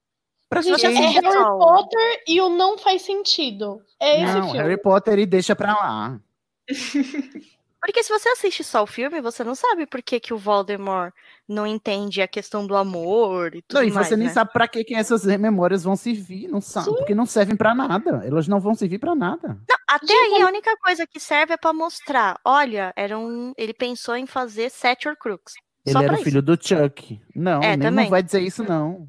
[0.49, 0.95] Pra Gente, quem?
[1.05, 1.21] é Harry.
[1.27, 3.81] Potter e o não faz sentido.
[3.99, 4.57] É esse Não, filme.
[4.59, 6.19] Harry Potter e deixa pra lá.
[7.85, 11.13] Porque se você assiste só o filme, você não sabe por que, que o Voldemort
[11.47, 14.33] não entende a questão do amor e tudo Não, e mais, você nem né?
[14.33, 18.23] sabe pra que, que essas memórias vão servir, não sabe, porque não servem pra nada.
[18.25, 19.57] Elas não vão servir pra nada.
[19.85, 22.39] Até aí, a única coisa que serve é pra mostrar.
[22.45, 23.51] Olha, era um...
[23.57, 25.53] ele pensou em fazer sete Horcrux.
[25.85, 26.23] Ele era pra o isso.
[26.23, 27.21] filho do Chuck.
[27.35, 28.05] Não, É, também.
[28.05, 29.07] não vai dizer isso, não.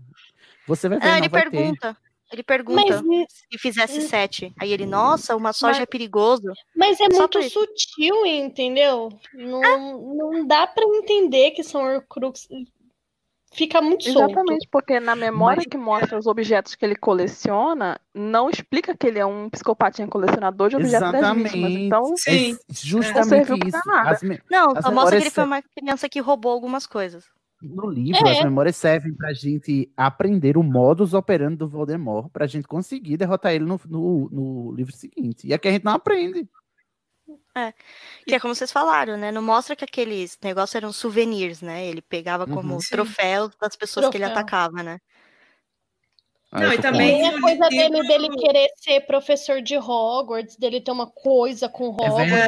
[0.66, 1.72] Você vai ver, Não, não ele vai ter.
[2.32, 4.52] Ele pergunta Mas- se fizesse sete.
[4.59, 6.52] Aí ele, nossa, uma só Mas- já é perigoso.
[6.74, 9.10] Mas é Só muito sutil, entendeu?
[9.34, 12.48] Não, não dá pra entender que são Horcrux.
[13.52, 14.32] Fica muito solto.
[14.32, 19.20] Exatamente, porque na memória que mostra os objetos que ele coleciona, não explica que ele
[19.20, 21.55] é um psicopatinha colecionador de objetos das vítimas.
[21.55, 21.86] Exatamente.
[21.86, 23.80] Então, É não justamente serviu pra isso.
[23.86, 24.10] nada.
[24.10, 27.26] As me- Não, as só mostra que ele foi uma criança que roubou algumas coisas.
[27.69, 28.32] No livro, É.
[28.39, 33.53] as memórias servem pra gente aprender o modus operandi do Voldemort, pra gente conseguir derrotar
[33.55, 35.47] ele no, no, no livro seguinte.
[35.47, 36.49] E aqui a gente não aprende.
[37.57, 37.73] É.
[38.27, 39.31] Que é como vocês falaram, né?
[39.32, 41.86] Não mostra que aqueles negócios eram souvenirs, né?
[41.86, 42.78] Ele pegava como Uhum.
[42.91, 44.41] Troféus das pessoas que ele Troféu.
[44.41, 44.99] atacava, né?
[46.56, 50.56] Ah, Não, e também- Tem a coisa dele, livro- dele querer ser professor de Hogwarts,
[50.56, 52.32] dele ter uma coisa com Hogwarts.
[52.32, 52.47] É.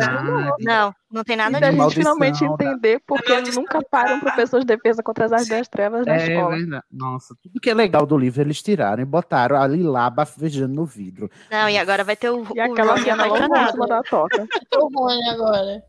[0.60, 1.70] Não, não tem nada da disso.
[1.72, 5.32] gente maldição finalmente da- entender porque maldição nunca para um professor de defesa contra as
[5.32, 6.56] artes das trevas na É escola.
[6.56, 6.84] verdade.
[6.88, 10.86] Nossa, tudo que é legal do livro eles tiraram e botaram ali lá bafejando no
[10.86, 11.28] vidro.
[11.50, 13.24] Não, e agora vai ter o, E o aquela cena
[13.72, 14.46] cima da toca.
[14.70, 15.82] Tô ruim agora.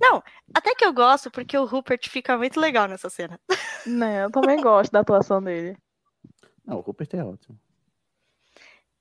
[0.00, 0.22] Não,
[0.54, 3.40] até que eu gosto, porque o Rupert fica muito legal nessa cena.
[3.84, 5.76] Né, eu também gosto da atuação dele.
[6.64, 7.58] Não, o Rupert é ótimo.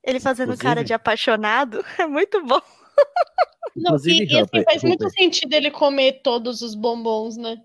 [0.04, 2.62] Ele fazendo cara Inclusive- de apaixonado é muito bom.
[3.76, 7.62] Não, e, e assim, Rupert- faz muito sentido ele comer todos os bombons, né?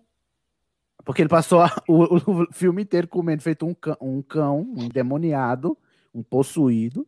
[1.05, 4.85] Porque ele passou a- o, o filme inteiro comendo, feito um cão, um cão, um
[4.85, 5.77] endemoniado,
[6.15, 7.07] um possuído.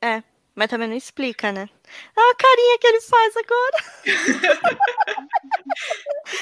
[0.00, 0.22] É,
[0.54, 1.68] mas também não explica, né?
[2.16, 3.78] Ah, a carinha que ele faz agora.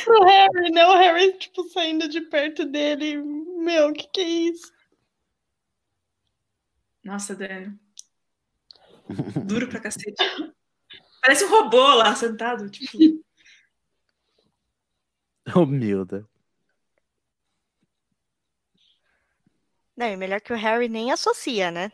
[0.05, 0.87] Pro Harry, né?
[0.87, 3.17] O Harry, tipo, saindo de perto dele.
[3.17, 4.73] Meu, o que que é isso?
[7.07, 7.79] Nossa, Dani.
[9.47, 10.17] Duro pra cacete.
[11.23, 12.69] Parece um robô lá sentado.
[12.69, 12.99] Tipo,
[15.55, 16.29] Humilda.
[19.97, 21.93] Não, e melhor que o Harry nem associa, né?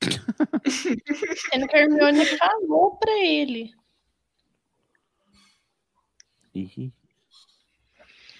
[1.52, 3.72] Sendo que a Hermione falou pra ele.
[6.52, 6.92] Ih.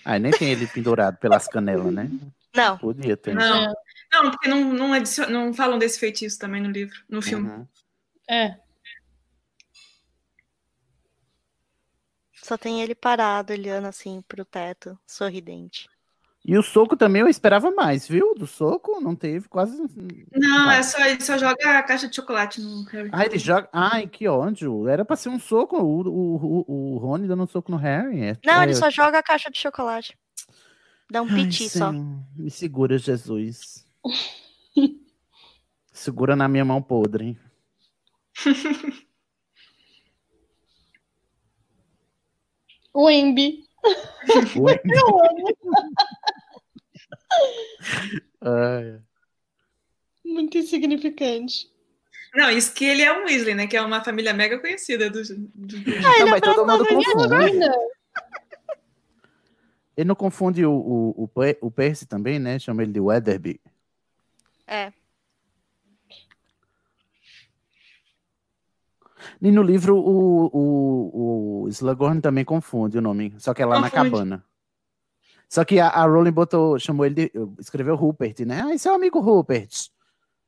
[0.05, 2.11] Ah, nem tem ele pendurado pelas canelas, né?
[2.55, 2.79] Não.
[2.79, 3.35] Podia ter.
[3.35, 3.73] não.
[4.13, 7.49] Não, porque não, não, adicion- não falam desse feitiço também no livro, no filme.
[7.49, 7.67] Uhum.
[8.29, 8.57] É.
[12.43, 15.89] Só tem ele parado, olhando assim pro teto, sorridente.
[16.45, 18.35] E o soco também eu esperava mais, viu?
[18.35, 19.77] Do soco não teve quase.
[20.33, 23.11] Não, é só, ele só joga a caixa de chocolate no Harry.
[23.13, 23.69] Ah, ele joga.
[23.73, 24.89] Ai, que ódio.
[24.89, 25.77] Era pra ser um soco.
[25.77, 28.23] O, o, o, o Rony dando um soco no Harry.
[28.23, 30.17] É- Não, é- ele só joga a caixa de chocolate.
[31.11, 31.91] Dá um Ai, piti só.
[31.91, 33.87] Senhor, Me segura, Jesus.
[35.93, 37.39] segura na minha mão podre.
[42.99, 43.65] O Embi.
[44.57, 44.81] Ué.
[44.85, 45.47] Eu amo.
[48.41, 49.01] Ai.
[50.25, 51.71] Muito insignificante.
[52.35, 53.69] Não, isso que ele é um Weasley, né?
[53.69, 55.23] Que é uma família mega conhecida do.
[55.23, 55.79] do...
[56.01, 57.67] Não, mas todo mundo confunde.
[59.99, 61.31] Ele não confunde o, o, o,
[61.61, 62.57] o Percy também, né?
[62.61, 63.61] Chama ele de Weatherby.
[64.65, 64.93] É.
[69.43, 73.81] E no livro o, o, o Slughorn também confunde o nome, só que é lá
[73.81, 74.11] na Confunde.
[74.11, 74.45] cabana.
[75.49, 78.63] Só que a, a Rowling botou, chamou ele de, escreveu Rupert, né?
[78.65, 79.89] Ah, esse é o amigo Rupert.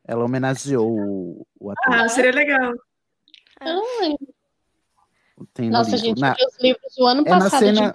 [0.05, 1.93] Ela homenageou o, o ator.
[1.95, 2.73] Ah, seria legal.
[4.01, 4.35] Lembro.
[5.55, 6.07] Tem no Nossa, livro.
[6.07, 7.95] gente, Na- os livros do ano é na passado, cena-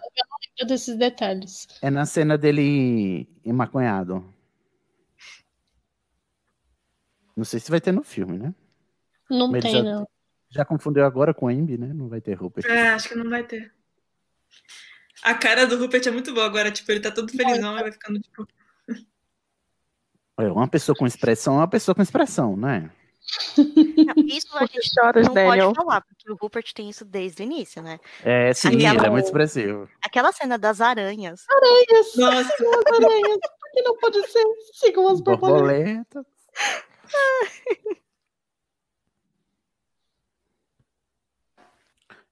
[0.58, 1.68] lembro desses detalhes.
[1.82, 4.34] É na cena dele emaconhado.
[7.36, 8.56] Não sei se vai ter no filme, né?
[9.30, 10.08] Não Mas tem, já, não.
[10.50, 11.92] Já confundeu agora com Embi, né?
[11.94, 12.66] Não vai ter Rupert.
[12.66, 13.74] É, acho que não vai ter.
[15.22, 17.92] A cara do Rupert é muito boa agora, tipo, ele tá todo felizão e vai
[17.92, 18.48] ficando, tipo.
[20.38, 22.92] Olha, uma pessoa com expressão é uma pessoa com expressão, né?
[24.28, 25.68] Isso a gente choras, não Daniel?
[25.74, 28.00] pode falar, porque o Rupert tem isso desde o início, né?
[28.24, 29.90] É, sim, Aquela- ele é muito expressivo.
[30.04, 31.44] Aquela cena das aranhas.
[31.50, 32.16] Aranhas!
[32.16, 32.44] Nossa.
[32.56, 33.40] Sigam as aranhas!
[33.60, 34.44] Por que não pode ser?
[34.74, 36.06] Sigam as borboletas!
[36.24, 36.26] Borboleta.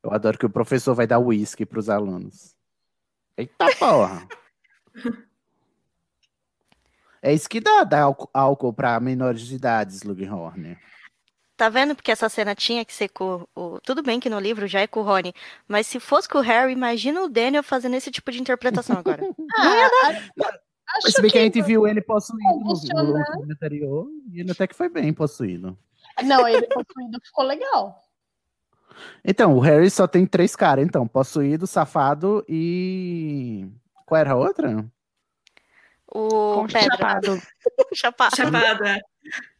[0.03, 2.56] Eu adoro que o professor vai dar uísque para os alunos.
[3.38, 4.28] Eita porra!
[7.23, 8.01] É isso que dá, dá
[8.33, 10.77] álcool, para menores de idade, Slughorn.
[11.55, 11.95] Tá vendo?
[11.95, 13.79] Porque essa cena tinha que ser com o.
[13.79, 15.33] Tudo bem que no livro já é com o Rony,
[15.65, 19.21] mas se fosse com o Harry, imagina o Daniel fazendo esse tipo de interpretação agora.
[19.57, 19.89] não ia
[20.35, 20.59] dar.
[21.01, 24.51] Mas se bem que a gente viu ele possuído no, no filme anterior, e ele
[24.51, 25.77] até que foi bem possuído.
[26.23, 28.03] Não, ele possuído ficou legal.
[29.23, 33.71] Então, o Harry só tem três caras, então, possuído, safado e.
[34.05, 34.85] Qual era a outra?
[36.14, 36.81] O Pedra.
[36.81, 37.41] chapado.
[37.95, 38.35] Chapado.
[38.35, 39.02] Chapada.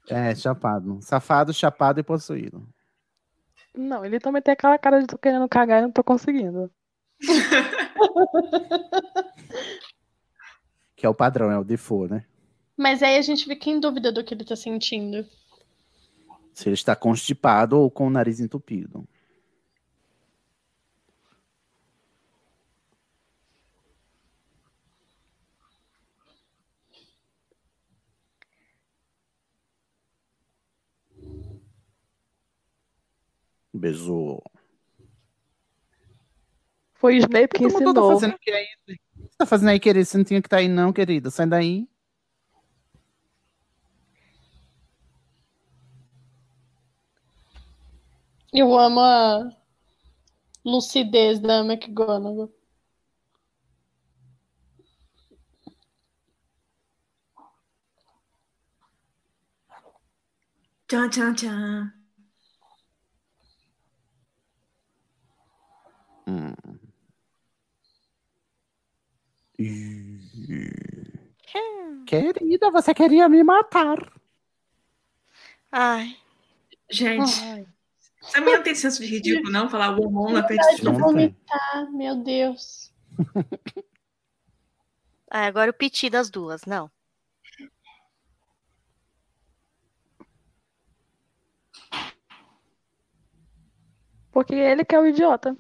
[0.08, 1.00] É, chapado.
[1.02, 2.68] Safado, chapado e possuído.
[3.74, 6.70] Não, ele também tem aquela cara de tô querendo cagar e não tô conseguindo.
[10.96, 12.24] Que é o padrão, é o default, né?
[12.78, 15.28] Mas aí a gente fica em dúvida do que ele tá sentindo.
[16.54, 19.06] Se ele está constipado ou com o nariz entupido.
[33.84, 34.42] Beijo.
[36.94, 38.12] Foi o Snape que mundo tá ensinou.
[38.14, 38.66] fazendo o que aí?
[38.88, 40.06] O que você tá fazendo aí, querida?
[40.06, 41.30] Você não tinha que estar aí, não, querida.
[41.30, 41.86] Sai daí.
[48.54, 49.50] Eu amo a
[50.64, 52.50] lucidez da McGonagall.
[60.88, 62.03] Tchan, tchan, tchan.
[66.28, 66.54] Hum.
[72.06, 73.98] Querida, você queria me matar.
[75.72, 76.18] Ai.
[76.90, 77.68] Gente,
[78.22, 79.70] essa menina não tem senso de ridículo, não?
[79.70, 82.92] Falar woman na frente de vomitar, meu Deus.
[85.36, 86.92] Ah, agora o piti das duas, não.
[94.32, 95.58] Porque ele que é o idiota.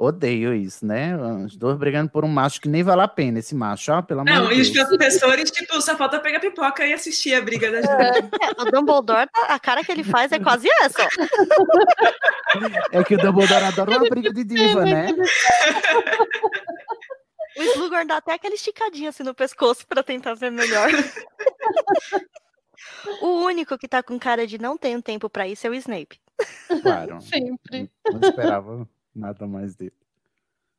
[0.00, 1.16] Odeio isso, né?
[1.44, 4.20] Os dois brigando por um macho que nem vale a pena, esse macho, ó, pelo
[4.20, 7.84] amor Não, e os professores, tipo, só falta pegar pipoca e assistir a briga das
[7.84, 8.16] duas.
[8.40, 11.02] É, o Dumbledore, tá- a cara que ele faz é quase essa.
[12.92, 15.08] É que o Dumbledore adora uma briga de diva, né?
[17.56, 20.90] O Slughorn dá até aquela esticadinha assim no pescoço pra tentar ver melhor.
[23.20, 26.20] o único que tá com cara de não tenho tempo pra isso é o Snape.
[26.82, 27.20] Claro.
[27.20, 27.90] Sempre.
[28.12, 28.88] Não esperava
[29.18, 29.92] nada mais dele.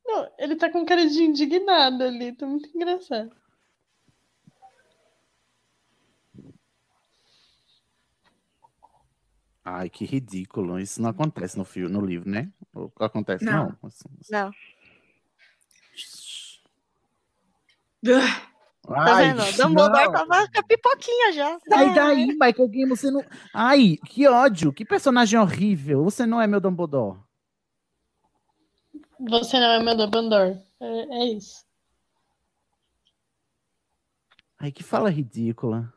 [0.04, 3.30] Não, ele tá com cara de indignado ali, tá muito engraçado.
[9.64, 10.80] Ai, que ridículo.
[10.80, 12.50] Isso não acontece no filme, no livro, né?
[12.74, 13.68] Ou Acontece, Não.
[13.68, 13.78] não.
[13.84, 14.50] Assim, Não.
[18.82, 19.56] Tá Ai, vendo?
[19.56, 20.12] Dumbledore não.
[20.12, 21.58] tava com a pipoquinha já.
[21.68, 23.22] Sai daí, Michael Game, você não.
[23.54, 26.02] Ai, que ódio, que personagem horrível.
[26.04, 27.20] Você não é meu Dumbledore.
[29.28, 30.58] Você não é meu Dumbledore.
[30.80, 31.64] É, é isso.
[34.58, 35.92] Ai, que fala ridícula.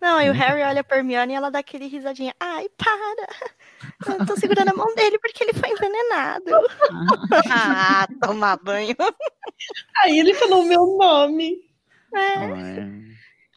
[0.00, 2.32] Não, aí o Harry olha pra Hermione e ela dá aquele risadinha.
[2.38, 3.28] Ai, para!
[4.06, 6.50] Eu tô segurando a mão dele porque ele foi envenenado.
[7.50, 8.94] ah, tomar banho.
[10.02, 11.68] Aí ele falou meu nome.
[12.14, 13.07] É, Ai,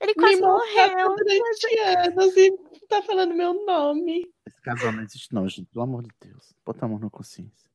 [0.01, 1.15] ele quase Me morreu.
[1.15, 2.51] durante anos e
[2.87, 4.27] tá falando meu nome.
[4.45, 5.67] esse casal não existe, não, gente.
[5.67, 6.53] Pelo amor de Deus.
[6.65, 7.69] Bota a mão na consciência.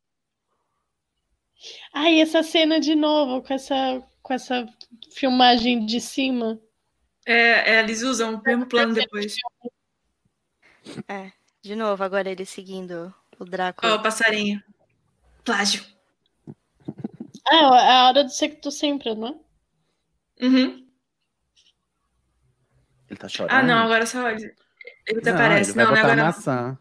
[1.92, 4.66] Ai, essa cena de novo, com essa, com essa
[5.12, 6.60] filmagem de cima.
[7.24, 9.34] É, é, eles usam o mesmo plano depois.
[11.08, 11.32] É.
[11.62, 13.84] De novo, agora ele seguindo o Draco.
[13.86, 14.62] Ó, o passarinho.
[15.44, 15.84] Plágio.
[17.48, 20.44] Ah, é a hora do secto sempre, não é?
[20.44, 20.85] Uhum.
[23.16, 23.56] Ele tá chorando.
[23.58, 24.42] Ah, não, agora só ele.
[25.06, 25.70] Ele Não, desaparece.
[25.70, 26.24] ele vai Não, não é botar a agora não.
[26.26, 26.78] maçã.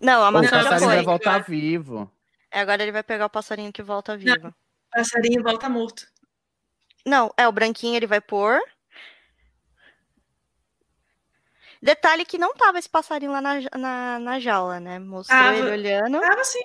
[0.00, 0.94] Não, a maçã o já passarinho foi.
[0.96, 2.10] vai voltar vivo.
[2.50, 4.48] É, agora ele vai pegar o passarinho que volta vivo.
[4.48, 4.54] O
[4.96, 6.06] passarinho volta morto.
[7.04, 8.58] Não, é o branquinho ele vai pôr.
[11.82, 14.98] Detalhe que não tava esse passarinho lá na, na, na jaula, né?
[14.98, 15.56] Mostrou Tava.
[15.58, 16.20] ele olhando.
[16.20, 16.62] Tava sim.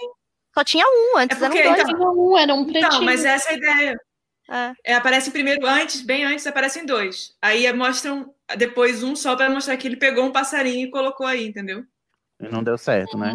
[0.53, 1.89] Só tinha um, antes É porque, eram dois.
[1.89, 2.87] então- Um era um pretinho.
[2.87, 4.01] Então, mas essa é a ideia.
[4.49, 4.91] É.
[4.93, 7.35] É, aparece primeiro, antes, bem antes, aparecem dois.
[7.41, 11.47] Aí mostram depois um só para mostrar que ele pegou um passarinho e colocou aí,
[11.47, 11.83] entendeu?
[12.39, 13.33] E não deu certo, né?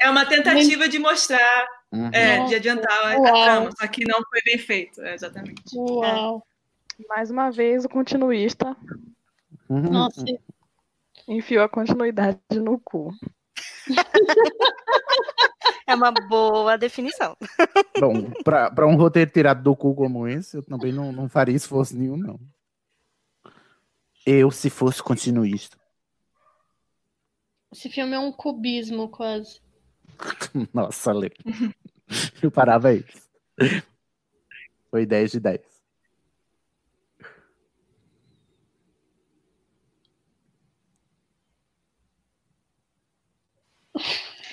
[0.00, 2.10] É uma tentativa de mostrar, Uhum.
[2.12, 5.62] é, de adiantar a, trama, só que não foi bem feito, é, exatamente.
[5.74, 6.42] Uau.
[7.08, 8.76] Mais uma vez, o continuista
[9.68, 9.90] Uhum.
[9.90, 10.24] Nossa.
[11.28, 13.12] enfiou a continuidade no cu.
[15.86, 17.36] É uma boa definição.
[17.98, 21.96] Bom, pra um roteiro tirado do cu como esse, eu também não, não faria esforço
[21.96, 22.40] nenhum, não.
[24.26, 25.76] Eu, se fosse continuista.
[27.72, 29.60] Esse filme é um cubismo, quase.
[30.72, 31.30] Nossa, Lê.
[32.42, 33.04] Eu parava aí.
[34.90, 35.60] Foi 10 de 10.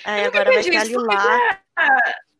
[0.04, 1.60] Aí Eu agora vai ter a Lilá.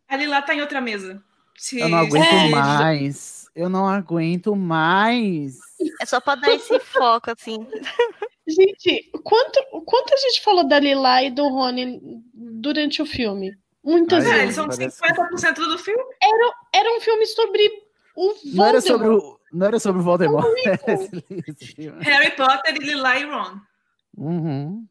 [0.09, 1.23] a- Lilá tá em outra mesa.
[1.57, 3.51] Se- Eu não aguento se- mais.
[3.55, 5.59] Eu não aguento mais.
[6.01, 7.67] É só pra dar esse foco, assim.
[8.47, 12.01] Gente, o quanto, o quanto a gente falou da Lila e do Rony
[12.35, 13.57] durante o filme?
[13.83, 14.59] Muitas Ai, É, vezes.
[14.59, 16.03] eles são Parece 50% do filme.
[16.23, 17.63] Era, era um filme sobre
[18.17, 18.55] o Voldemort.
[18.55, 20.47] Não era sobre o, não era sobre o Voldemort.
[22.01, 23.61] Harry Potter e Lilá e Ron.
[24.17, 24.87] Uhum.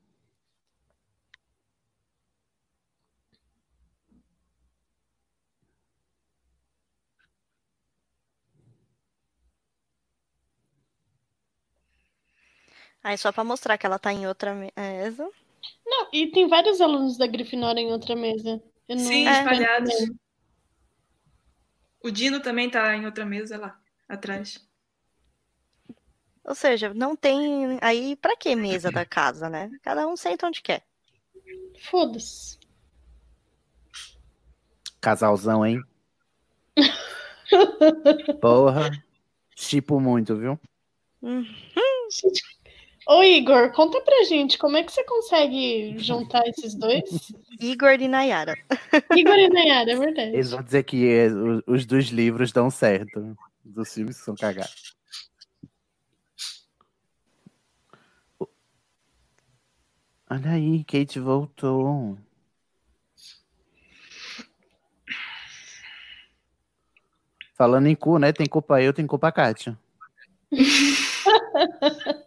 [13.03, 15.29] Aí só pra mostrar que ela tá em outra mesa.
[15.85, 18.61] Não, e tem vários alunos da Grifinória em outra mesa.
[18.87, 19.93] Eu não Sim, tô espalhados.
[22.01, 24.67] O Dino também tá em outra mesa lá, atrás.
[26.43, 27.77] Ou seja, não tem.
[27.81, 29.69] Aí, pra que mesa da casa, né?
[29.83, 30.83] Cada um senta onde quer.
[31.79, 32.57] Foda-se.
[34.99, 35.81] Casalzão, hein?
[38.41, 38.91] Porra.
[39.55, 40.59] Chipo muito, viu?
[41.21, 42.41] Gente,
[43.09, 47.33] Ô, Igor, conta pra gente como é que você consegue juntar esses dois?
[47.59, 48.55] Igor e Nayara.
[49.17, 50.33] Igor e Nayara, é verdade.
[50.35, 51.27] Eles vão dizer que é,
[51.65, 53.35] os dos livros dão certo.
[53.65, 54.93] Dos filmes são cagados.
[60.29, 62.15] Olha aí, Kate voltou.
[67.55, 68.31] Falando em cu, né?
[68.31, 69.75] Tem culpa eu, tem culpa a Kátia.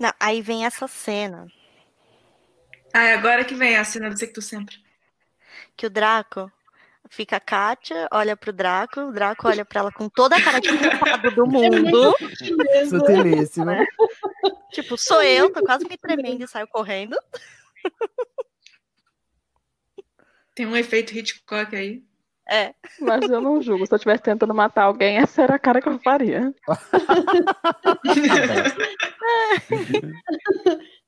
[0.00, 1.46] Não, aí vem essa cena
[2.92, 4.76] Ah, é agora que vem a cena do Secto Sempre.
[5.76, 6.50] que o Draco
[7.10, 10.60] fica a Kátia, olha pro Draco, o Draco olha pra ela com toda a cara
[10.60, 12.14] de culpado do mundo.
[12.88, 13.70] Sutilíssimo.
[14.72, 17.16] Tipo, sou eu, tô quase me tremendo e saio correndo.
[20.54, 22.04] Tem um efeito Hitchcock aí.
[22.50, 22.74] É.
[23.00, 23.86] Mas eu não julgo.
[23.86, 26.52] Se eu estivesse tentando matar alguém, essa era a cara que eu faria.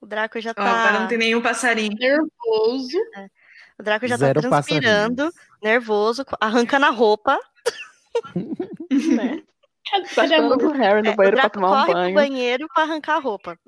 [0.00, 0.62] O Draco já tá.
[0.62, 1.96] agora não tem nenhum passarinho.
[1.98, 2.98] Nervoso.
[3.78, 5.30] O Draco já Zero tá transpirando,
[5.62, 7.38] nervoso, arrancando a roupa.
[8.88, 9.42] Né?
[9.90, 12.14] Tá esperando o Harry no É, o banheiro pra tomar um corre banho.
[12.14, 13.58] pro banheiro pra arrancar a roupa.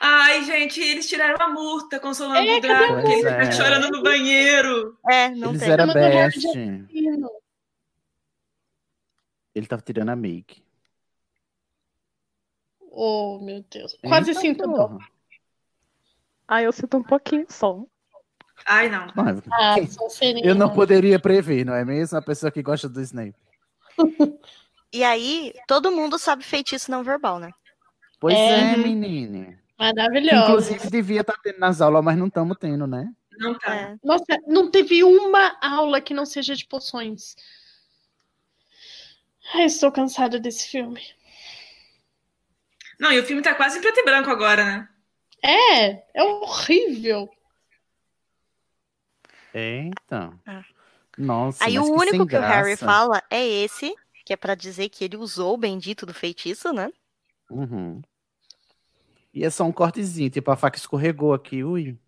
[0.00, 3.52] Ai, gente, eles tiraram a murta consolando É, o Draco, que ele a tá murta?
[3.52, 4.98] chorando no banheiro.
[5.08, 5.76] É, não Eles tem.
[5.76, 6.46] Mas o Harry best.
[9.54, 10.62] Ele tava tirando a make.
[12.90, 13.96] Oh, meu Deus.
[14.02, 14.98] Quase Eita sinto porra.
[16.46, 17.84] Ah, eu sinto um pouquinho só.
[18.66, 19.06] Ai, não.
[19.14, 19.76] Não, Ah,
[20.42, 22.18] eu não poderia prever, não é mesmo?
[22.18, 23.36] A pessoa que gosta do Snape.
[24.90, 27.50] E aí, todo mundo sabe feitiço não verbal, né?
[28.20, 28.72] Pois É.
[28.72, 29.58] é, menine.
[29.78, 30.44] Maravilhoso.
[30.72, 33.12] Inclusive, devia estar tendo nas aulas, mas não estamos tendo, né?
[33.38, 33.74] Não tá.
[33.74, 33.96] É.
[34.02, 37.36] Nossa, não teve uma aula que não seja de poções.
[39.54, 41.00] Ai, estou cansada desse filme.
[42.98, 44.88] Não, e o filme tá quase em preto e branco agora, né?
[45.40, 47.30] É, é horrível.
[49.54, 50.32] Eita.
[51.16, 52.84] Nossa, Aí o que único sem que o Harry graça.
[52.84, 56.90] fala é esse, que é pra dizer que ele usou o bendito do feitiço, né?
[57.50, 58.02] Uhum.
[59.32, 61.98] E é só um cortezinho, tipo, a faca escorregou aqui, ui.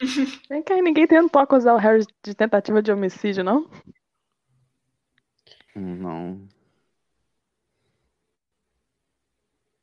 [0.48, 3.70] Vem cá, ninguém tentou acusar o Harry de tentativa de homicídio, não?
[5.74, 6.48] Não.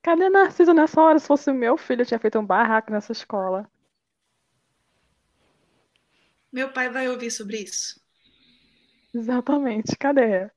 [0.01, 1.19] Cadê Narciso nessa hora?
[1.19, 3.69] Se fosse o meu filho, eu tinha feito um barraco nessa escola.
[6.51, 7.99] Meu pai vai ouvir sobre isso.
[9.13, 9.95] Exatamente.
[9.97, 10.49] Cadê?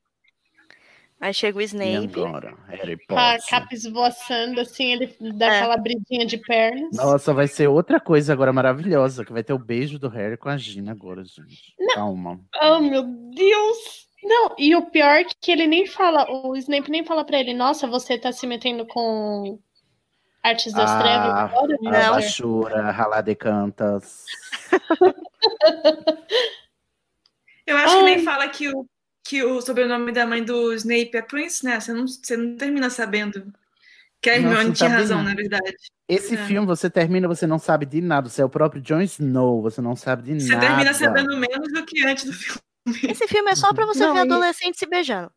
[1.23, 2.19] Aí chega o E Snape.
[2.19, 2.53] agora?
[2.67, 3.49] Harry Com a Potter.
[3.49, 5.57] capa esvoaçando, assim, ele dá É.
[5.59, 6.89] aquela bridinha de pernas.
[6.97, 10.49] Nossa, vai ser outra coisa agora maravilhosa, que vai ter o beijo do Harry com
[10.49, 11.73] a Gina agora, gente.
[11.93, 12.41] Calma.
[12.61, 14.05] Oh, meu Deus!
[14.21, 17.53] Não, e o pior é que ele nem fala, o Snape nem fala pra ele,
[17.53, 19.57] nossa, você tá se metendo com
[20.43, 21.77] artes das trevas Ah, agora?
[21.79, 22.13] a Não.
[22.15, 24.25] baixura, ralar de cantas.
[27.65, 28.23] Eu acho que nem Ai.
[28.23, 28.85] fala que o,
[29.23, 31.79] que o sobrenome da mãe do Snape é Prince, né?
[31.79, 33.53] Você não, você não termina sabendo
[34.21, 35.75] que a Nossa, Hermione não tinha razão, na verdade.
[36.07, 36.45] Esse É.
[36.45, 38.29] filme, você termina, você não sabe de nada.
[38.29, 40.67] Você é o próprio Jon Snow, você não sabe de Você nada.
[40.67, 42.59] termina sabendo menos do que antes do filme.
[43.09, 45.31] Esse filme é só pra você Não, ver e- adolescentes se beijando.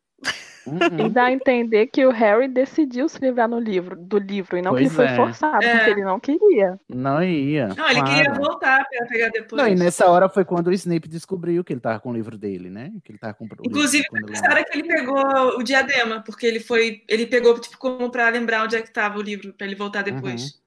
[0.66, 1.06] Uhum.
[1.06, 4.62] E dá a entender que o Harry decidiu se livrar no livro, do livro, e
[4.62, 5.14] não que ele Pois foi é.
[5.16, 5.76] forçado, É.
[5.76, 6.80] porque ele não queria.
[6.88, 7.68] Não ia.
[7.68, 9.62] Não, ele queria voltar pra pegar depois.
[9.62, 12.36] Não, e nessa hora foi quando o Snape descobriu que ele tava com o livro
[12.36, 12.93] dele, né?
[13.05, 15.18] Que ele tava com Inclusive, quando ele- essa hora que ele pegou
[15.59, 17.02] o diadema, porque ele foi.
[17.09, 20.02] Ele pegou, tipo, como pra lembrar onde é que tava o livro, pra ele voltar
[20.02, 20.60] depois.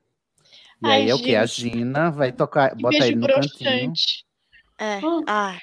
[0.82, 1.36] E aí Ai, é o que?
[1.36, 1.46] A.
[1.46, 3.42] Gina vai tocar, Que bota ele no cantinho.
[3.60, 4.24] broxante.
[4.80, 5.00] É.
[5.28, 5.52] Ah.
[5.52, 5.58] Ai.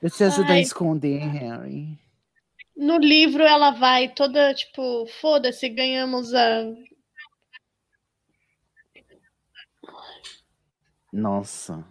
[0.00, 1.98] Eu te ajudo a esconder, Harry.
[2.76, 6.64] No livro ela vai toda, tipo, foda-se, ganhamos a.
[11.12, 11.84] Nossa.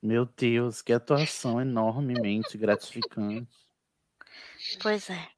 [0.00, 3.48] Meu Deus, que atuação enormemente gratificante.
[4.80, 5.28] Pois é.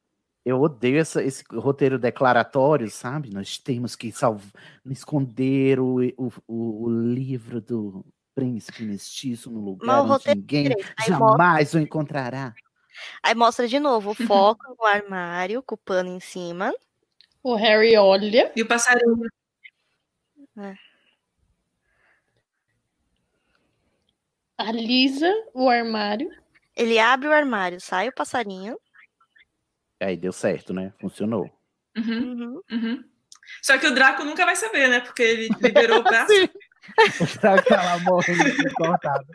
[0.45, 3.31] Eu odeio essa- esse roteiro declaratório, sabe?
[3.31, 4.53] Nós temos que salvar,
[4.87, 11.09] esconder o, o, o, livro do príncipe mestiço no lugar Mas onde ninguém direito, aí
[11.09, 12.55] jamais o encontrará.
[13.23, 16.73] Aí mostra de novo o foco no armário, com o pano em cima.
[17.43, 18.53] O Harry olha.
[18.55, 19.27] E o passarinho.
[20.59, 20.75] É.
[24.59, 26.31] Alisa o armário.
[26.77, 28.79] Ele abre o armário, sai o passarinho.
[29.99, 30.93] Aí deu certo, né?
[31.01, 31.51] Funcionou.
[31.97, 33.05] Uhum, uhum.
[33.63, 35.01] Só que o Draco nunca vai saber, né?
[35.01, 36.33] Porque ele liberou o braço.
[37.21, 39.27] O Draco tá lá morrendo, cortado.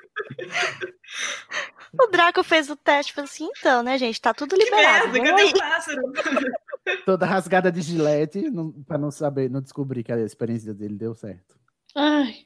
[1.99, 4.19] O Draco fez o teste e falou assim: então, né, gente?
[4.21, 5.11] Tá tudo liberado.
[5.11, 6.01] Merda, vamos cadê aí." o pássaro?
[7.05, 11.15] Toda rasgada de gilete, não, pra não saber, não descobrir que a experiência dele deu
[11.15, 11.55] certo.
[11.95, 12.45] Ai,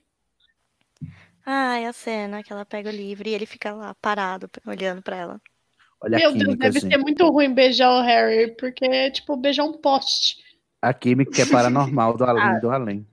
[1.45, 5.15] Ai, a cena que ela pega o livro e ele fica lá parado, olhando pra
[5.15, 5.41] ela.
[6.01, 6.91] Olha meu a Deus, química, deve gente.
[6.91, 10.37] ser muito ruim beijar o Harry, porque é tipo beijar um poste.
[10.81, 12.59] A química que é paranormal do além Ah.
[12.59, 13.05] do além.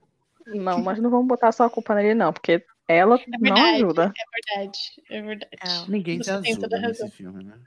[0.47, 3.77] Não, mas não vamos botar só a culpa nele, não, porque ela É não verdade,
[3.77, 4.13] ajuda.
[4.17, 5.91] é verdade, é verdade.
[5.91, 7.59] Ninguém te Você ajuda nesse filme, né?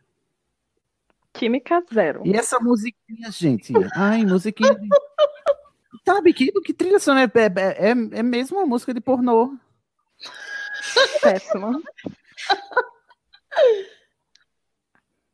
[1.34, 2.22] Química zero.
[2.26, 3.74] E essa musiquinha, gente?
[3.96, 4.74] Ai, musiquinha.
[4.76, 4.90] de-
[6.06, 9.58] Sabe que, que trilha sonora é, é, é, é mesmo uma música de pornô.
[11.22, 11.80] Péssima.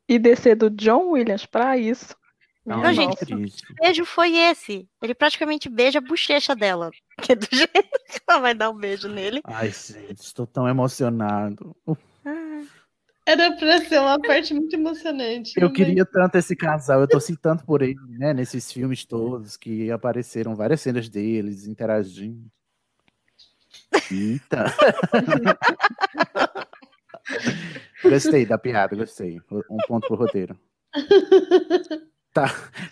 [0.07, 2.15] E descer do John Williams pra isso.
[2.65, 3.35] Não, Não, minha gente, que
[3.79, 4.87] beijo foi esse?
[5.01, 6.91] Ele praticamente beija a bochecha dela.
[7.21, 9.41] Que é do jeito que ela vai dar um beijo nele.
[9.45, 11.75] Ai, gente, estou tão emocionado.
[13.25, 15.53] Era pra ser uma parte muito emocionante.
[15.55, 18.33] Eu mas- queria tanto esse casal, eu torci tanto por ele, né?
[18.33, 22.45] Nesses filmes todos que apareceram várias cenas deles interagindo.
[24.11, 24.65] Eita!
[28.03, 29.39] gostei da piada, gostei.
[29.51, 30.57] Um ponto pro roteiro.
[32.35, 32.47] Tá,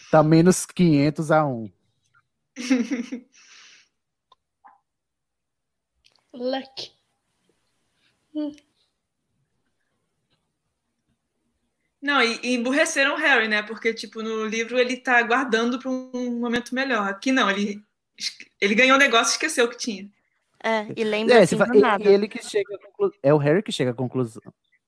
[0.09, 1.69] tá menos 500 a 1.
[6.33, 6.93] Luck.
[12.01, 13.61] Não, e, e emburreceram o Harry, né?
[13.63, 17.09] Porque, tipo, no livro ele tá guardando pra um momento melhor.
[17.09, 17.83] Aqui não, ele,
[18.61, 20.09] ele ganhou o negócio e esqueceu o que tinha.
[20.63, 23.91] É, e lembra É, assim ele, ele que chega conclu- É o Harry que chega
[23.91, 24.41] à conclusão.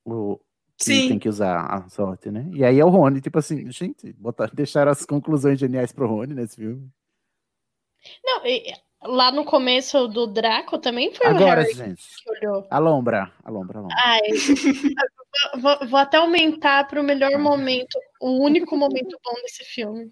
[0.06, 0.40] O,
[0.78, 1.08] Sim.
[1.10, 2.50] tem que usar a sorte, né?
[2.54, 6.34] E aí é o Rony, tipo assim, gente, botar, deixaram as conclusões geniais pro Rony
[6.34, 6.90] nesse filme.
[8.24, 12.04] Não, e- lá no começo do Draco também foi Agora, o Harry gente.
[12.24, 12.68] que olhou.
[12.70, 13.98] Alombra, alombra, alombra.
[14.04, 14.22] Ai,
[15.60, 20.12] vou, vou até aumentar para o melhor momento, o único momento bom desse filme.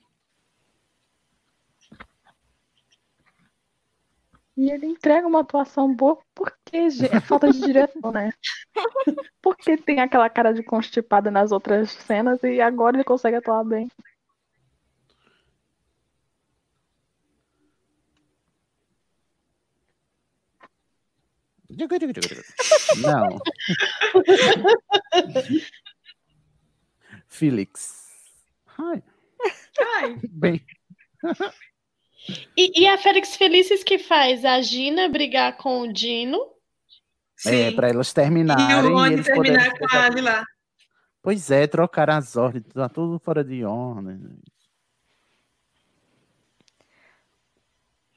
[4.55, 8.31] E ele entrega uma atuação boa porque gente, é falta de direção, né?
[9.41, 13.89] porque tem aquela cara de constipada nas outras cenas e agora ele consegue atuar bem.
[23.01, 23.39] Não.
[27.27, 28.11] Felix.
[28.77, 29.03] Ai.
[29.80, 30.19] Ai.
[30.30, 30.63] Bem.
[32.55, 36.53] E, e a Félix Felices que faz a Gina brigar com o Dino.
[37.45, 38.69] É, pra elas terminarem.
[38.69, 40.45] E o Rony terminar poderem com a Lila.
[41.21, 44.19] Pois é, trocar as ordens, tá tudo fora de ordem.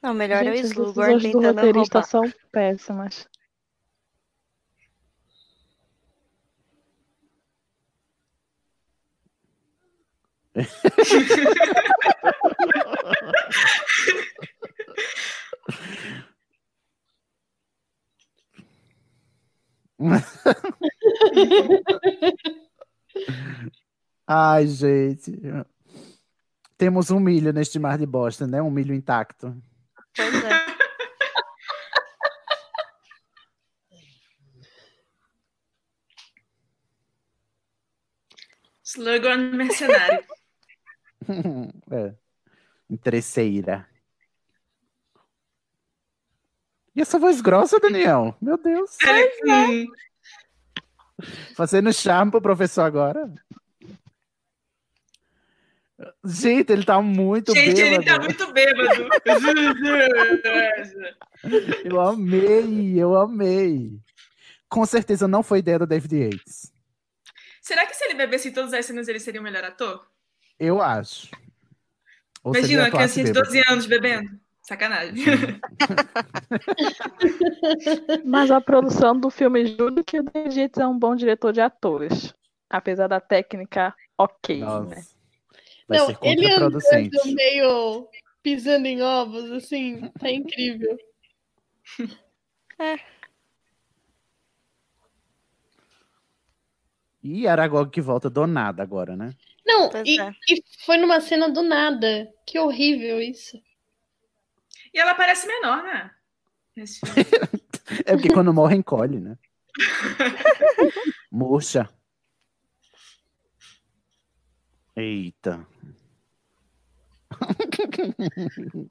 [0.03, 2.03] Não, melhor é o Gente, Slugorn decisões do tentando roubar.
[2.05, 3.29] são péssimas.
[24.27, 25.33] Ai, gente.
[26.79, 28.61] Temos um milho neste mar de bosta, né?
[28.63, 29.55] Um milho intacto.
[30.15, 30.67] Pois é.
[38.83, 40.25] Slughorn mercenário.
[41.91, 42.15] é.
[42.89, 43.89] Interesseira.
[46.95, 48.35] E essa voz grossa, Daniel?
[48.41, 48.97] Meu Deus.
[49.47, 49.87] Hum,
[51.55, 53.33] Fazendo charme pro professor agora.
[56.25, 58.05] Gente, ele tá muito Gente, ele bêbado.
[58.05, 59.09] tá muito bêbado.
[61.85, 63.99] Eu amei, eu amei.
[64.69, 66.73] Com certeza não foi ideia do David Yates.
[67.63, 70.07] Será que se ele bebesse em todas as cenas ele seria o melhor ator?
[70.59, 71.31] Eu acho.
[72.43, 73.53] Ou Imagina uma criancinha de bêbado.
[73.53, 74.41] 12 anos bebendo.
[74.63, 75.15] Sacanagem.
[78.25, 81.61] Mas a produção do filme jura que o David Yates é um bom diretor de
[81.61, 82.35] atores.
[82.69, 85.05] Apesar da técnica ok, né?
[85.89, 86.79] Vai Não, ser ele andando
[87.27, 88.09] meio
[88.43, 90.97] pisando em ovos, assim, tá incrível.
[92.79, 92.99] É.
[97.23, 99.35] E Aragog que volta do nada agora, né?
[99.67, 100.31] Não, e, é.
[100.49, 102.33] e foi numa cena do nada.
[102.47, 103.61] Que horrível isso.
[104.95, 106.11] E ela parece menor, né?
[106.77, 107.25] Nesse filme.
[108.05, 109.39] É porque quando morre encolhe, né?
[111.31, 111.89] Murcha.
[114.97, 115.65] Eita.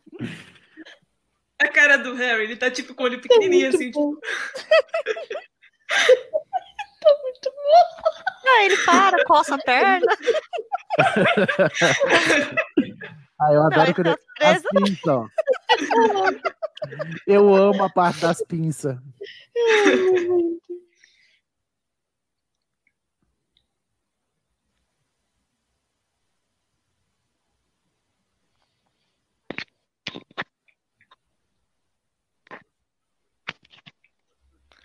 [1.59, 3.91] A cara do Harry, ele tá tipo com o olho pequenininho assim.
[3.91, 4.17] Tipo...
[8.47, 10.05] Ah, ele para, coça a perna.
[13.37, 14.17] Ah, eu adoro quando ele...
[14.39, 15.27] as pinças, ó.
[17.27, 18.95] Eu amo a parte das pinças.
[18.95, 19.01] O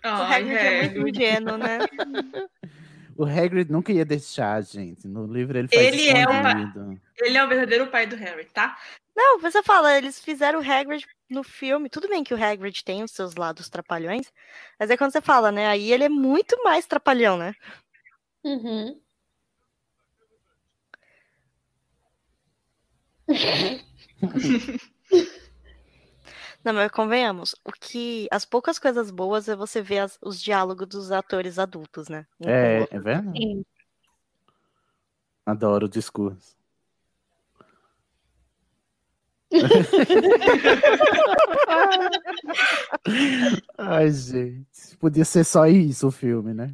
[0.03, 1.79] Ai, Hagrid é muito ingênuo, né?
[3.17, 5.07] O Hagrid nunca ia deixar, gente.
[5.07, 6.99] No livro ele faz Ele é escondido.
[7.17, 8.77] Ele é o verdadeiro pai do Harry, tá?
[9.15, 11.89] Não, você fala, eles fizeram o Hagrid no filme.
[11.89, 14.31] Tudo bem que o Hagrid tem os seus lados trapalhões,
[14.79, 15.67] mas é quando você fala, né?
[15.67, 17.53] Aí ele é muito mais trapalhão, né?
[18.43, 18.99] Uhum.
[26.63, 30.87] Não, mas convenhamos, o que as poucas coisas boas é você ver as- os diálogos
[30.87, 32.25] dos atores adultos, né?
[32.39, 33.37] Um É, é verdade?
[33.37, 33.65] Sim.
[35.45, 36.55] Adoro o discurso.
[43.77, 44.97] Ai, gente.
[44.99, 46.73] Podia ser só isso o filme, né?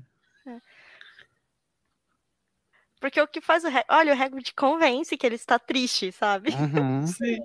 [2.99, 3.85] Porque o que faz o Hagrid...
[3.89, 6.51] Olha, o Hagrid convence que ele está triste, sabe?
[6.53, 7.05] Uhum.
[7.05, 7.38] Sim.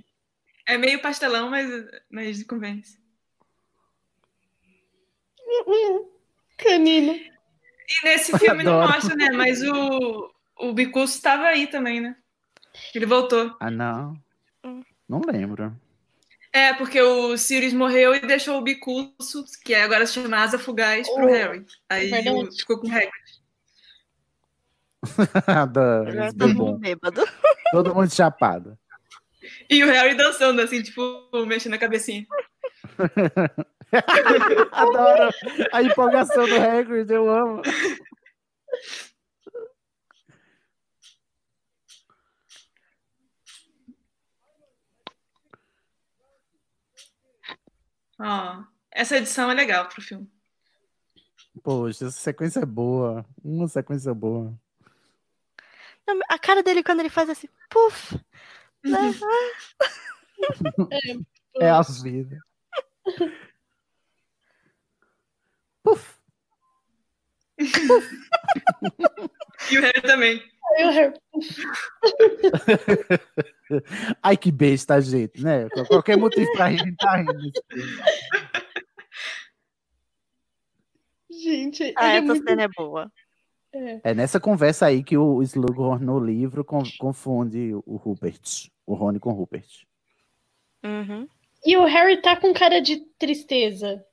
[0.66, 1.68] É meio pastelão, mas,
[2.10, 2.98] mas convence.
[6.58, 7.12] Canino.
[7.12, 8.92] E nesse filme não Adoro.
[8.94, 9.30] mostra, né?
[9.30, 12.16] Mas o, o Bicurso estava aí também, né?
[12.94, 13.54] Ele voltou.
[13.60, 14.14] Ah, não.
[15.08, 15.76] Não lembro.
[16.52, 21.08] É, porque o Sirius morreu e deixou o Bicurso, que agora se chama Asa Fugaz,
[21.08, 21.66] pro Oh, Harry.
[21.88, 22.56] Aí verdade.
[22.58, 23.10] ficou com o Hagrid.
[26.38, 26.78] Todo mundo bom.
[26.78, 27.22] bêbado.
[27.72, 28.78] Todo mundo chapado.
[29.72, 32.26] E o Harry dançando, assim, tipo, mexendo a cabecinha.
[34.70, 35.34] Adoro
[35.72, 37.62] a empolgação do Hagrid, eu amo.
[48.20, 50.30] Ó, essa edição é legal pro filme.
[51.62, 53.24] Poxa, essa sequência é boa.
[53.42, 54.52] Uma sequência boa.
[56.06, 58.20] Não, A cara dele quando ele faz assim, puf.
[58.84, 59.10] Né?
[61.60, 62.38] É a vida.
[65.82, 66.14] Puf.
[69.70, 70.42] E o Harry também.
[70.76, 71.14] Aí o Harry.
[74.22, 75.68] Ai, que besta, gente, né?
[75.70, 77.52] Qual- Qualquer motivo pra rir, tá rindo.
[81.30, 83.10] Gente, Ah, é essa muito- cena é boa.
[83.74, 84.10] É.
[84.10, 89.18] É nessa conversa aí que o Slughorn no livro con- confunde o Rupert, o Rony
[89.18, 89.84] com o Rupert.
[90.84, 91.26] Uhum.
[91.64, 94.04] E o Harry tá com cara de tristeza.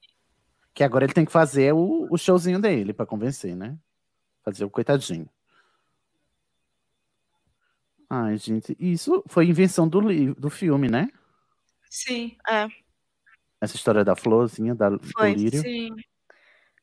[0.74, 3.78] Que agora ele tem que fazer o, o showzinho dele pra convencer, né?
[4.44, 5.28] Fazer o coitadinho.
[8.10, 11.10] Ai, gente, isso foi invenção do, do filme, né?
[11.90, 12.38] Sim.
[12.48, 12.68] É,
[13.62, 15.62] Essa história da florzinha, da, do Foi, lírio.
[15.62, 15.96] Sim.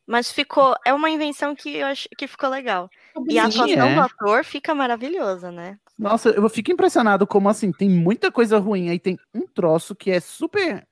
[0.07, 0.77] Mas ficou.
[0.85, 2.89] É uma invenção que eu acho que ficou legal.
[3.28, 3.95] E a atuação é.
[3.95, 5.78] do ator fica maravilhosa, né?
[5.99, 10.11] Nossa, eu fico impressionado como assim, tem muita coisa ruim, aí tem um troço que
[10.11, 10.87] é super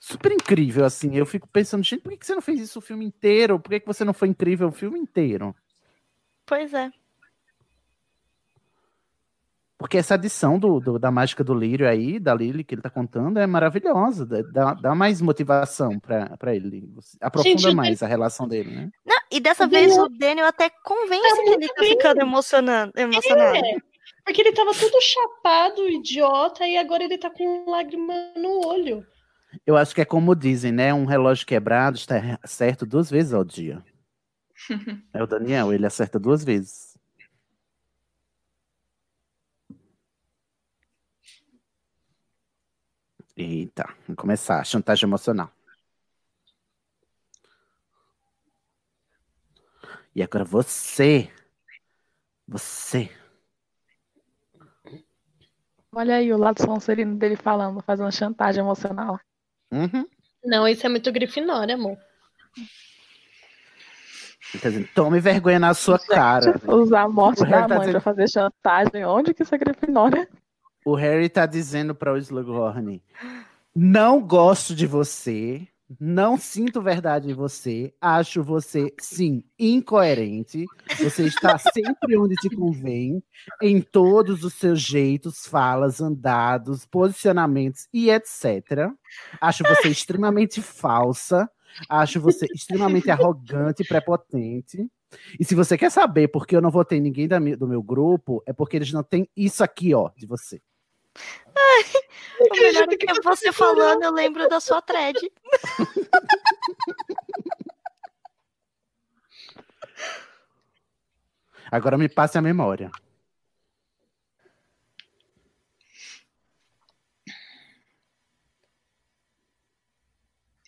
[0.00, 1.14] super incrível, assim.
[1.14, 3.60] Eu fico pensando, gente, por que que você não fez isso o filme inteiro?
[3.60, 5.54] Por que que você não foi incrível o filme inteiro?
[6.44, 6.90] Pois é.
[9.82, 12.88] Porque essa adição do, do- da mágica do lírio aí, da Lily, que ele tá
[12.88, 14.24] contando, é maravilhosa.
[14.24, 16.88] dá- Dá, mais motivação pra, pra ele.
[17.20, 18.90] Aprofunda Gente, eu mais a relação dele, né?
[19.04, 21.90] Não, e dessa vez o Daniel até convence que ele tá bem.
[21.90, 23.56] ficando emocionando, emocionado.
[23.56, 23.76] É,
[24.24, 29.04] porque ele tava todo chapado, idiota, e agora ele tá com lágrima no olho.
[29.66, 30.94] Eu acho que é como dizem, né?
[30.94, 33.82] Um relógio quebrado está certo duas vezes ao dia.
[35.12, 36.91] É o Daniel, ele acerta duas vezes.
[43.36, 44.60] Eita, vamos começar.
[44.60, 45.50] a Chantagem emocional.
[50.14, 51.30] E agora você.
[52.46, 53.10] Você.
[55.94, 59.18] Olha aí o lado sonserino dele falando, fazendo chantagem emocional.
[59.70, 60.06] Uhum.
[60.44, 61.96] Não, isso é muito Grifinória, amor.
[64.60, 66.60] Quer dizer, tome vergonha na sua cara.
[66.66, 69.04] Usar a morte da tá mãe dizendo- pra fazer chantagem.
[69.04, 70.28] Onde que isso é Grifinória?
[70.84, 73.02] O Harry tá dizendo para o Slughorn:
[73.74, 75.68] Não gosto de você,
[76.00, 80.64] não sinto verdade em você, acho você, sim, incoerente.
[80.98, 83.22] Você está sempre onde te convém,
[83.60, 88.90] em todos os seus jeitos, falas, andados, posicionamentos e etc.
[89.40, 91.50] Acho você extremamente falsa,
[91.88, 94.86] acho você extremamente arrogante e prepotente.
[95.38, 98.42] E se você quer saber por que eu não votei ninguém da do meu grupo,
[98.46, 100.60] é porque eles não têm isso aqui, ó, de você.
[102.40, 105.18] O melhor é que você falando, eu lembro da sua thread.
[111.70, 112.90] Agora me passe a memória.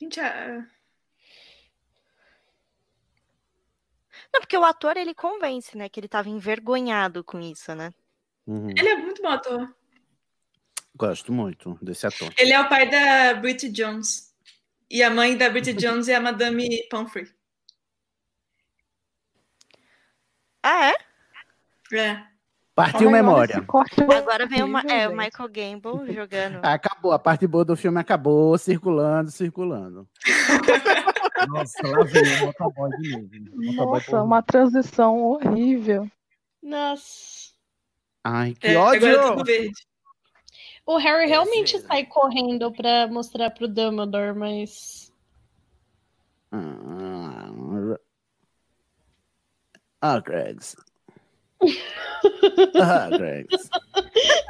[0.00, 0.66] Gente, a-
[4.32, 5.88] Não, porque o ator ele convence, né?
[5.88, 7.90] Que ele tava envergonhado com isso, né?
[8.46, 8.68] Uhum.
[8.70, 9.74] ele é muito bom ator.
[10.96, 12.32] Gosto muito desse ator.
[12.38, 14.32] Ele é o pai da Bridget Jones.
[14.90, 17.26] E a mãe da Bridget Jones é a Madame Pomfrey.
[20.62, 20.94] Ah, é?
[21.96, 22.22] É.
[22.74, 23.56] Partiu memória.
[24.18, 26.60] Agora vem o, Ma- é, o Michael Gamble jogando.
[26.64, 30.08] Acabou, a parte boa do filme acabou, circulando, circulando.
[31.48, 33.28] Nossa, lá vem o motoboy de novo.
[33.56, 36.10] Motoboy Nossa, uma transição horrível.
[36.62, 37.52] Nossa.
[38.24, 39.06] Ai, que É, ódio!
[39.08, 39.86] agora é tudo verde.
[40.86, 45.10] O Harry realmente sai correndo pra mostrar pro Dumbledore, mas.
[46.52, 47.50] Ah,
[50.00, 50.76] Ah, Gregs.
[52.80, 53.70] Ah, Gregs.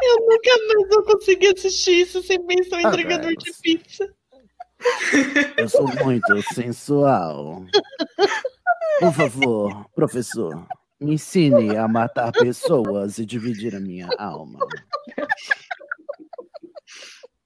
[0.02, 4.12] Eu nunca mais vou conseguir assistir isso sem pensar em Ah, entregador de pizza.
[5.56, 7.64] Eu sou muito sensual.
[9.00, 10.66] Por favor, professor,
[11.00, 14.58] me ensine a matar pessoas e dividir a minha alma.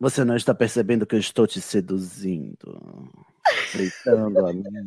[0.00, 2.80] Você não está percebendo que eu estou te seduzindo,
[3.72, 4.78] freitando a língua.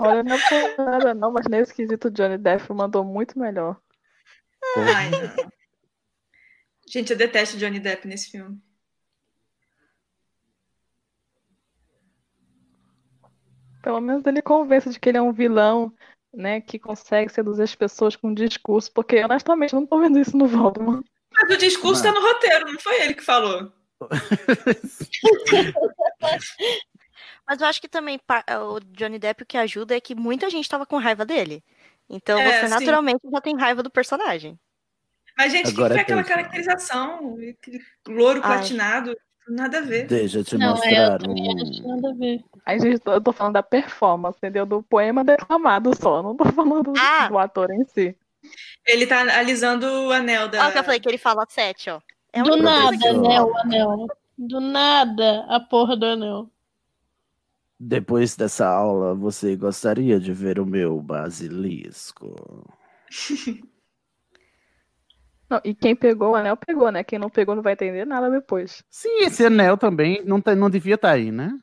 [0.00, 3.78] Olha, não é por nada não, mas nesse quesito Johnny Depp mandou muito melhor.
[4.76, 5.50] Ai, não.
[6.88, 8.58] Gente, eu detesto Johnny Depp nesse filme.
[13.82, 15.94] Pelo menos ele convence de que ele é um vilão,
[16.32, 20.36] né, que consegue seduzir as pessoas com discurso, porque honestamente eu não tô vendo isso
[20.36, 21.04] no Voldemort.
[21.32, 23.72] Mas o discurso tá no roteiro, não foi ele que falou.
[27.46, 30.50] Mas eu acho que também pa- o Johnny Depp o que ajuda é que muita
[30.50, 31.62] gente tava com raiva dele.
[32.08, 32.70] Então É, você sim.
[32.74, 34.58] naturalmente já tem raiva do personagem.
[35.36, 37.36] Mas, gente, o que Agora foi aquela caracterização?
[37.60, 38.58] Aquele louro Ai.
[38.58, 39.16] platinado?
[39.48, 40.06] Nada a ver.
[40.06, 41.62] Deixa eu te Não, é, eu mostrar um.
[41.70, 42.44] acho nada a ver.
[42.66, 44.66] Aí, gente, eu tô falando da performance, entendeu?
[44.66, 47.28] Do poema declamado só, não tô falando Ah.
[47.28, 48.16] do ator em si.
[48.86, 50.60] Ele tá alisando o anel da.
[50.60, 52.00] Olha o que eu falei, que ele fala sete, ó.
[52.32, 54.06] É Do nada, né, o anel.
[54.36, 56.50] Do nada, a porra do anel.
[57.80, 62.34] Depois dessa aula, você gostaria de ver o meu basilisco?
[65.50, 67.02] Não, e quem pegou o anel, pegou, né?
[67.02, 68.82] Quem não pegou não vai entender nada depois.
[68.90, 71.58] Sim, esse anel também não, tá- não devia estar aí, né?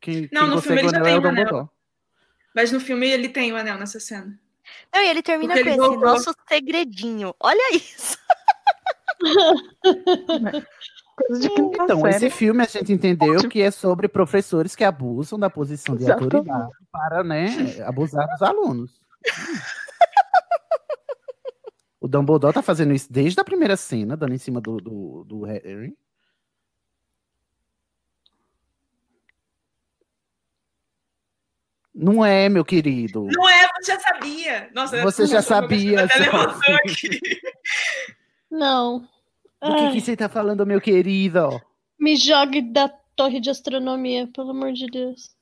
[0.00, 1.70] Quem, Não, quem no filme ele já anel tem é o anel.
[2.54, 4.36] Mas no filme ele tem o anel nessa cena.
[4.92, 6.08] Não, e ele termina Porque com ele esse voltou.
[6.08, 7.34] nosso segredinho.
[7.40, 8.18] Olha isso.
[11.30, 12.16] Então, série.
[12.16, 16.34] esse filme a gente entendeu que é sobre professores que abusam da posição de Exatamente.
[16.36, 17.46] autoridade para, né,
[17.86, 18.90] abusar dos alunos.
[22.02, 25.44] O Dumbledore tá fazendo isso desde a primeira cena, dando em cima do, do, do
[25.44, 25.96] Harry.
[31.94, 33.28] Não é, meu querido.
[33.30, 34.70] Não é, você já sabia.
[34.74, 36.74] Nossa, Você já sabia, até levantou Sophie.
[36.74, 37.40] aqui.
[38.50, 39.08] Não.
[39.62, 41.62] Do que, que você tá falando, meu querido?
[42.00, 45.36] me jogue da torre de astronomia, pelo amor de Deus.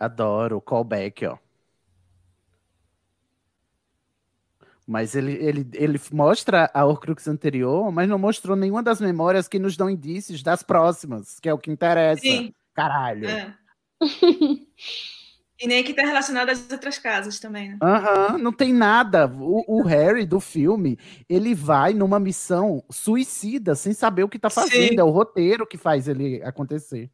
[0.00, 1.36] Adoro o callback, ó.
[4.86, 9.58] Mas ele, ele, ele mostra a Horcrux anterior, mas não mostrou nenhuma das memórias que
[9.58, 12.22] nos dão indícios das próximas, que é o que interessa.
[12.22, 12.52] Sim.
[12.74, 13.28] Caralho.
[13.28, 13.54] É.
[15.62, 17.78] E nem que tá relacionado às outras casas também, né?
[17.82, 19.26] Aham, não tem nada.
[19.26, 20.98] O, o Harry do filme,
[21.28, 24.88] ele vai numa missão suicida sem saber o que tá fazendo.
[24.88, 24.98] Sim.
[24.98, 27.10] É o roteiro que faz ele acontecer.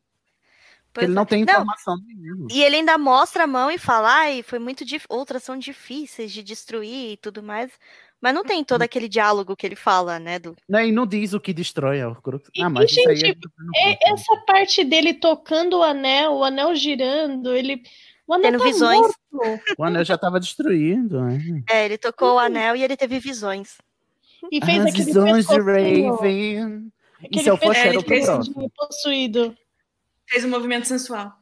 [1.04, 1.14] Ele é.
[1.14, 2.48] não tem Não, informação nenhuma.
[2.50, 5.04] E ele ainda mostra a mão e fala, ai, foi muito dif...
[5.08, 7.70] outras são difíceis de destruir e tudo mais.
[8.20, 10.38] Mas não tem todo aquele diálogo que ele fala, né?
[10.38, 10.56] Do...
[10.68, 12.48] Né, E não diz o que destrói a Horcrux.
[12.54, 13.38] E, Ah, mas e, isso aí gente,
[13.76, 13.92] é...
[13.92, 17.82] é- essa parte dele tocando o anel, o anel girando, ele.
[18.26, 19.00] O anel Tendo tá visões.
[19.30, 19.60] morto.
[19.78, 21.20] O anel já estava destruído.
[21.20, 21.38] né?
[21.70, 23.76] É, ele tocou o anel e ele teve visões.
[24.50, 26.10] E fez As aquele visões de Raven.
[27.18, 28.70] aquele Isso é o pescocinho foreshadow pro fez próximo.
[28.76, 29.56] possuído.
[30.28, 31.32] Fez um movimento sensual.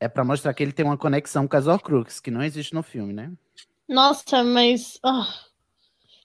[0.00, 2.82] É pra mostrar que ele tem uma conexão com as Horcrux, que não existe no
[2.82, 3.32] filme, né?
[3.88, 4.98] Nossa, mas.
[5.04, 5.26] ah,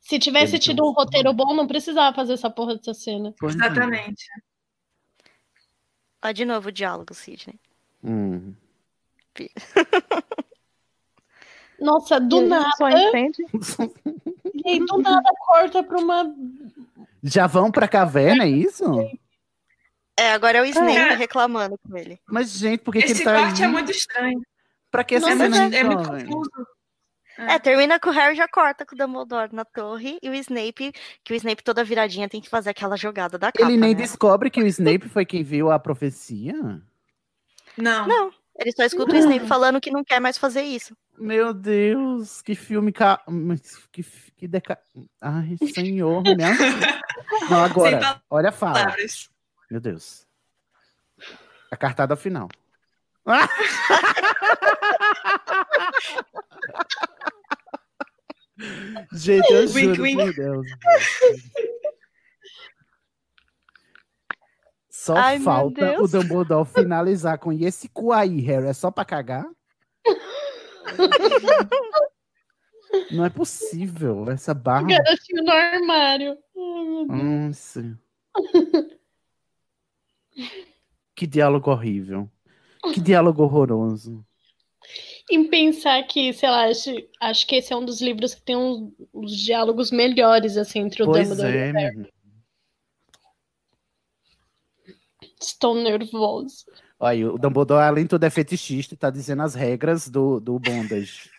[0.01, 3.34] se tivesse Ele tido um- um roteiro bom, não precisava fazer essa porra dessa cena.
[3.39, 3.55] Pois.
[3.55, 4.25] Exatamente.
[6.23, 7.59] Ó, de novo o diálogo, Sidney.
[8.03, 8.53] Hum.
[11.80, 12.69] Nossa, do E nada.
[12.77, 13.43] só entende.
[14.53, 16.34] E aí, do nada corta pra uma.
[17.23, 18.84] Já vão pra caverna, é isso?
[20.18, 21.15] É, agora é o Snape É.
[21.15, 22.19] reclamando com ele.
[22.27, 23.68] Mas, gente, por que, que ele Esse tá corte aí?
[23.68, 24.41] é muito estranho.
[24.91, 26.52] Pra que essa É muito, cena é muito confuso.
[27.35, 30.94] É, termina com o Harry já corta com o Dumbledore na torre e o Snape,
[31.23, 33.95] que o Snape toda viradinha tem que fazer aquela jogada da capa, Ele nem né?
[33.95, 36.53] descobre que o Snape foi quem viu a profecia?
[37.76, 38.07] Não.
[38.07, 40.95] Não, ele só escuta o Snape falando que não quer mais fazer isso.
[41.18, 43.19] Meu Deus, que filme ca...
[43.27, 44.03] mas Que,
[44.38, 44.77] que deca...
[45.19, 46.56] Ai, senhor, né?
[47.49, 48.73] Não, agora, olha a fala.
[48.73, 49.30] Palavras.
[49.74, 50.26] Meu Deus.
[51.72, 52.48] A cartada final.
[59.14, 60.68] Gente, eu juro por Deus.
[64.91, 66.08] Só Ai, meu falta o.
[66.08, 69.48] Dumbledore finalizar com e esse cu aí, Harry, é só pra cagar?
[73.10, 74.86] Não é possível, essa barra.
[74.86, 76.38] Garotinho no armário.
[76.56, 77.24] Ai, meu Deus.
[77.24, 78.00] Nossa.
[81.15, 82.30] Que diálogo horrível.
[82.93, 84.26] Que diálogo horroroso.
[85.31, 86.89] Em pensar que, sei lá, acho,
[87.22, 91.03] acho que esse é um dos livros que tem uns, uns diálogos melhores, assim, entre
[91.03, 91.97] o Pois Dumbledore e é, o Harry.
[91.97, 92.14] menino.
[95.39, 96.65] Estou nervoso.
[96.99, 100.60] Olha, o Dumbledore, além de tudo, é fetichista e tá dizendo as regras do, do
[100.60, 101.30] bondage.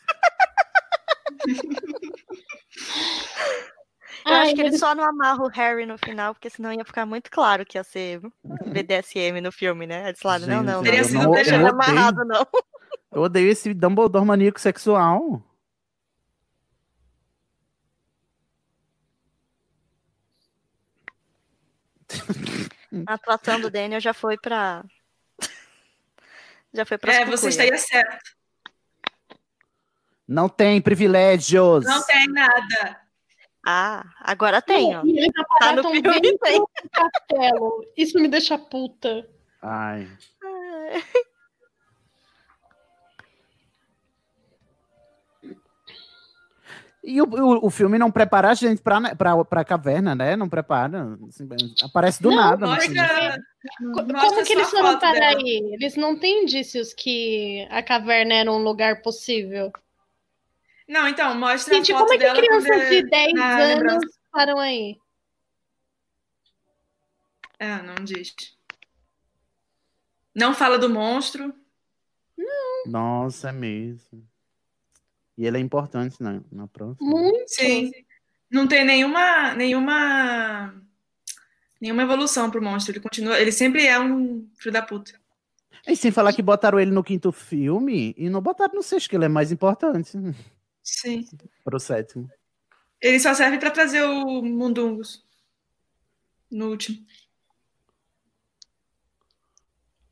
[4.26, 6.72] Eu Ai, acho que ele mas- só não amarra o Harry no final, porque senão
[6.72, 8.20] ia ficar muito claro que ia ser
[8.66, 10.08] BDSM no filme, né?
[10.08, 11.74] Eles falaram, não, não, não, Gente, eu não, não- deixa eu ele odeio.
[11.90, 12.46] amarrado, não.
[13.12, 15.42] Eu odeio esse Dumbledore maníaco sexual.
[23.06, 24.84] A atuação do Daniel já foi pra.
[26.72, 28.34] Já foi pra É, você estaria certo.
[30.26, 31.84] Não tem privilégios.
[31.84, 33.03] Não tem nada.
[33.66, 35.02] Ah, agora tem, ó.
[35.04, 36.62] E eles Tá no filme, tem.
[36.92, 37.84] castelo.
[37.96, 39.26] Isso me deixa puta.
[39.62, 40.06] Ai.
[47.06, 50.36] E o, o, o filme não prepara a gente pra, pra, pra caverna, né?
[50.36, 51.18] Não prepara.
[51.28, 51.46] assim,
[51.82, 52.66] aparece do Não, nada.
[52.66, 53.38] mostra-
[53.80, 55.26] Mostra Como que eles foram dela.
[55.38, 55.70] aí?
[55.74, 59.70] Eles não têm indícios que a caverna era um lugar possível.
[60.86, 63.56] Não, então, mostra Gente, a foto como é que dela crianças é- de 10 na
[63.56, 64.18] anos lembrança.
[64.30, 64.98] param aí?
[67.58, 68.34] É, não diz.
[70.34, 71.54] Não fala do monstro.
[72.86, 74.26] Nossa, é mesmo.
[75.38, 77.08] E ele é importante na, na próxima.
[77.08, 77.44] Muito.
[77.48, 77.90] Sim.
[78.50, 80.74] Não tem nenhuma, nenhuma,
[81.80, 82.92] nenhuma evolução pro monstro.
[82.92, 85.18] Ele continua, ele sempre é um filho da puta.
[85.86, 89.16] E sem falar que botaram ele no quinto filme e não botaram no sexto, que
[89.16, 90.16] ele é mais importante
[90.84, 91.26] Sim.
[91.64, 92.30] pro sétimo.
[93.00, 95.24] Ele só serve pra trazer o Mundungus.
[96.50, 97.04] No último.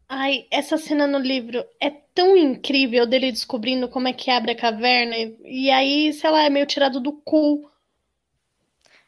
[0.09, 4.57] Ai, essa cena no livro é tão incrível dele descobrindo como é que abre a
[4.59, 5.17] caverna.
[5.17, 7.71] E, e aí, sei lá, é meio tirado do cu.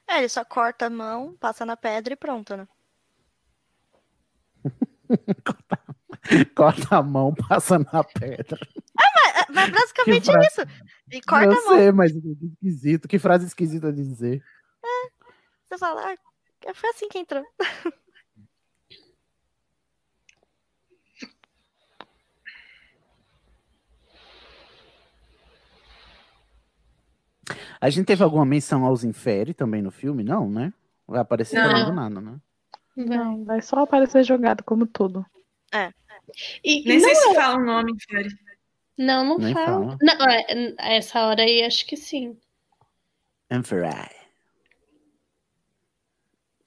[0.09, 2.69] É, ele só corta a mão, passa na pedra e pronto, né?
[6.57, 8.59] Corta a mão, passa na pedra.
[8.99, 10.63] É, mas basicamente Que frase- isso.
[11.17, 11.77] E corta Eu a mão.
[11.77, 13.09] sei, mas que esquisito.
[13.09, 14.43] Que frase esquisita de dizer.
[15.67, 17.45] Você fala, ah, foi assim que entrou.
[27.81, 30.23] A gente teve alguma menção aos Inferi também no filme?
[30.25, 30.73] Não, né?
[31.07, 31.69] Vai aparecer Não.
[31.69, 32.37] também do nada, né?
[32.97, 35.25] Não, vai só aparecer jogado como tudo.
[35.73, 35.93] É.
[36.65, 38.29] E, Nem sei não se é- fala o nome, Fiore.
[38.99, 39.97] Não, não Nem fala.
[39.97, 39.99] fala.
[40.01, 42.37] Não, é, a essa hora aí, acho que sim.
[43.51, 44.11] Inferi.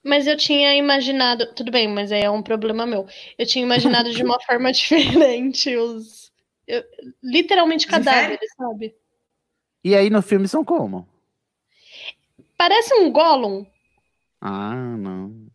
[0.04, 1.54] Mas eu tinha imaginado.
[1.54, 3.06] Tudo bem, mas aí é um problema meu.
[3.38, 6.32] Eu tinha imaginado de uma forma diferente os.
[6.68, 6.84] eu-
[7.24, 8.96] literalmente cadáveres, sabe?
[9.84, 11.08] E aí no filme são como?
[12.58, 13.66] Parece um Gollum.
[14.42, 15.48] Ah, não.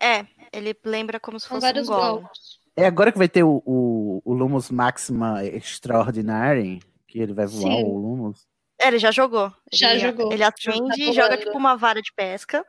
[0.00, 1.88] É, ele lembra como se São fosse um vários.
[1.88, 2.49] Gollums.
[2.76, 7.72] É agora que vai ter o, o, o Lumos Maxima Extraordinary, que ele vai voar
[7.72, 7.84] Sim.
[7.84, 8.48] o Lumos.
[8.80, 9.52] É, ele já jogou.
[9.72, 10.32] Já ele, jogou.
[10.32, 12.64] Ele Já acende tá e joga tipo uma vara de pesca.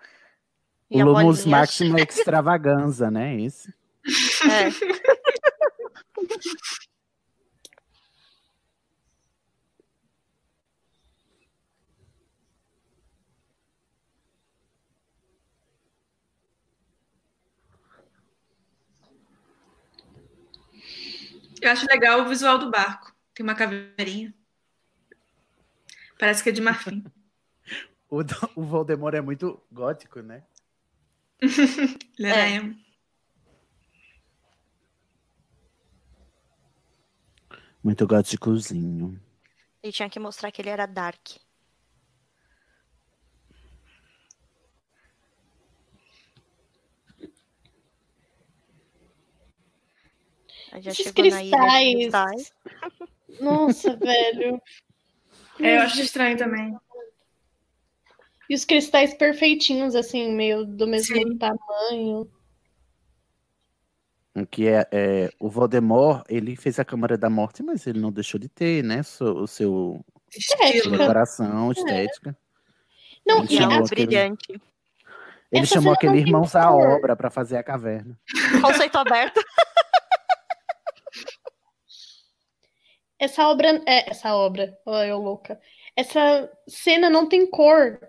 [0.89, 3.39] O E Lumos bolinha Maxima Extravaganza, né?
[3.39, 3.73] Esse.
[4.49, 4.71] É.
[21.61, 23.15] Eu acho legal o visual do barco.
[23.35, 24.33] Tem uma caveirinha.
[26.19, 27.03] Parece que é de marfim.
[28.14, 28.19] O,
[28.57, 30.43] o Voldemort é muito gótico, né?
[32.19, 32.49] É.
[32.56, 32.75] emo.
[37.81, 39.17] Muito góticozinho.
[39.81, 41.38] Ele tinha que mostrar que ele era dark.
[50.85, 51.93] Esses cristais.
[51.95, 52.53] cristais.
[53.40, 54.61] Nossa, velho.
[55.59, 56.75] É, eu acho estranho também.
[58.50, 61.38] E os cristais perfeitinhos, assim, meio do mesmo Sim.
[61.38, 62.30] tamanho.
[64.50, 68.40] Que é, é, o Voldemort, ele fez a Câmara da Morte, mas ele não deixou
[68.40, 69.01] de ter, né?
[69.19, 70.98] o seu Estilo.
[70.98, 72.35] decoração, estética.
[73.25, 74.51] Não, Ele E chamou ela aquele- brilhante.
[75.51, 76.72] Ele Essa chamou cena aquele Irmãos à.
[76.74, 78.17] Obra para fazer a caverna.
[78.61, 79.40] Conceito aberto.
[83.22, 83.80] Essa obra.
[83.85, 84.75] É, essa obra.
[84.83, 85.61] Ó, eu louca.
[85.95, 88.00] Essa cena não tem cor.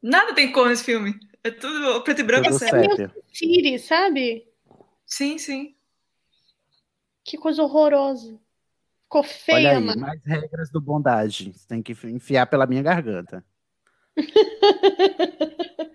[0.00, 1.18] Nada tem cor nesse filme.
[1.42, 2.44] É tudo preto e branco.
[2.44, 2.92] Tudo sério.
[2.92, 3.12] É meio.
[3.32, 4.46] Siri, sabe?
[5.04, 5.74] Sim, sim.
[7.24, 8.38] Que coisa horrorosa.
[9.02, 10.00] Ficou Olha feia, aí, mano.
[10.02, 11.52] mais regras do bondade.
[11.52, 13.44] Você tem que enfiar pela minha garganta.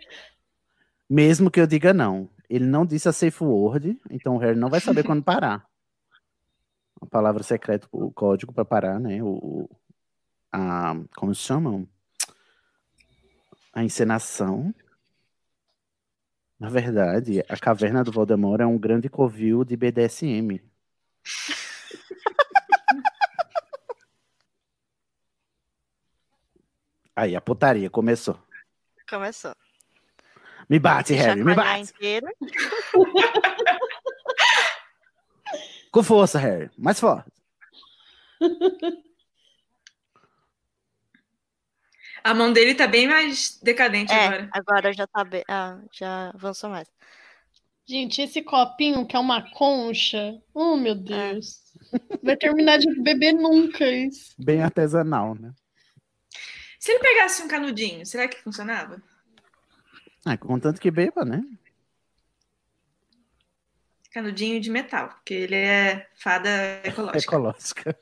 [1.10, 2.30] Mesmo que eu diga não.
[2.50, 5.66] Ele não disse a safe word, então o Harry não vai saber quando parar.
[7.06, 9.22] A palavra secreta, o código para parar, né?
[9.22, 9.70] O,
[10.52, 11.88] a, como se chamam?
[13.72, 14.74] A encenação.
[16.60, 20.60] Na verdade, a caverna do Voldemort é um grande covil de BDSM.
[27.16, 28.40] Aí, a putaria começou.
[29.08, 29.56] Começou.
[30.68, 31.94] Me bate, Harry, me bate.
[31.94, 32.26] inteiro.
[35.96, 36.70] Com força, Harry.
[36.78, 37.32] Mais forte.
[42.22, 44.50] A mão dele tá bem mais decadente É, agora.
[44.52, 45.42] agora já tá bem.
[45.48, 46.90] Ah, já avançou mais.
[47.88, 50.38] Gente, esse copinho que é uma concha.
[50.54, 51.62] Oh, meu Deus.
[52.22, 54.36] Vai terminar de beber nunca isso.
[54.38, 55.54] Bem artesanal, né?
[56.78, 59.02] Se ele pegasse um canudinho, será que funcionava?
[60.26, 61.42] Ah, contanto que beba, né?
[64.16, 66.50] Canudinho de metal, porque ele é fada
[66.86, 67.20] ecológica.
[67.20, 67.98] Ecológica.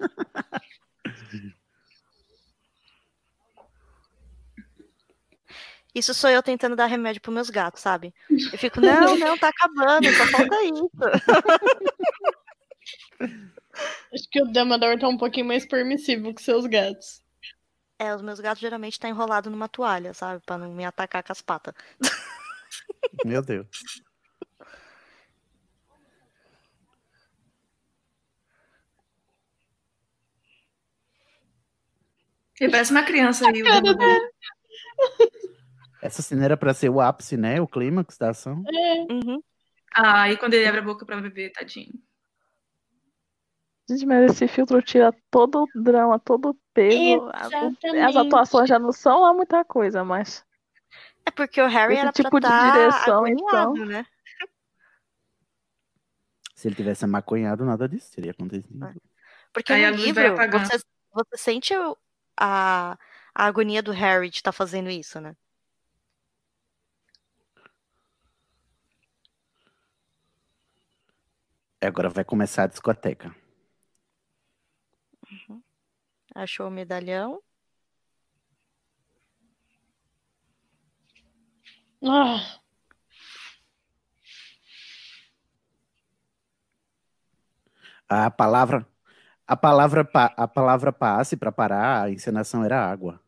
[5.96, 8.14] Isso sou eu tentando dar remédio pros meus gatos, sabe?
[8.30, 10.92] Eu fico, não, não, tá acabando, só falta isso.
[14.14, 17.24] Acho que o Dumbledore tá um pouquinho mais permissivo que seus gatos.
[17.98, 20.44] É, os meus gatos geralmente tá enrolado numa toalha, sabe?
[20.46, 21.74] Pra não me atacar com as patas.
[23.26, 23.68] Meu Deus.
[32.64, 33.62] Ele parece uma criança aí.
[33.62, 34.30] Dumbledore.
[36.02, 37.60] Essa cena era pra ser o ápice, né?
[37.60, 38.64] O clímax da ação.
[39.10, 39.44] Uhum.
[39.94, 41.92] Ah, e quando ele abre a boca pra beber, tadinho.
[43.90, 47.30] Gente, mas esse filtro tira todo o drama, todo o peso.
[47.34, 48.18] As- As Exatamente.
[48.18, 50.46] atuações já não são lá muita coisa, mas.
[51.26, 53.74] É porque o Harry Esse era tipo pra de tá direção, então.
[53.74, 54.06] né?
[56.56, 58.90] Se ele tivesse maconhado, nada disso teria acontecido.
[59.52, 60.80] Porque Aí a no livro, você,
[61.14, 61.98] você sente o-
[62.40, 62.98] a,
[63.36, 65.36] a agonia do Harry de estar fazendo isso, né?
[71.80, 73.32] Agora vai começar a discoteca.
[76.36, 77.42] Achou o medalhão.
[82.04, 82.60] Ah,
[88.10, 88.88] A palavra,
[89.48, 93.22] a palavra, pa- a palavra passe para parar a encenação era água.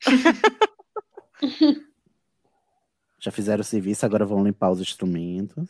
[3.20, 5.68] Já fizeram o serviço, agora vão limpar os instrumentos.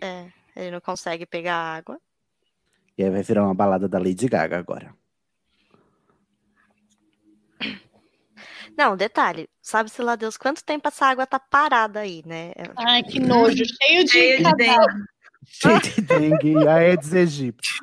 [0.00, 0.26] É,
[0.56, 2.00] ele não consegue pegar água.
[2.98, 4.92] E aí vai virar uma balada da Lady Gaga agora.
[8.76, 12.52] Não, detalhe, sabe-se lá Deus quanto tempo essa água tá parada aí, né?
[12.76, 13.64] Ai, que nojo.
[13.64, 15.06] Cheio de Cheio de cadáver.
[15.46, 17.78] Cheio de dengue e Aedes aegypti.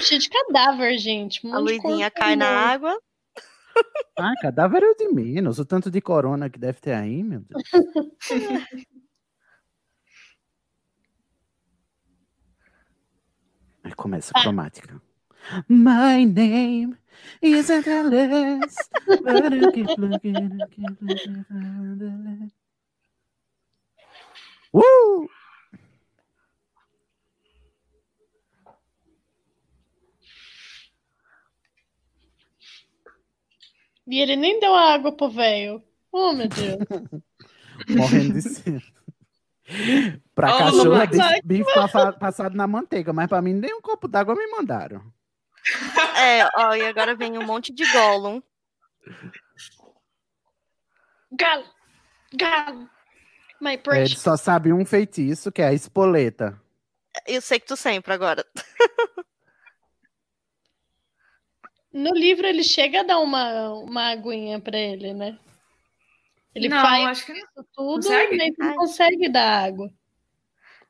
[0.00, 1.46] Cheio de cadáver, gente.
[1.46, 2.98] Um A luzinha cai na água.
[4.16, 5.58] Ah, cadáver é o de menos.
[5.58, 7.62] O tanto de corona que deve ter aí, meu Deus.
[13.84, 15.00] Aí começa a cromática.
[15.68, 16.96] My name
[17.42, 22.52] isn't Alice, but I keep looking, I keep looking for the light.
[24.72, 25.26] Uh!
[34.06, 35.82] E ele nem deu a água pro velho.
[36.12, 36.78] Oh, meu Deus.
[37.88, 38.94] Morrendo de sede.
[40.34, 43.80] Pra Oh, cachorro é bife, bife pa- passado na manteiga, mas pra mim nem um
[43.80, 45.02] copo d'água me mandaram.
[46.16, 48.42] É, ó, e agora vem um monte de Gollum.
[51.32, 51.64] Galo.
[52.34, 52.88] Galo.
[53.60, 56.60] My É, Ele só sabe um feitiço, que é a espoleta.
[57.26, 58.44] Eu sei que tu sempre agora.
[61.94, 65.38] No livro ele chega a dar uma, uma aguinha pra ele, né?
[66.54, 67.64] Ele Não, faz acho que não.
[67.72, 68.36] tudo, Consegue?
[68.36, 69.90] mas não consegue dar água.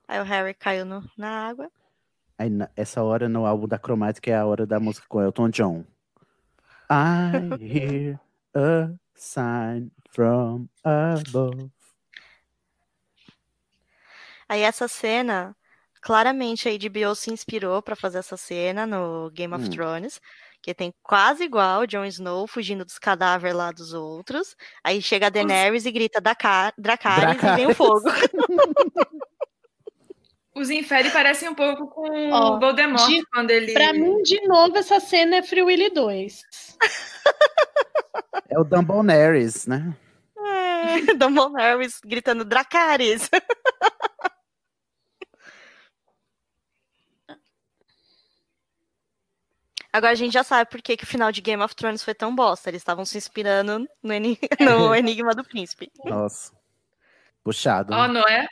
[0.09, 1.71] Aí o Harry caiu no- na água.
[2.39, 5.49] Aí, na- essa hora no álbum da cromática é a hora da música com Elton
[5.51, 5.85] John.
[6.91, 8.21] I hear
[8.55, 11.71] a sign from above.
[14.49, 15.57] Aí essa cena,
[16.03, 19.71] claramente a HBO se inspirou pra fazer essa cena no Game of Hum.
[19.71, 20.21] Thrones,
[20.65, 24.57] que tem quase igual Jon Snow fugindo dos cadáveres lá dos outros.
[24.83, 27.77] Aí chega a Daenerys e grita Daca- Dracarys e vem o Dracarys.
[27.77, 28.01] fogo.
[30.57, 33.73] Os Inferi parecem um pouco com Ó, o Voldemort de- quando ele.
[33.75, 36.43] Pra mim, de novo, essa cena é Free Willy 2.
[38.49, 39.95] É o Dumblenares, né?
[40.47, 43.29] É, Daenerys gritando Dracarys.
[49.95, 52.15] Agora a gente já sabe por que, que o final de Game of Thrones foi
[52.15, 52.69] tão bosta.
[52.69, 54.03] Eles estavam se inspirando no,
[54.59, 55.89] no Enigma do Príncipe.
[56.05, 56.53] Nossa.
[57.45, 57.95] Puxado.
[57.95, 58.49] Ó, não é?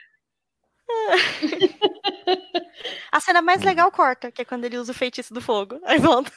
[3.11, 5.81] A cena mais legal corta, que é quando ele usa o feitiço do fogo.
[5.85, 6.31] Aí volta.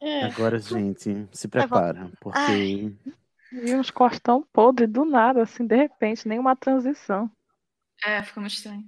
[0.00, 0.26] É.
[0.26, 2.94] Agora, gente, se prepara, porque
[3.50, 7.28] E uns costão podre do nada, assim, de repente, nenhuma transição.
[8.04, 8.84] É, ficou muito estranho.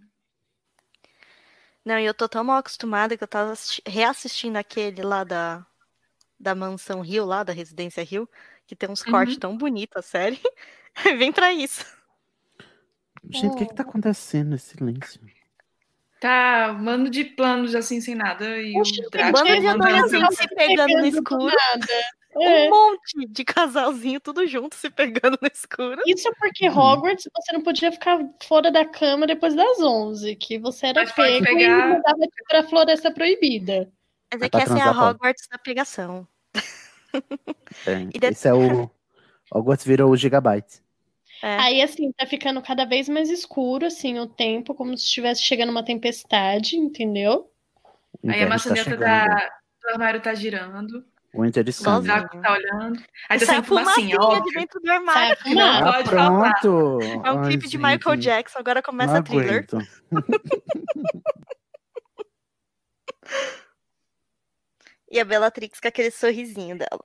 [1.89, 5.65] Não, e eu tô tão mal acostumada que eu tava assisti- reassistindo aquele lá da,
[6.39, 8.28] da mansão Rio, lá da Residência Rio,
[8.67, 9.12] que tem uns Uhum.
[9.12, 10.39] cortes tão bonitos, a série.
[11.18, 11.86] Vem pra isso.
[13.31, 15.18] Gente, o que que tá acontecendo nesse silêncio?
[16.20, 18.60] Tá, mano de planos assim, sem nada.
[18.60, 21.57] E o Draco Bando de adolescentes se pegando no do escuro.
[22.42, 22.67] É.
[22.67, 26.00] Um monte de casalzinho, tudo junto, se pegando no escuro.
[26.07, 30.89] Isso porque Hogwarts você não podia ficar fora da cama depois das 11, que você
[30.89, 32.18] era Mas pego pegar- e mandava
[32.49, 33.91] pra floresta proibida.
[34.33, 34.91] Mas é que essa é a.
[35.10, 36.26] Hogwarts da pegação.
[36.55, 36.58] É,
[38.15, 38.91] E de- Esse é o.
[39.52, 40.83] Hogwarts virou o Gigabyte.
[41.42, 41.57] É.
[41.58, 45.70] Aí, assim, tá ficando cada vez mais escuro, assim, o tempo, como se estivesse chegando
[45.70, 47.50] uma tempestade, entendeu?
[48.23, 49.00] O Aí a está maçaneta chegando.
[49.00, 49.50] da,
[49.83, 51.05] do armário tá girando.
[51.39, 52.00] O Winter is O.
[52.00, 53.00] Draco tá olhando.
[53.28, 54.42] Aí tá Sai fumacinha óbvio.
[54.42, 55.36] de dentro do armário.
[55.41, 56.60] Sai Não, Ah, pode falar.
[56.60, 56.99] pronto!
[57.25, 59.67] É um Ai, clipe de gente, Michael Jackson, agora começa não a thriller.
[59.73, 59.78] aguento.
[65.10, 67.02] E a Bellatrix com aquele sorrisinho dela.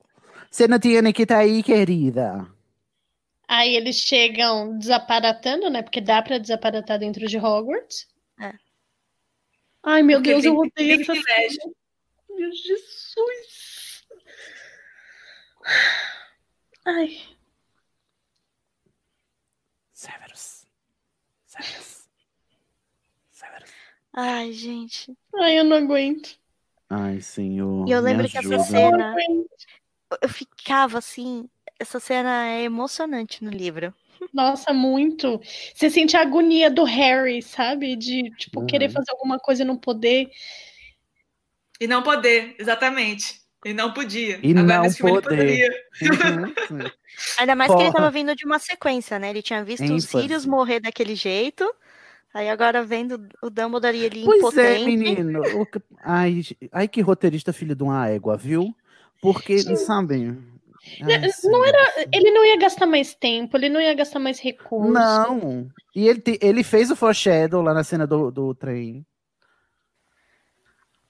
[0.51, 2.45] Você não tinha nem que tá aí, querida.
[3.47, 5.81] Aí eles chegam desaparatando, né?
[5.81, 8.07] Porque dá pra desaparatar dentro de Hogwarts.
[8.41, 8.53] É.
[9.83, 11.13] Ai, meu Porque Deus, eu odeio essa.
[12.29, 13.52] Meu Jesus.
[16.85, 17.17] Ai,
[19.93, 20.65] Severus.
[21.45, 22.09] Severus.
[23.31, 23.69] Severus.
[24.11, 25.15] Ai, gente.
[25.35, 26.37] ai, eu não aguento.
[26.89, 27.87] Ai, senhor.
[27.87, 29.15] E eu lembro que essa cena.
[30.21, 31.49] Eu ficava assim.
[31.79, 33.93] Essa cena é emocionante no livro.
[34.33, 35.39] Nossa, muito.
[35.73, 37.95] Você sente a agonia do Harry, sabe?
[37.95, 38.65] De, tipo, Uhum.
[38.65, 40.29] querer fazer alguma coisa e não poder.
[41.79, 43.42] E não poder, exatamente.
[43.65, 44.39] E não podia.
[44.43, 45.21] E Agora não poder.
[45.21, 45.69] poderia.
[46.03, 46.89] Uhum.
[47.37, 47.93] Ainda mais que ele Porra.
[47.99, 49.29] tava vindo de uma sequência, né?
[49.29, 50.07] Ele tinha visto o ênfase.
[50.07, 51.63] Sirius morrer daquele jeito.
[52.33, 54.81] Aí agora vendo o Dumbledore e ele Pois impotente.
[54.81, 55.41] é, menino.
[55.61, 58.75] O que- Ai, ai, que roteirista filho de uma égua, viu?
[59.21, 60.35] Porque, sabe...
[61.03, 62.07] ai, Não era.
[62.11, 64.91] Ele não ia gastar mais tempo, ele não ia gastar mais recurso.
[64.91, 65.67] Não.
[65.95, 69.05] E ele, te- ele fez o foreshadow lá na cena do, do trem.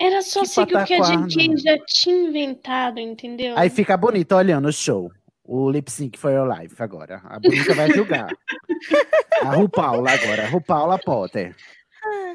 [0.03, 3.57] Era só Que seguir o que a gente já tinha inventado, entendeu?
[3.57, 5.09] Aí fica bonito olhando o show.
[5.45, 7.21] O lip sync for your life agora.
[7.23, 8.27] A bonita vai julgar.
[9.41, 10.47] A RuPaula agora.
[10.49, 11.55] RuPaula Potter.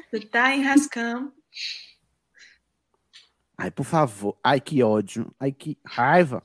[0.09, 1.31] Você tá enrascando.
[3.55, 4.35] Ai, por favor.
[4.43, 5.31] Ai, que ódio.
[5.39, 6.41] Ai, que raiva.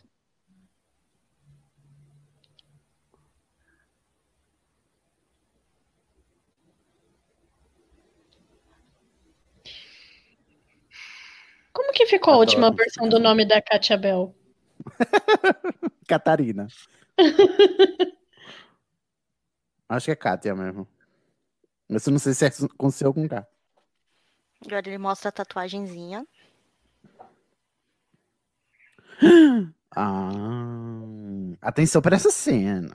[11.75, 12.77] Como que ficou a Adoro última isso.
[12.77, 14.35] versão do nome da Katia Bell?
[16.09, 16.69] Catarina.
[19.89, 20.89] Acho que é Kátia mesmo.
[21.89, 23.47] Mas eu não sei se é com C ou com K.
[24.65, 26.27] Agora ele mostra a tatuagenzinha.
[29.97, 31.01] Ah,
[31.63, 32.93] atenção para essa cena.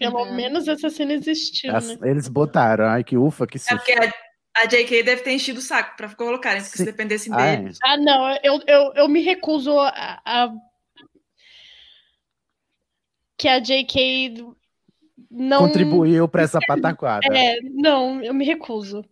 [0.00, 2.10] Pelo menos essa cena existiu, As- né?
[2.10, 2.86] Eles botaram.
[2.86, 3.76] Ai, que ufa, que É susto.
[3.76, 4.12] porque a,
[4.62, 6.90] a JK deve ter enchido o saco pra colocarem, porque se Sim.
[6.90, 7.56] dependesse Ah, é.
[7.56, 7.74] dele.
[7.82, 10.52] Ah, não, eu, eu, eu me recuso a, a-
[13.38, 14.46] que a JK
[15.30, 15.58] não.
[15.58, 17.26] Contribuiu para essa pataquada.
[17.30, 19.04] É, não, eu me recuso.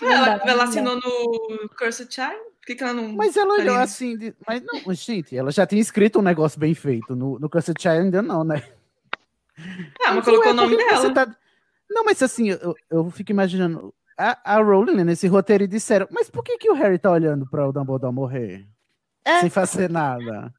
[0.00, 2.36] Não dá, Ela, ela assinou no Cursed Child?
[2.60, 3.12] Por que, que ela não.
[3.12, 6.58] Mas ela tá olhou assim, de- mas não, gente, ela já tinha escrito um negócio
[6.60, 7.14] bem feito.
[7.16, 8.62] No, no Cursed Child ainda não, né?
[10.04, 11.14] Ah, mas colocou ué, o nome que você dela.
[11.26, 11.36] tá-
[11.90, 13.92] Não, mas assim, eu, eu fico imaginando.
[14.20, 17.46] A, a Rowling, né, nesse roteiro, disseram, mas por que, que o Harry tá olhando
[17.46, 18.68] para o Dumbledore morrer?
[19.24, 19.40] É.
[19.40, 20.54] Sem fazer nada.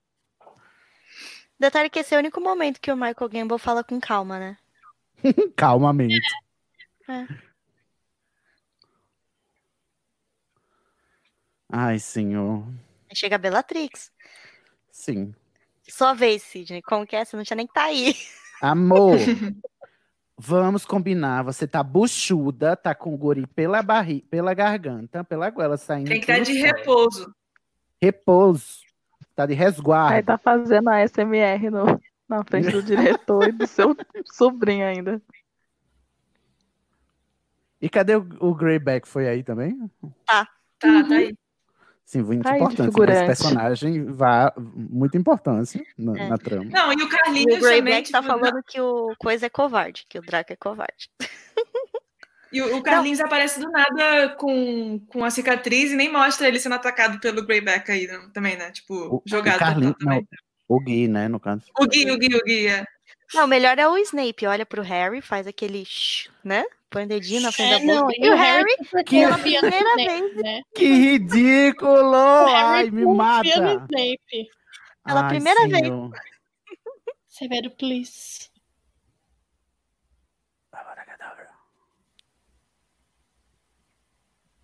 [1.60, 4.58] Detalhe que esse é o único momento que o Michael Gambon fala com calma, né?
[5.56, 6.28] Calmamente.
[7.08, 7.28] É.
[11.70, 12.66] Ai, senhor.
[13.14, 14.12] Chega a Bellatrix.
[14.92, 15.36] Sim.
[15.88, 16.82] Sua vez, Sidney.
[16.82, 17.24] Como que é?
[17.24, 18.16] Você não tinha nem que tá aí.
[18.60, 19.18] Amor,
[20.42, 21.44] vamos combinar.
[21.44, 26.10] Você tá buchuda, tá com o guri pela barriga, pela garganta, pela goela saindo.
[26.10, 27.36] Tem que estar tudo de repouso.
[28.02, 28.80] Repouso.
[29.36, 30.16] Tá de resguardo.
[30.16, 33.96] Aí tá fazendo a SMR no, na frente do diretor e do seu
[34.34, 35.22] sobrinho ainda.
[37.80, 39.08] E cadê o, o Greyback?
[39.08, 39.90] Foi aí também?
[40.26, 40.48] Tá.
[40.80, 41.36] Tá, tá aí.
[42.12, 42.82] Sim, muito Tá importante.
[42.82, 43.26] Esse figurante.
[43.26, 46.28] personagem vai muita importância na, É.
[46.28, 46.66] na trama.
[46.66, 47.62] Não, e o E o Carlinhos também.
[47.62, 51.10] Greyback tá tipo, falando que o coisa é covarde, que o Draco é covarde.
[52.52, 56.60] E o, o Carlinhos aparece do nada com, com a cicatriz e nem mostra ele
[56.60, 58.72] sendo atacado pelo Greyback aí não, também, né?
[58.72, 60.20] Tipo, O, jogado o Carlinhos, também.
[60.20, 61.64] não, o Gui, né, no caso.
[61.80, 62.86] O Gui, o Gui, o Gui, é.
[63.34, 64.46] Não, o melhor é o Snape.
[64.46, 66.66] Olha pro Harry, faz aquele shh, né?
[66.92, 68.18] Põe o dedinho na frente É, da boca.
[68.20, 70.62] não, E o Harry, super pela primeira vez, né?
[70.76, 72.14] Que ridículo!
[72.54, 73.48] Ai, me mata!
[73.48, 74.50] Snape.
[75.06, 75.86] Pela Ai, primeira vez.
[75.86, 76.12] senhor.
[77.28, 78.52] Severo, please.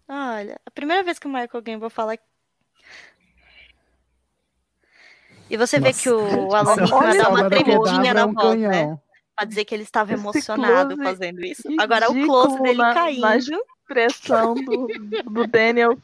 [0.09, 2.17] Olha, a primeira vez que o Michael Gambon fala.
[5.49, 8.33] E você vê Nossa, que o Alan Rickman uma dá uma tremidinha na é um
[8.33, 8.99] voz, né?
[9.37, 11.61] Pra dizer que ele estava Esse emocionado close fazendo isso.
[11.79, 13.21] Agora o close dele na- caindo.
[13.21, 14.87] Na expressão do,
[15.29, 15.95] do Daniel.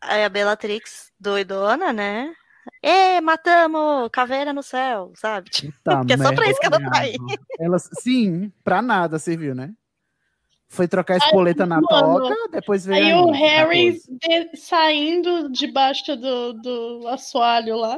[0.00, 2.34] Aí a Bellatrix, doidona, né?
[2.82, 4.08] Ê, matamos!
[4.12, 5.50] Caveira no céu, sabe?
[5.84, 7.14] Tá Porque é só pra isso que ela tá aí.
[7.60, 9.72] Ela, sim, pra nada serviu, né?
[10.68, 15.48] Foi trocar a espoleta na Mano, toca, depois veio Aí a o Harry de- saindo
[15.52, 17.96] debaixo do, do assoalho lá.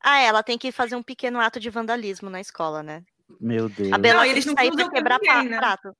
[0.00, 3.02] Ah, ela tem que fazer um pequeno ato de vandalismo na escola, né?
[3.40, 3.92] Meu Deus.
[3.92, 5.58] A Bellatrix eles não sair pra quebrar ninguém, né?
[5.58, 5.96] prato.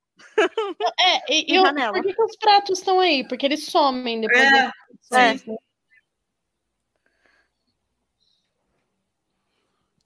[0.98, 3.26] É, e, E e eu- por que, que os pratos estão aí?
[3.26, 4.40] Porque eles somem depois.
[4.40, 4.72] É, da-
[5.20, 5.34] é.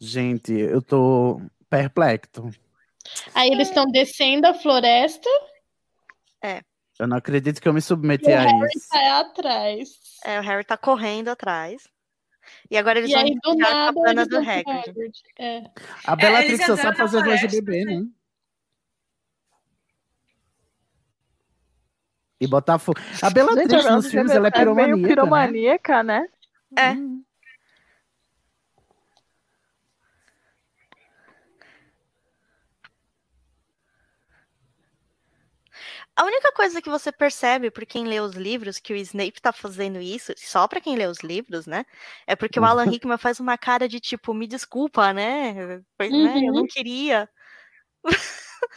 [0.00, 2.50] Gente, eu tô perplexo.
[3.34, 5.28] Aí eles estão descendo a floresta
[6.42, 6.60] É.
[6.98, 8.86] Eu não acredito que eu me e submeti o a Harry isso.
[8.88, 9.88] sai atrás.
[10.24, 11.88] É, o Harry tá correndo atrás.
[12.70, 14.88] E agora eles E vão aí, do a cabana do Hagrid.
[14.88, 15.22] Hagrid.
[15.38, 15.62] É.
[16.04, 18.06] A Bellatrix eles só sabe fazer voz de bebê, né?
[22.40, 22.98] E botar fogo.
[23.22, 25.08] A Bellatrix Gente, nos filmes, ela é meio piromaníaca, né?
[25.08, 26.26] piromaníaca, né?
[26.76, 26.96] É.
[36.14, 39.50] A única coisa que você percebe por quem lê os livros que o Snape tá
[39.50, 41.86] fazendo isso, só pra quem lê os livros, né?
[42.26, 45.82] É porque o Alan Rickman faz uma cara de tipo, me desculpa, né?
[45.96, 46.38] Foi, né?
[46.38, 46.66] Eu não Uhum.
[46.66, 47.28] queria.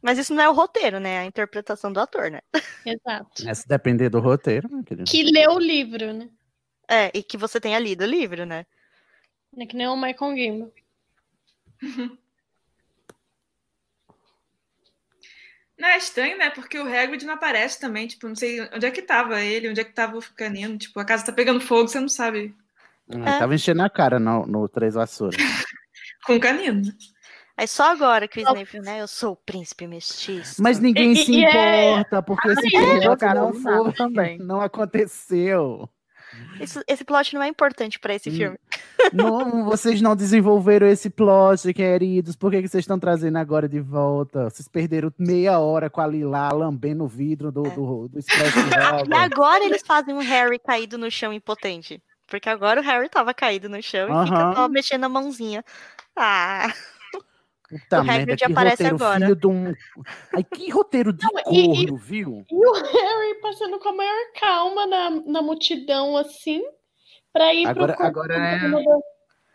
[0.00, 1.14] Mas isso não é o roteiro, né?
[1.14, 2.40] É a interpretação do ator, né?
[2.84, 3.48] Exato.
[3.48, 5.10] É, se depender do roteiro, meu querido.
[5.10, 6.30] Que leu o livro, né?
[6.88, 8.64] É, e que você tenha lido o livro, né?
[9.58, 10.72] É que nem o Michael Gambon.
[15.78, 16.50] Não, é estranho, né?
[16.50, 18.06] Porque o Hagrid não aparece também.
[18.06, 20.78] Tipo, não sei onde é que tava ele, onde é que tava o canino.
[20.78, 22.54] Tipo, a casa tá pegando fogo, você não sabe.
[23.10, 25.36] Ah, Tava enchendo a cara no, no Três Vassouras.
[26.26, 26.82] Com o canino.
[27.56, 29.00] Aí só agora que o Snape, né?
[29.00, 30.62] Eu sou o príncipe mestiço.
[30.62, 34.38] Mas ninguém E- se e é- importa, porque esse é, plot não foi, também.
[34.42, 35.88] não aconteceu.
[36.60, 38.34] Isso- esse plot não é importante pra esse Hum.
[38.34, 38.58] filme.
[39.12, 42.36] Não, vocês não desenvolveram esse plot, queridos.
[42.36, 44.44] Por que, que vocês estão trazendo agora de volta?
[44.50, 49.10] Vocês perderam meia hora com a Lila lambendo o vidro do, do, do Expresso de
[49.10, 52.02] E agora eles fazem o Harry caído no chão impotente.
[52.26, 55.64] Porque agora o Harry tava caído no chão e fica só mexendo a mãozinha.
[56.16, 56.72] Ah,
[57.68, 59.20] Puta o merda, que aparece roteiro agora.
[59.20, 59.74] filho de um...
[60.34, 62.44] Ai, que roteiro de e- e- corno, viu?
[62.50, 66.62] E o Harry passando com a maior calma na, na multidão, assim,
[67.36, 69.02] pra ir Agora- pro corpo agora do é- Dumbledore.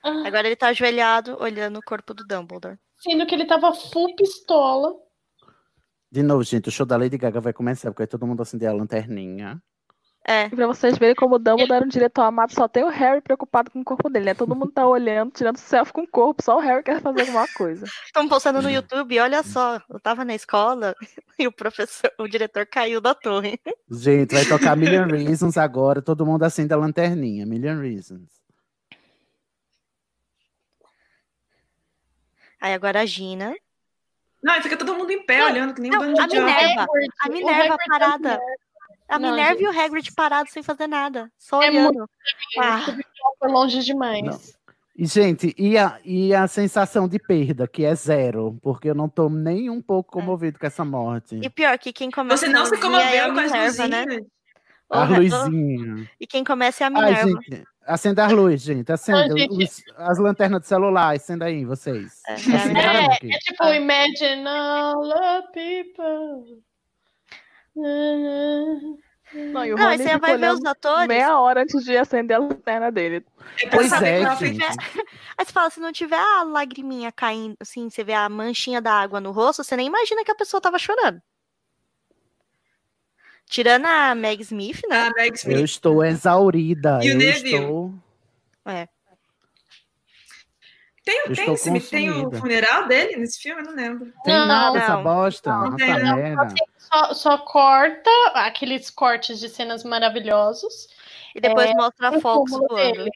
[0.04, 2.78] Ah, agora ele tá ajoelhado olhando o corpo do Dumbledore.
[3.02, 4.94] Sendo que ele tava full pistola.
[6.12, 8.70] De novo, gente, o show da Lady Gaga vai começar, porque aí todo mundo acender
[8.70, 9.62] a lanterninha.
[10.28, 10.46] É.
[10.46, 13.22] E pra vocês verem como o Dumbledore era um diretor amado, só tem o Harry
[13.22, 14.34] preocupado com o corpo dele, né?
[14.36, 17.48] Todo mundo tá olhando, tirando selfie com o corpo, só o Harry quer fazer alguma
[17.48, 17.86] coisa.
[18.06, 20.96] Estão postando no YouTube, olha só, eu tava na escola
[21.40, 23.60] e o professor, o diretor caiu da torre.
[23.90, 27.46] Gente, vai tocar Million Reasons agora, todo mundo acende a lanterninha.
[27.46, 28.30] Million Reasons.
[32.62, 33.56] Aí agora a Gina.
[34.44, 36.46] Não, fica todo mundo em pé olhando, que nem um não, bando de a.
[36.46, 36.88] Minerva,
[37.20, 38.40] a Minerva Hagrid é parada.
[39.12, 39.64] A Não, Minerva gente.
[39.64, 42.10] e o Hagrid parados sem fazer nada, só É olhando.
[42.60, 43.04] Ah, Ele
[43.40, 44.24] foi longe demais.
[44.24, 44.40] Não.
[44.98, 49.10] E, gente, e a, e a sensação de perda, que é zero, porque eu não
[49.10, 51.36] tô nem um pouco comovido com essa morte.
[51.42, 53.88] E pior que quem começa Você não a se luzinha é comoveu com as Minerva,
[53.88, 54.04] né?
[54.06, 54.28] luzinhas?
[54.90, 56.10] A luzinha.
[56.20, 56.94] E quem começa é a Ai,
[57.26, 57.40] Minerva.
[57.50, 58.92] gente, acenda as luzes, gente.
[58.92, 59.64] Acenda Não, gente.
[59.64, 62.20] os- as lanternas do celular, acenda aí, vocês.
[62.28, 62.34] É.
[62.34, 63.34] É, aqui.
[63.34, 66.62] é tipo, imagine all the people.
[67.76, 71.08] Não, e o Não, você vai ver os atores.
[71.08, 73.26] meia hora antes de acender a lanterna dele.
[73.72, 74.60] Pois é, gente.
[75.38, 78.92] Aí você fala, se não tiver a lagriminha caindo, assim, você vê a manchinha da
[78.94, 81.22] água no rosto, você nem imagina que a pessoa tava chorando.
[83.46, 85.08] Tirando a Meg Smith, né?
[85.08, 85.60] A Meg Eu Smith.
[85.64, 87.00] estou exaurida.
[87.02, 87.56] E o eu Neville?
[87.56, 87.94] estou.
[88.66, 88.88] É.
[91.04, 93.62] Tem, Eu tem, esse- tem o funeral dele nesse filme?
[93.62, 94.14] Eu não lembro.
[94.24, 95.04] Tem Não, nada essa não.
[95.04, 96.16] bosta, Não essa tem, não.
[96.16, 96.54] merda.
[96.94, 100.88] Só, só corta aqueles cortes de cenas maravilhosos.
[101.36, 102.76] E depois É, mostra a Fox voando.
[102.76, 103.10] dele.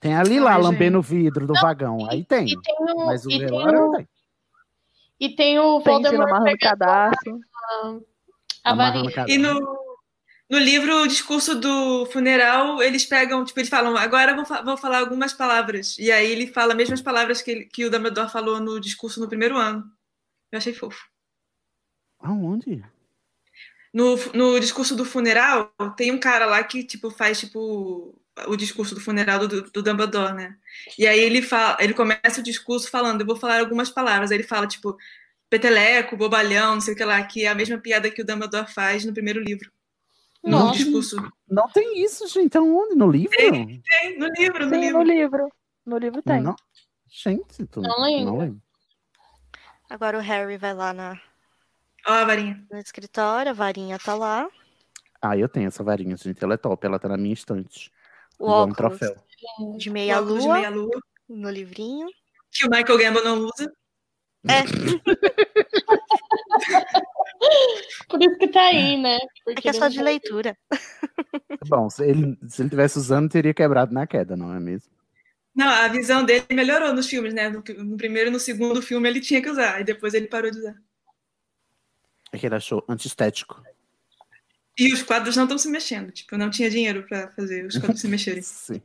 [0.00, 2.08] Tem ali lá, Ai, lambendo o vidro do vagão.
[2.08, 2.46] Aí tem.
[2.46, 4.08] E tem o, Mas o e tem velório não o, tem.
[5.20, 7.40] e tem o Tem Voldemort pegando cadastro.
[7.54, 7.98] a,
[8.64, 9.10] a varinha.
[9.26, 9.58] E no,
[10.48, 14.62] no livro, o discurso do funeral, eles pegam, tipo, eles falam, agora eu vou, fa-
[14.62, 15.98] vou falar algumas palavras.
[15.98, 19.20] E aí ele fala as mesmas palavras que, ele- que o Dumbledore falou no discurso
[19.20, 19.84] no primeiro ano.
[20.52, 21.07] Eu achei fofo.
[22.20, 22.84] Aonde?
[23.92, 28.14] No, no discurso do funeral, tem um cara lá que, tipo, faz, tipo,
[28.46, 30.56] o discurso do funeral do, do Dumbledore, né?
[30.98, 34.30] E aí ele fala, ele começa o discurso falando, eu vou falar algumas palavras.
[34.30, 34.96] Aí ele fala, tipo,
[35.48, 38.72] peteleco, bobalhão, não sei o que lá, que é a mesma piada que o Dumbledore
[38.72, 39.70] faz no primeiro livro.
[40.44, 40.78] No Nossa.
[40.78, 41.16] discurso.
[41.48, 42.56] Não tem isso, gente.
[42.56, 42.94] Aonde?
[42.94, 43.36] No livro?
[43.36, 44.98] Tem, tem, no livro, no Sim, livro.
[44.98, 45.52] no livro.
[45.84, 46.40] No livro tem.
[46.40, 46.54] Não.
[47.08, 48.60] Gente, tu Não lembro.
[49.90, 51.20] Agora o Harry vai lá na,
[52.08, 52.64] Ó, a varinha.
[52.70, 54.48] no escritório, a varinha tá lá.
[55.20, 56.42] Ah, eu tenho essa varinha, gente.
[56.42, 56.86] Ela é top.
[56.86, 57.90] Ela tá na minha estante.
[58.38, 59.16] O Igual um óculos troféu.
[59.76, 61.00] de O meia óculos de lua meia lua.
[61.28, 62.06] no livrinho.
[62.52, 63.72] Que o Michael Gambon não usa.
[64.48, 64.62] É,
[68.08, 69.16] Por isso que tá aí, né?
[69.16, 70.56] é Porque que é só de leitura.
[71.66, 74.90] Bom, se ele, se ele tivesse usando, teria quebrado na queda, não é mesmo?
[75.54, 77.48] Não, a visão dele melhorou nos filmes, né?
[77.48, 80.50] No, no primeiro e no segundo filme ele tinha que usar, e depois ele parou
[80.50, 80.76] de usar.
[82.32, 83.62] É que ele achou antiestético.
[84.78, 86.12] E os quadros não estão se mexendo.
[86.12, 88.42] Tipo, não tinha dinheiro pra fazer os quadros se mexerem.
[88.46, 88.80] Sim.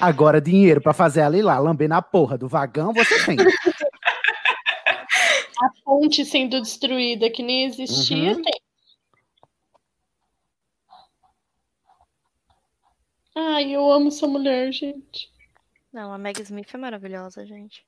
[0.00, 3.36] Agora, dinheiro pra fazer ali lá, lamber na porra do vagão, você tem.
[5.58, 8.42] A ponte sendo destruída que nem existia, Uhum.
[8.42, 8.60] tem.
[13.34, 15.30] Ai, eu amo essa mulher, gente.
[15.92, 17.84] Não, a Meg Smith é maravilhosa, gente.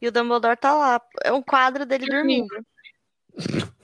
[0.00, 1.00] E o Dumbledore tá lá.
[1.22, 2.54] É um quadro dele dormindo.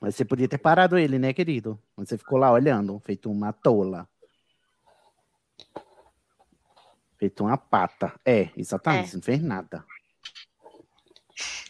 [0.00, 1.78] Mas você podia ter parado ele, né, querido?
[1.96, 4.08] Mas Você ficou lá olhando, feito uma tola.
[7.18, 8.18] Feito uma pata.
[8.24, 9.14] É, exatamente, É.
[9.14, 9.84] não fez nada.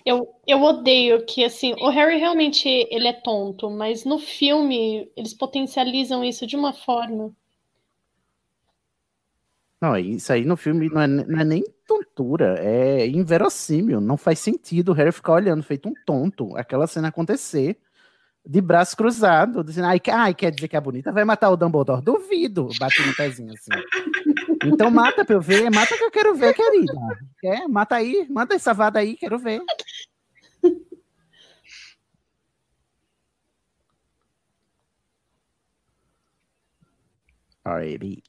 [0.04, 5.34] Eu, eu odeio que, assim, o Harry realmente ele é tonto, mas no filme eles
[5.34, 7.34] potencializam isso de uma forma.
[9.80, 13.98] Não, isso aí no filme não é, não é nem tontura, é inverossímil.
[14.00, 17.78] Não faz sentido o Harry ficar olhando, feito um tonto, aquela cena acontecer,
[18.44, 22.02] de braço cruzado, dizendo, ai, ai, quer dizer que a bonita vai matar o Dumbledore?
[22.02, 23.70] Duvido, bate no pezinho assim.
[24.64, 26.92] Então mata pra eu ver, mata que eu quero ver, querida.
[27.40, 27.66] Quer?
[27.66, 29.62] Mata aí, mata essa vada aí, quero ver.
[37.64, 38.22] Alrighty.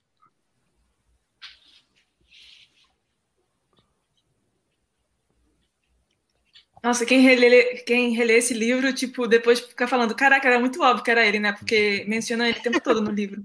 [6.84, 11.04] Nossa, quem relê, quem relê esse livro, tipo, depois fica falando, caraca, era muito óbvio
[11.04, 11.54] que era ele, né?
[11.54, 13.44] Porque menciona ele o tempo todo no livro.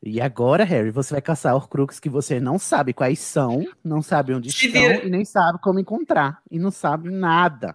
[0.00, 4.34] E agora, Harry, você vai caçar Horcrux que você não sabe quais são, não sabe
[4.34, 5.04] onde Se estão vira.
[5.04, 6.40] e nem sabe como encontrar.
[6.48, 7.74] E não sabe nada.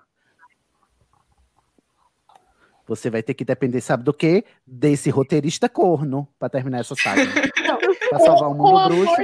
[2.87, 4.45] Você vai ter que depender, sabe do quê?
[4.65, 7.21] Desse roteirista corno pra terminar essa saga.
[8.09, 9.15] pra salvar o mundo bruxo,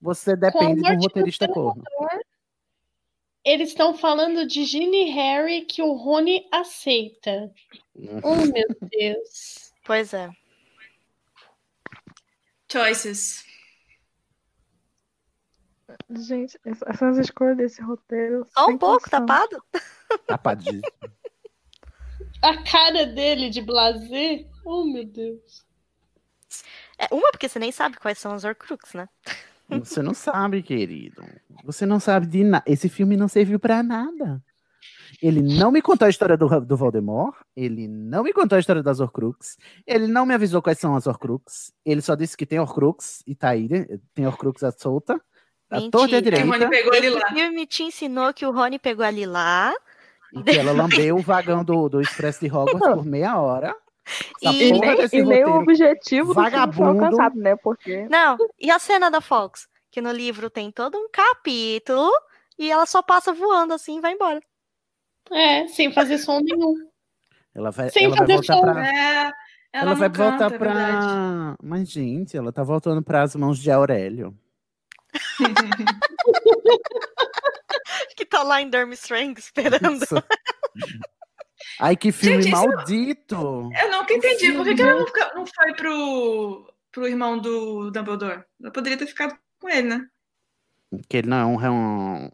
[0.00, 1.82] você depende de um do roteirista corno.
[3.44, 7.52] Eles estão falando de Ginny e Harry que o Rony aceita.
[8.22, 9.72] Oh, meu Deus.
[9.84, 10.30] Pois é.
[12.70, 13.44] Choices.
[16.10, 18.46] Gente, essa- essas escolhas desse roteiro.
[18.52, 19.26] Só um sem pouco, condição.
[19.26, 19.62] tapado?
[20.26, 20.82] Tapadíssimo.
[22.42, 24.46] A cara dele de blazer.
[24.64, 25.64] Oh, meu Deus.
[26.98, 29.08] É, uma, porque você nem sabe quais são os Horcrux, né?
[29.68, 31.22] Você não sabe, querido.
[31.64, 32.64] Você não sabe de nada.
[32.66, 34.42] Esse filme não serviu pra nada.
[35.22, 37.34] Ele não me contou a história do, do Voldemort.
[37.56, 39.56] Ele não me contou a história das Horcrux.
[39.86, 41.72] Ele não me avisou quais são as Horcrux.
[41.84, 43.68] Ele só disse que tem Horcrux e tá aí.
[43.68, 43.86] né?
[44.14, 45.20] Tem Horcrux à solta.
[45.70, 46.46] A torta e a direita.
[46.92, 49.72] Esse filme te ensinou que o Rony pegou ali lá.
[50.32, 53.74] E que ela lambeu o vagão do, do Expresso de Hogwarts por meia hora.
[54.42, 57.04] Essa E porra desse e nem o objetivo do filme foi vagabundo.
[57.04, 57.56] alcançado, né?
[57.56, 59.66] Porque Não, e a cena da Fox?
[59.90, 62.10] Que no livro tem todo um capítulo
[62.58, 64.40] e ela só passa voando assim e vai embora.
[65.30, 66.74] É, sem fazer som nenhum.
[67.54, 68.60] Ela vai, Sem ela vai fazer voltar som.
[68.62, 68.86] pra.
[68.86, 69.32] É,
[69.72, 70.74] ela, Ela, vai canta, voltar pra.
[70.74, 71.56] verdade.
[71.62, 74.36] Mas, gente, ela tá voltando para as mãos de Aurélio.
[78.16, 80.04] que tá lá em Durmstrang esperando.
[81.80, 83.70] Ai, que filme Gente, maldito!
[83.80, 84.52] Eu nunca entendi.
[84.52, 88.44] Por que, que ela não, fica- não foi pro, pro irmão do Dumbledore.
[88.60, 90.06] Ela poderia ter ficado com ele, né?
[91.08, 92.30] Que ele não é um.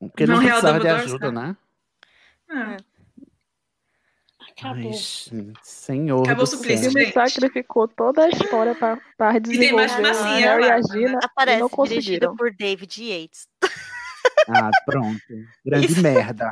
[0.00, 1.38] Porque ele Não não real precisava de Dumbledore, ajuda, sabe?
[1.38, 1.56] né?
[2.50, 2.76] Ah,
[4.50, 4.76] Acabou.
[4.90, 10.00] Ai, gente, senhor Acabou o suplício, filme sacrificou toda a história pra, pra tem desenvolver
[10.00, 10.82] mais Harry e olha a lá.
[10.82, 12.36] Gina e Aparece, não dirigido conseguiram.
[12.36, 13.46] por David Yates.
[14.48, 15.18] Ah, pronto.
[15.64, 16.48] Grande merda.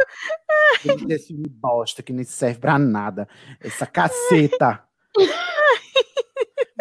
[1.08, 3.26] Esse filme bosta que nem serve pra nada.
[3.60, 4.82] Essa caceta.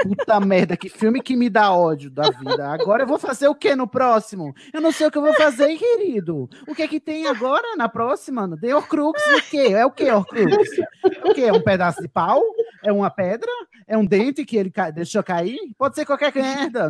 [0.03, 2.67] Puta merda, que filme que me dá ódio da vida.
[2.69, 4.53] Agora eu vou fazer o que no próximo?
[4.71, 6.47] Eu não sei o que eu vou fazer, querido.
[6.67, 8.47] O que é que tem agora na próxima?
[8.59, 9.69] The Horcrux o quê?
[9.73, 10.69] É o que, Horcrux?
[10.77, 11.41] É o quê?
[11.43, 12.43] É um pedaço de pau?
[12.83, 13.49] É uma pedra?
[13.87, 15.57] É um dente que ele ca- deixou cair?
[15.77, 16.89] Pode ser qualquer merda.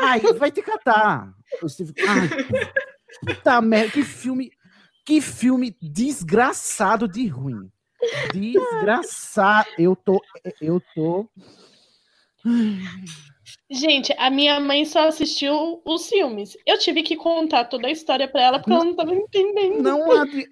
[0.00, 1.28] Ai, vai te catar.
[1.62, 2.28] O Steve- Ai,
[3.24, 4.50] puta merda, que filme,
[5.04, 7.70] que filme desgraçado de ruim.
[8.32, 9.68] Desgraçado.
[9.78, 10.20] Eu tô,
[10.60, 11.28] eu tô.
[13.70, 16.56] Gente, a minha mãe só assistiu os filmes.
[16.66, 19.82] Eu tive que contar toda a história pra ela porque ela não tava entendendo.
[19.82, 20.00] Não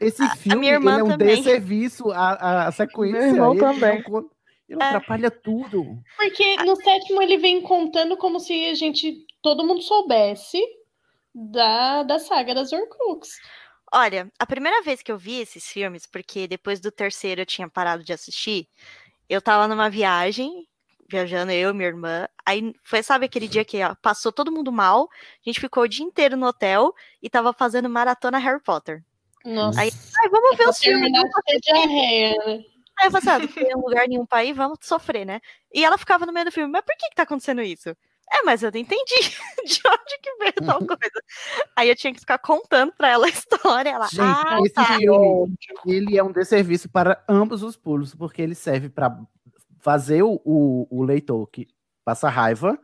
[0.00, 1.36] esse filme minha irmã é um também.
[1.36, 3.18] desserviço à, à sequência.
[3.20, 4.04] Meu irmão ele também.
[4.08, 4.30] não
[4.68, 4.84] ele É.
[4.84, 5.98] atrapalha tudo.
[6.16, 10.62] Porque no sétimo ele vem contando como se a gente, todo mundo soubesse
[11.38, 13.28] da, da saga das Horcrux.
[13.92, 17.68] Olha, a primeira vez que eu vi esses filmes, porque depois do terceiro eu tinha
[17.68, 18.68] parado de assistir,
[19.28, 20.66] eu tava numa viagem,
[21.08, 22.28] viajando eu e minha irmã.
[22.44, 25.88] Aí foi, sabe, aquele dia que ó, passou todo mundo mal, a gente ficou o
[25.88, 26.92] dia inteiro no hotel
[27.22, 29.02] e tava fazendo maratona Harry Potter.
[29.44, 29.80] Nossa.
[29.80, 29.90] Aí,
[30.30, 31.10] vamos ver os filmes.
[31.62, 32.64] diarreia, né?
[33.00, 35.40] Aí eu falei, assim, ah, não foi em lugar nenhum pra ir, vamos sofrer, né?
[35.72, 37.96] E ela ficava no meio do filme, mas por que que tá acontecendo isso?
[38.32, 39.14] É, mas eu não entendi
[39.66, 41.22] de onde que veio tal coisa.
[41.76, 43.90] Aí eu tinha que ficar contando pra ela a história.
[43.90, 44.84] Ela, Gente, ah, esse tá.
[44.96, 45.54] filme
[45.86, 49.18] ele é um desserviço para ambos os pulos, porque ele serve para
[49.80, 51.68] fazer o, o, o leitor que
[52.04, 52.78] passa raiva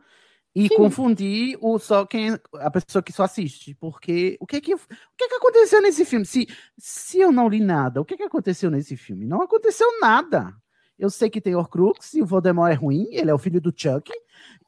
[0.55, 4.79] e confundir o só quem a pessoa que só assiste, porque o que que o
[5.17, 6.25] que que aconteceu nesse filme?
[6.25, 9.25] Se se eu não li nada, o que que aconteceu nesse filme?
[9.25, 10.55] Não aconteceu nada.
[10.97, 13.73] Eu sei que tem Horcrux e o Voldemort é ruim, ele é o filho do
[13.75, 14.09] Chuck,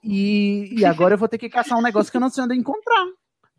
[0.07, 2.55] e, e agora eu vou ter que caçar um negócio que eu não sei onde
[2.55, 3.05] encontrar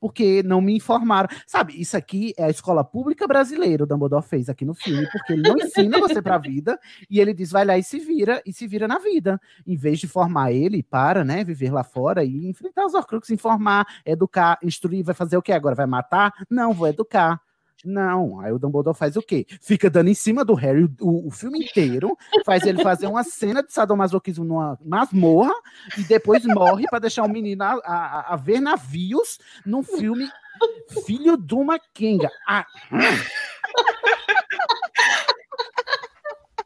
[0.01, 1.29] porque não me informaram.
[1.47, 5.33] Sabe, isso aqui é a escola pública brasileira, o Dumbledore fez aqui no filme, porque
[5.33, 6.79] ele não ensina você pra vida,
[7.11, 9.41] e ele diz, vai lá e se vira, e se vira na vida.
[9.67, 13.87] Em vez de formar ele para, né, viver lá fora e enfrentar os Horcruxes, informar,
[14.05, 15.75] educar, instruir, vai fazer o quê agora?
[15.75, 16.33] Vai matar?
[16.49, 17.41] Não, vou educar.
[17.85, 19.47] Não, aí o Dumbledore faz o quê?
[19.61, 23.63] Fica dando em cima do Harry o, o filme inteiro, faz ele fazer uma cena
[23.63, 25.55] de sadomasoquismo numa masmorra
[25.97, 30.29] e depois morre para deixar o menino a, a- a ver navios num filme
[31.07, 32.29] Filho de uma Kenga.
[32.47, 32.67] Ah,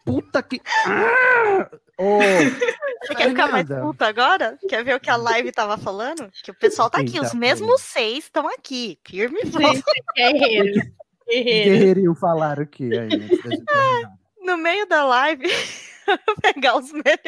[0.05, 0.60] Puta que.
[0.86, 1.70] Ah!
[1.98, 2.18] Ô,
[3.02, 4.56] Você quer ficar mais puta agora?
[4.68, 6.31] Quer ver o que a live tava falando?
[6.42, 9.82] Que o pessoal tá aqui, Eita, os mesmos seis estão aqui, firme e forte.
[10.16, 10.92] Guerreiro.
[11.28, 11.70] Guerreiro.
[11.70, 13.08] Guerreirinho falaram o quê aí?
[14.44, 15.47] No meio da live,
[16.08, 17.22] eu vou pegar os melhores.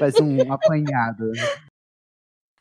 [0.00, 1.30] Faz um apanhado.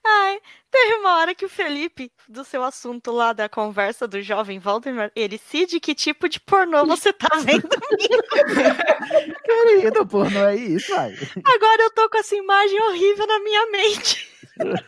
[0.03, 0.39] Ai,
[0.71, 5.11] teve uma hora que o Felipe, do seu assunto lá da conversa do jovem Valdemar,
[5.15, 7.69] ele, Cid, que tipo de pornô você tá vendo?
[9.45, 11.13] Querido, não é isso, ai.
[11.45, 14.27] Agora eu tô com essa imagem horrível na minha mente.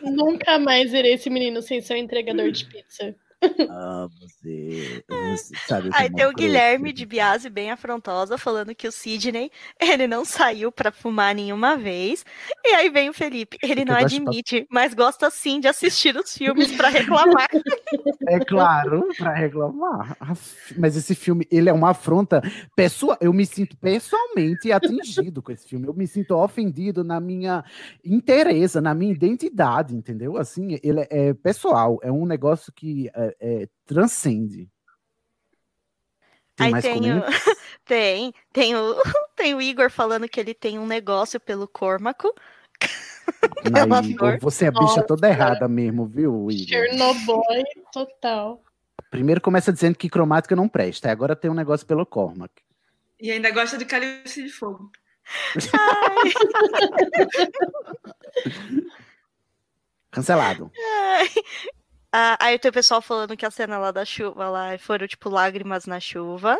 [0.02, 3.14] Nunca mais verei esse menino sem ser um entregador de pizza.
[3.70, 8.92] Ah, você, você sabe Aí tem o Guilherme de Biase, bem afrontosa, falando que o
[8.92, 9.50] Sidney,
[9.80, 12.24] ele não saiu pra fumar nenhuma vez.
[12.64, 16.36] E aí vem o Felipe, ele não eu admite, mas gosta sim de assistir os
[16.36, 17.48] filmes pra reclamar.
[18.26, 20.16] É claro, para reclamar.
[20.78, 22.40] Mas esse filme, ele é uma afronta
[22.74, 23.18] pessoal.
[23.20, 25.86] Eu me sinto pessoalmente atingido com esse filme.
[25.86, 27.62] Eu me sinto ofendido na minha
[28.04, 30.36] interesse, na minha identidade, entendeu?
[30.36, 31.98] Assim, ele é, é pessoal.
[32.02, 34.68] É um negócio que é, é, transcende.
[36.56, 37.22] Tem Aí mais tem o,
[37.84, 39.02] tem, tem o,
[39.34, 42.32] tem o Igor falando que ele tem um negócio pelo Cormaco.
[43.62, 44.38] pela Aí, dor.
[44.40, 45.02] você é a bicha Nossa.
[45.02, 46.66] toda errada mesmo, viu, Igor?
[46.66, 47.42] Chernobyl
[47.92, 48.62] total.
[49.10, 52.52] Primeiro começa dizendo que cromática não presta, agora tem um negócio pelo Cormac.
[53.20, 54.90] E ainda gosta de cálice de fogo.
[60.10, 60.70] Cancelado.
[60.76, 61.28] Ai.
[62.16, 65.28] Ah, aí tem o pessoal falando que a cena lá da chuva lá foram tipo
[65.28, 66.56] lágrimas na chuva.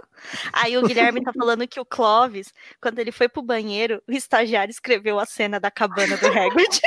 [0.53, 4.73] Aí o Guilherme tá falando que o Clovis, quando ele foi pro banheiro, o estagiário
[4.73, 6.81] escreveu a cena da cabana do Hagrid.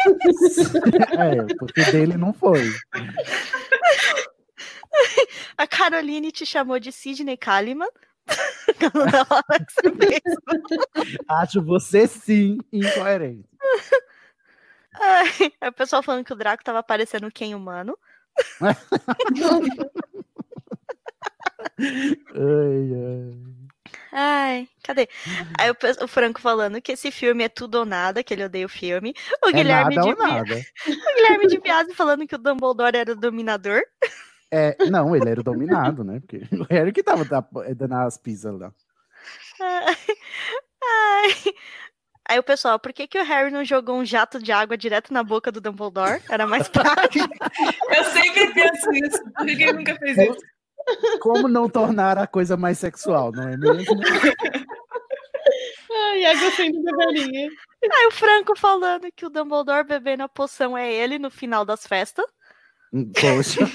[1.18, 2.62] É, porque dele não foi.
[5.58, 7.88] A Caroline te chamou de Sidney Kaliman.
[9.98, 10.22] Fez.
[11.30, 13.48] Acho você sim incoerente.
[14.94, 17.98] Ai, aí o pessoal falando que o Draco tava parecendo quem humano.
[21.80, 23.58] Ai, ai.
[24.12, 25.08] Ai, cadê?
[25.60, 28.66] Aí o, o Franco falando que esse filme é tudo ou nada, que ele odeia
[28.66, 29.14] o filme.
[29.44, 30.56] O É Guilherme nada de ou nada.
[30.88, 33.82] O Guilherme de Piazzi falando que o Dumbledore era o dominador.
[34.52, 36.20] É, não, ele era o dominado, né?
[36.20, 38.72] Porque o Harry que tava da- dando as pisas lá.
[39.62, 39.96] Ai,
[40.84, 41.54] ai.
[42.30, 45.14] Aí o pessoal, por que, que o Harry não jogou um jato de água direto
[45.14, 46.22] na boca do Dumbledore?
[46.30, 47.30] Era mais prático.
[47.96, 49.24] Eu sempre penso isso.
[49.42, 50.38] Ele nunca fez isso?
[51.22, 53.98] Como não tornar a coisa mais sexual, não é mesmo?
[55.90, 57.50] Ai, água saindo da velhinha.
[57.84, 61.88] Aí o Franco falando que o Dumbledore bebendo a poção é ele no final das
[61.88, 62.26] festas.
[62.92, 63.62] Poxa.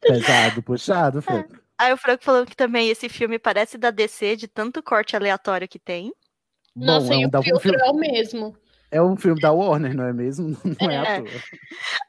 [0.00, 1.56] Pesado, puxado, Franco.
[1.78, 5.68] Aí o Franco falando que também esse filme parece da DC, de tanto corte aleatório
[5.68, 6.12] que tem.
[6.74, 8.56] Nossa, Bom, é e um o da- um filtro filme- é o mesmo.
[8.90, 10.56] É um filme da Warner, não é mesmo?
[10.80, 10.98] Não é, É.
[10.98, 11.28] à toa.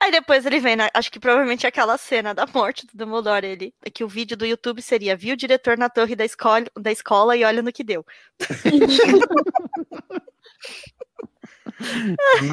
[0.02, 3.74] Aí depois ele vem, na- acho que provavelmente aquela cena da morte do Dumbledore, ele,
[3.94, 7.36] que o vídeo do YouTube seria, viu o diretor na torre da escola, da escola
[7.36, 8.06] e olha no que deu.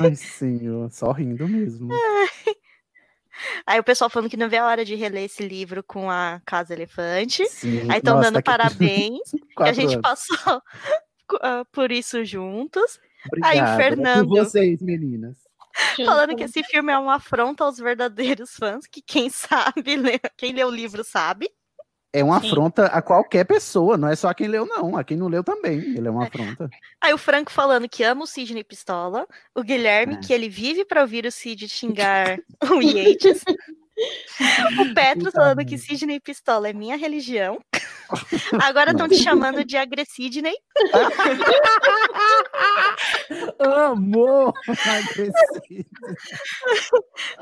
[0.01, 1.89] Ai, senhor, só rindo mesmo.
[3.67, 6.41] Aí o pessoal falando que não vê a hora de reler esse livro com a
[6.47, 7.47] Casa Elefante.
[7.47, 9.31] Sim, Aí estão dando daqui- parabéns.
[9.57, 10.37] que a gente passou
[11.43, 12.99] ah, por isso juntos.
[13.27, 13.51] Obrigado.
[13.53, 15.37] Aí o é Fernando por vocês, meninas.
[16.05, 19.97] falando que esse filme é uma afronta aos verdadeiros fãs, que quem sabe,
[20.37, 21.51] quem lê o livro sabe.
[22.19, 24.97] É uma afronta a qualquer pessoa, não é só a quem leu, não.
[24.97, 25.79] A quem não leu também.
[25.79, 26.69] Ele é uma afronta.
[27.01, 30.17] Aí o Franco falando que ama o Sidney Pistola, o Guilherme É.
[30.19, 32.39] que ele vive pra ouvir o Cid xingar
[32.71, 33.43] o Yates.
[34.81, 37.59] O Petro falando que Sidney Pistola é minha religião.
[38.63, 40.55] Agora estão te chamando de Agressidney.
[43.59, 44.53] Amor!
[44.69, 45.35] Agressivo.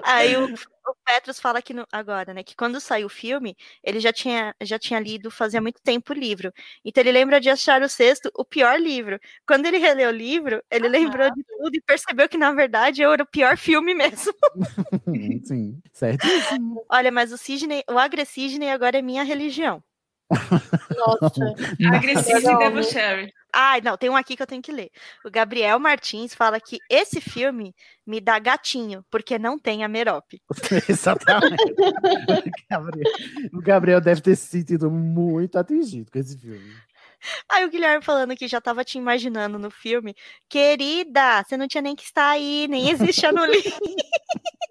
[0.03, 0.55] Aí o,
[0.87, 4.55] o Petros fala que no- agora, né, que quando saiu o filme, ele já tinha,
[4.61, 6.53] já tinha lido fazia muito tempo o livro.
[6.85, 9.19] Então ele lembra de achar o sexto o pior livro.
[9.47, 13.13] Quando ele releu o livro, ele lembrou de tudo e percebeu que, na verdade, eu
[13.13, 14.33] era o pior filme mesmo.
[15.45, 16.85] Sim, certíssimo.
[16.89, 19.83] Olha, mas o Sidney, o Agressidney agora é minha religião.
[20.31, 21.55] Nossa.
[21.95, 22.59] Agressivo e Não.
[22.59, 23.33] debochary.
[23.57, 24.91] Ai, não, tem um aqui que eu tenho que ler.
[25.25, 27.73] O Gabriel Martins fala que esse filme
[28.05, 30.43] me dá gatinho, porque não tem a Merope.
[30.89, 31.63] Exatamente.
[31.63, 33.13] O Gabriel,
[33.53, 36.75] o Gabriel deve ter se sentido muito atingido com esse filme.
[37.49, 40.15] Aí o Guilherme falando que já tava te imaginando no filme.
[40.49, 43.73] Querida, você não tinha nem que estar aí, nem existe a no livro.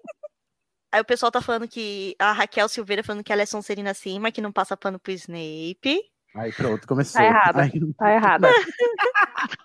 [0.94, 4.30] Aí o pessoal tá falando que a Raquel Silveira falando que ela é Sonserina Cima,
[4.30, 6.00] que não passa pano pro Snape.
[6.36, 7.20] Aí pronto, começou.
[7.20, 7.62] Tá errada.
[7.62, 8.48] Aí- Tá errada.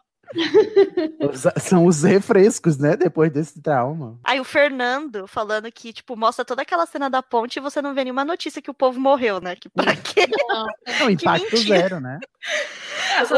[1.20, 2.96] os- são os refrescos, né?
[2.96, 4.20] Depois desse trauma.
[4.24, 7.94] Aí o Fernando falando que, tipo, mostra toda aquela cena da ponte e você não
[7.94, 9.56] vê nenhuma notícia que o povo morreu, né?
[9.56, 10.28] Que pra quê?
[10.48, 10.66] Não,
[11.10, 11.80] impacto mentira.
[11.80, 12.20] zero, né?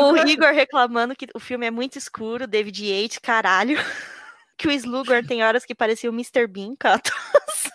[0.02, 3.78] O Igor reclamando que o filme é muito escuro, David Yates, caralho.
[4.61, 6.45] Que o Slughorn tem horas que parecia o Mr.
[6.45, 7.72] Bean, com a atuação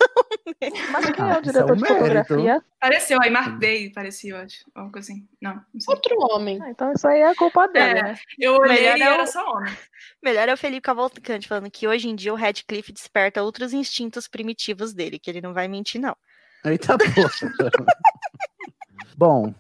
[0.61, 0.77] dele.
[0.93, 2.65] Mas quem é Ah, o isso diretor é um de fotografia?
[2.81, 4.65] Pareceu, aí Mark Day parecia, eu acho.
[4.73, 5.27] Algo assim.
[5.43, 5.93] Não, não sei.
[5.95, 6.61] Outro homem.
[6.63, 8.19] Ah, então isso aí é culpa dela, É, né?
[8.39, 9.77] eu olhei Melhor e é o- era só homem.
[10.23, 14.29] Melhor é o Felipe Cavalcante falando que hoje em dia o Radcliffe desperta outros instintos
[14.29, 16.17] primitivos dele, que ele não vai mentir, não.
[16.65, 17.31] Eita porra.
[19.17, 19.53] Bom,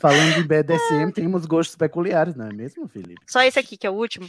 [0.00, 3.20] falando de BDSM, temos gostos peculiares, não é mesmo, Felipe?
[3.26, 4.26] Só esse aqui, que é o último.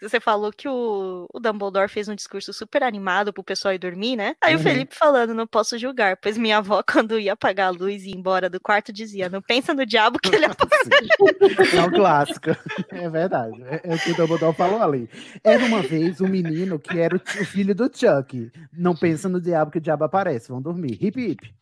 [0.00, 4.14] Você falou que o, o Dumbledore fez um discurso super animado pro pessoal ir dormir,
[4.14, 4.36] né?
[4.40, 4.62] Aí o Uhum.
[4.62, 8.16] Felipe falando, não posso julgar, pois minha avó, quando ia apagar a luz e ir
[8.16, 10.68] embora do quarto, dizia, não pensa no diabo que ele apaga.
[11.76, 12.50] É um clássico.
[12.90, 13.60] É verdade.
[13.64, 15.10] É, é o que o Dumbledore falou ali.
[15.42, 18.50] Era uma vez um menino que era o, o filho do Chuck.
[18.72, 20.48] Não pensa no diabo que o diabo aparece.
[20.48, 20.96] Vão dormir.
[21.02, 21.54] Hip hip.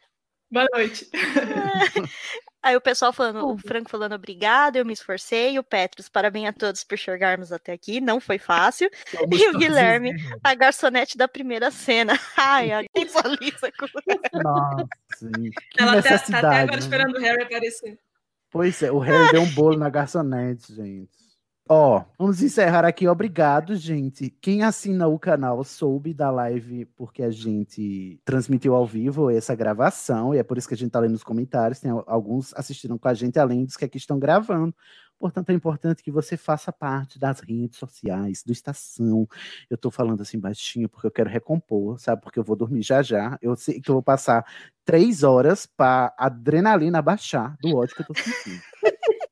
[0.53, 1.09] Boa noite.
[2.67, 6.53] Aí o pessoal falando, o Franco falando obrigado, eu me esforcei, o Petros, parabéns a
[6.53, 8.91] todos por chegarmos até aqui, não foi fácil.
[9.33, 10.13] E o Guilherme,
[10.43, 12.19] a garçonete da primeira cena.
[12.37, 13.87] Ai, a visualiza com
[14.43, 15.31] Nossa,
[15.71, 16.47] que Ela tá, tá necessidade.
[16.47, 16.79] até agora né?
[16.79, 17.99] esperando o Harry aparecer.
[18.51, 21.26] Pois é, o Harry deu um bolo na garçonete, gente.
[21.69, 23.09] Ó, vamos encerrar aqui.
[23.09, 24.31] Obrigado, gente.
[24.41, 30.33] Quem assina o canal soube da live porque a gente transmitiu ao vivo essa gravação,
[30.33, 31.81] e é por isso que a gente tá lendo nos comentários.
[31.81, 34.73] Tem al- alguns assistiram com a gente, além dos que aqui estão gravando.
[35.19, 39.27] Portanto, é importante que você faça parte das redes sociais, do Estação.
[39.69, 42.21] Eu tô falando assim baixinho porque eu quero recompor, sabe?
[42.21, 43.39] Porque eu vou dormir já já.
[43.41, 44.45] Eu sei que eu vou passar
[44.85, 48.61] três horas para adrenalina baixar do ódio que eu tô sentindo.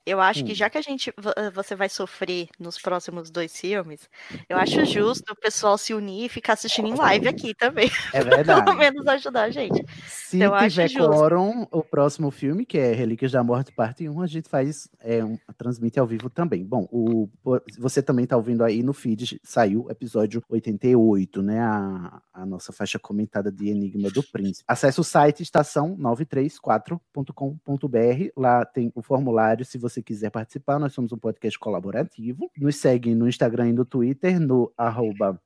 [0.07, 0.55] Eu acho que Hum.
[0.55, 4.07] já que a gente vo- você vai sofrer nos próximos dois filmes,
[4.49, 7.91] eu acho justo o pessoal se unir e ficar assistindo em live aqui também.
[8.13, 8.65] É verdade.
[8.65, 9.83] Pelo menos ajudar a gente.
[10.07, 14.07] Se Então, eu acho tiver quórum, o próximo filme, que é Relíquias da Morte, parte
[14.09, 16.65] 1, a gente faz, é, um, transmite ao vivo também.
[16.65, 17.29] Bom, o,
[17.79, 21.61] você também tá ouvindo aí no feed, saiu o episódio 88, né?
[21.61, 24.65] A, a nossa faixa comentada de Enigma do Príncipe.
[24.69, 28.31] Acesse o site estação934.com.br.
[28.37, 30.79] Lá tem o formulário se você quiser participar.
[30.79, 32.51] Nós somos um podcast colaborativo.
[32.57, 35.41] Nos segue no Instagram e no Twitter, no arroba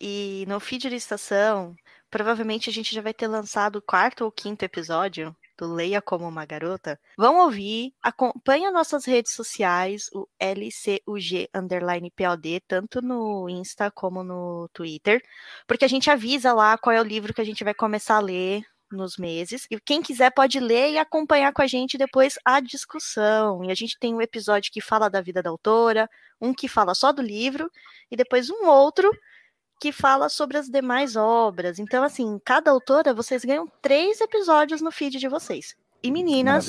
[0.00, 1.74] E no feed da estação,
[2.10, 6.26] provavelmente a gente já vai ter lançado o quarto ou quinto episódio do Leia Como
[6.26, 6.98] Uma Garota.
[7.16, 14.68] Vão ouvir, acompanha nossas redes sociais, o LCUG underline POD, tanto no Insta como no
[14.72, 15.22] Twitter,
[15.66, 18.20] porque a gente avisa lá qual é o livro que a gente vai começar a
[18.20, 19.66] ler nos meses.
[19.70, 23.62] E quem quiser pode ler e acompanhar com a gente depois a discussão.
[23.64, 26.08] E a gente tem um episódio que fala da vida da autora,
[26.40, 27.70] um que fala só do livro,
[28.10, 29.10] e depois um outro
[29.80, 31.78] que fala sobre as demais obras.
[31.78, 35.74] Então, assim, cada autora, vocês ganham três episódios no feed de vocês.
[36.02, 36.66] E meninas,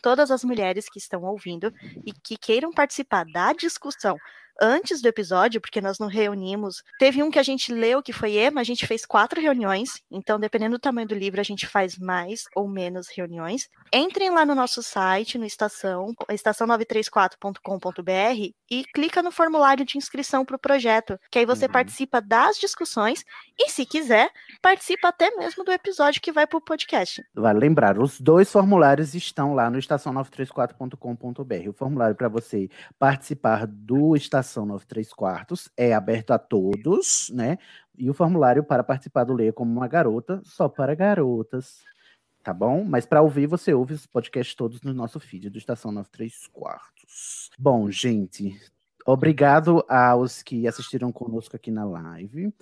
[0.00, 1.72] todas as mulheres que estão ouvindo
[2.06, 4.16] e que queiram participar da discussão
[4.60, 6.82] antes do episódio, porque nós não reunimos.
[6.98, 10.38] Teve um que a gente leu, que foi Ema, a gente fez quatro reuniões, então,
[10.38, 13.68] dependendo do tamanho do livro, a gente faz mais ou menos reuniões.
[13.92, 20.56] Entrem lá no nosso site, no estação, estação934.com.br, e clica no formulário de inscrição para
[20.56, 23.24] o projeto, que aí você participa das discussões
[23.58, 24.30] e, se quiser,
[24.62, 27.22] participa até mesmo do episódio que vai para o podcast.
[27.34, 31.68] Vale lembrar, os dois formulários estão lá no estação934.com.br.
[31.68, 32.68] O formulário para você
[32.98, 37.58] participar do Estação 93 Quartos é aberto a todos, né?
[37.96, 41.82] E o formulário para participar do Leia como uma garota, só para garotas.
[42.42, 42.84] Tá bom?
[42.84, 47.50] Mas para ouvir, você ouve os podcasts todos no nosso feed do Estação 93 Quartos.
[47.58, 48.60] Bom, gente,
[49.06, 52.52] obrigado aos que assistiram conosco aqui na live.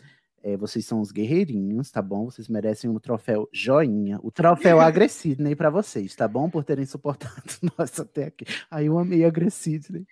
[0.43, 2.25] É, vocês são os guerreirinhos, tá bom?
[2.25, 4.19] Vocês merecem um troféu joinha.
[4.23, 6.51] O troféu Agressidney para vocês, tá bom?
[6.51, 7.43] Por terem suportado
[7.79, 8.45] nós até aqui.
[8.71, 10.07] Aí eu amei Agressidney.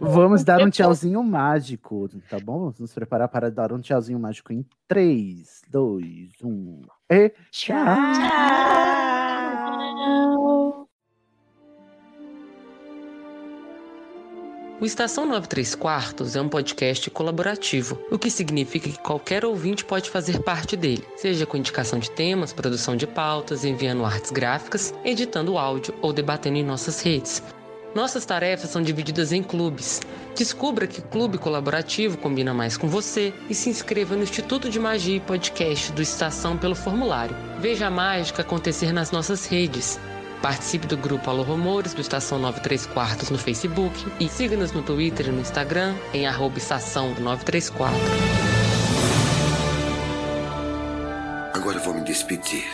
[0.00, 2.60] Vamos dar um tchauzinho mágico, tá bom?
[2.60, 7.84] Vamos nos preparar para dar um tchauzinho mágico em 3, 2, 1 e tchau!
[14.80, 20.10] O Estação 93 Quartos é um podcast colaborativo, o que significa que qualquer ouvinte pode
[20.10, 25.56] fazer parte dele, seja com indicação de temas, produção de pautas, enviando artes gráficas, editando
[25.56, 27.42] áudio ou debatendo em nossas redes.
[27.94, 30.02] Nossas tarefas são divididas em clubes.
[30.36, 35.16] Descubra que clube colaborativo combina mais com você e se inscreva no Instituto de Magia
[35.16, 37.36] e Podcast do Estação pelo formulário.
[37.60, 40.00] Veja a mágica acontecer nas nossas redes.
[40.42, 45.28] Participe do grupo Alô Rumores do Estação 93 Quartos no Facebook e siga-nos no Twitter
[45.28, 47.96] e no Instagram em arroba estação 934.
[51.54, 52.66] Agora vou me despedir.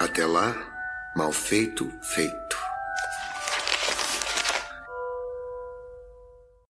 [0.00, 0.56] Até lá,
[1.14, 2.75] mal feito, feito.